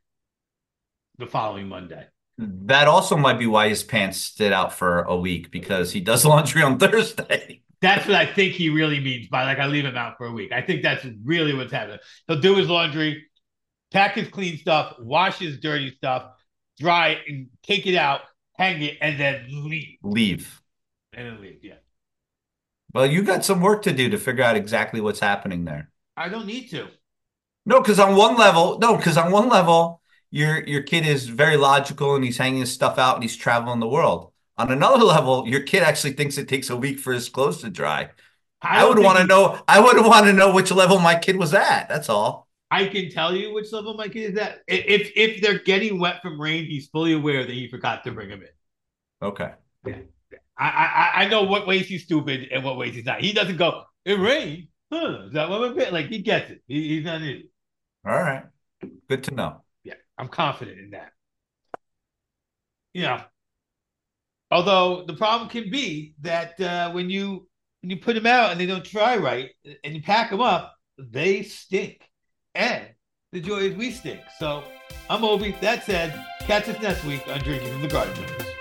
the 1.17 1.27
following 1.27 1.67
Monday. 1.67 2.05
That 2.37 2.87
also 2.87 3.17
might 3.17 3.39
be 3.39 3.47
why 3.47 3.69
his 3.69 3.83
pants 3.83 4.17
stood 4.19 4.53
out 4.53 4.73
for 4.73 5.01
a 5.03 5.15
week 5.15 5.51
because 5.51 5.91
he 5.91 5.99
does 5.99 6.25
laundry 6.25 6.61
on 6.61 6.77
Thursday. 6.79 7.63
That's 7.81 8.07
what 8.07 8.15
I 8.15 8.25
think 8.25 8.53
he 8.53 8.69
really 8.69 8.99
means 8.99 9.27
by 9.27 9.43
like 9.43 9.59
I 9.59 9.67
leave 9.67 9.85
him 9.85 9.97
out 9.97 10.17
for 10.17 10.27
a 10.27 10.31
week. 10.31 10.51
I 10.51 10.61
think 10.61 10.81
that's 10.83 11.05
really 11.23 11.53
what's 11.53 11.71
happening. 11.71 11.99
He'll 12.27 12.39
do 12.39 12.55
his 12.55 12.69
laundry, 12.69 13.25
pack 13.91 14.15
his 14.15 14.27
clean 14.27 14.57
stuff, 14.57 14.95
wash 14.99 15.39
his 15.39 15.59
dirty 15.59 15.91
stuff, 15.91 16.31
dry 16.79 17.09
it 17.09 17.19
and 17.27 17.47
take 17.63 17.85
it 17.85 17.95
out, 17.95 18.21
hang 18.53 18.81
it, 18.81 18.97
and 19.01 19.19
then 19.19 19.45
leave. 19.49 19.97
Leave. 20.03 20.61
And 21.13 21.27
then 21.27 21.41
leave, 21.41 21.59
yeah. 21.63 21.75
Well, 22.93 23.05
you 23.05 23.23
got 23.23 23.45
some 23.45 23.61
work 23.61 23.83
to 23.83 23.93
do 23.93 24.09
to 24.09 24.17
figure 24.17 24.43
out 24.43 24.55
exactly 24.55 25.01
what's 25.01 25.19
happening 25.19 25.65
there. 25.65 25.89
I 26.15 26.29
don't 26.29 26.47
need 26.47 26.69
to. 26.71 26.87
No, 27.65 27.81
because 27.81 27.99
on 27.99 28.15
one 28.15 28.37
level, 28.37 28.79
no, 28.79 28.95
because 28.95 29.17
on 29.17 29.31
one 29.31 29.49
level, 29.49 30.01
your 30.31 30.63
your 30.65 30.83
kid 30.83 31.05
is 31.05 31.27
very 31.27 31.57
logical 31.57 32.15
and 32.15 32.23
he's 32.23 32.37
hanging 32.37 32.59
his 32.59 32.73
stuff 32.73 32.97
out 32.97 33.15
and 33.15 33.23
he's 33.23 33.35
traveling 33.35 33.79
the 33.79 33.87
world. 33.87 34.31
On 34.57 34.71
another 34.71 35.03
level, 35.03 35.47
your 35.47 35.61
kid 35.61 35.83
actually 35.83 36.13
thinks 36.13 36.37
it 36.37 36.47
takes 36.47 36.69
a 36.69 36.75
week 36.77 36.99
for 36.99 37.13
his 37.13 37.29
clothes 37.29 37.61
to 37.61 37.69
dry. 37.69 38.09
I, 38.61 38.81
I 38.81 38.89
would 38.89 38.99
want 38.99 39.19
to 39.19 39.25
know. 39.25 39.59
I 39.67 39.79
would 39.79 40.03
want 40.03 40.25
to 40.25 40.33
know 40.33 40.53
which 40.53 40.71
level 40.71 40.99
my 40.99 41.15
kid 41.15 41.37
was 41.37 41.53
at. 41.53 41.87
That's 41.89 42.09
all. 42.09 42.47
I 42.69 42.87
can 42.87 43.09
tell 43.09 43.33
you 43.33 43.53
which 43.53 43.71
level 43.71 43.93
my 43.93 44.07
kid 44.07 44.33
is 44.33 44.37
at. 44.37 44.59
If 44.67 45.11
if 45.15 45.41
they're 45.41 45.59
getting 45.59 45.99
wet 45.99 46.21
from 46.21 46.39
rain, 46.41 46.65
he's 46.65 46.87
fully 46.87 47.13
aware 47.13 47.45
that 47.45 47.53
he 47.53 47.69
forgot 47.69 48.03
to 48.03 48.11
bring 48.11 48.29
them 48.29 48.41
in. 48.41 49.27
Okay. 49.27 49.51
Yeah. 49.85 49.99
I, 50.57 51.11
I 51.15 51.23
I 51.23 51.27
know 51.29 51.43
what 51.43 51.67
ways 51.67 51.87
he's 51.87 52.03
stupid 52.03 52.49
and 52.51 52.63
what 52.63 52.77
ways 52.77 52.95
he's 52.95 53.05
not. 53.05 53.21
He 53.21 53.31
doesn't 53.31 53.57
go, 53.57 53.83
it 54.05 54.19
rained. 54.19 54.67
Huh, 54.91 55.25
is 55.27 55.33
that 55.33 55.49
what 55.49 55.75
we're 55.75 55.91
Like 55.91 56.07
he 56.07 56.19
gets 56.19 56.49
it. 56.49 56.61
He, 56.67 56.95
he's 56.95 57.05
not 57.05 57.21
idiot. 57.21 57.47
All 58.05 58.13
right. 58.13 58.43
Good 59.09 59.23
to 59.25 59.31
know. 59.35 59.61
I'm 60.17 60.27
confident 60.27 60.79
in 60.79 60.91
that. 60.91 61.11
Yeah. 62.93 63.23
Although 64.49 65.03
the 65.05 65.13
problem 65.13 65.49
can 65.49 65.69
be 65.69 66.15
that 66.21 66.59
uh, 66.59 66.91
when 66.91 67.09
you 67.09 67.47
when 67.81 67.91
you 67.91 67.97
put 67.97 68.15
them 68.15 68.25
out 68.25 68.51
and 68.51 68.59
they 68.59 68.65
don't 68.65 68.83
try 68.83 69.17
right 69.17 69.51
and 69.83 69.93
you 69.93 70.01
pack 70.01 70.29
them 70.31 70.41
up, 70.41 70.75
they 70.97 71.43
stink. 71.43 72.01
And 72.55 72.87
the 73.31 73.39
joy 73.39 73.59
is 73.59 73.75
we 73.75 73.91
stink. 73.91 74.21
So 74.39 74.63
I'm 75.09 75.23
Obi. 75.23 75.55
That 75.61 75.85
said, 75.85 76.25
catch 76.41 76.67
us 76.67 76.81
next 76.81 77.03
week 77.03 77.27
on 77.27 77.39
Drinking 77.39 77.71
from 77.71 77.81
the 77.81 77.87
Garden. 77.87 78.56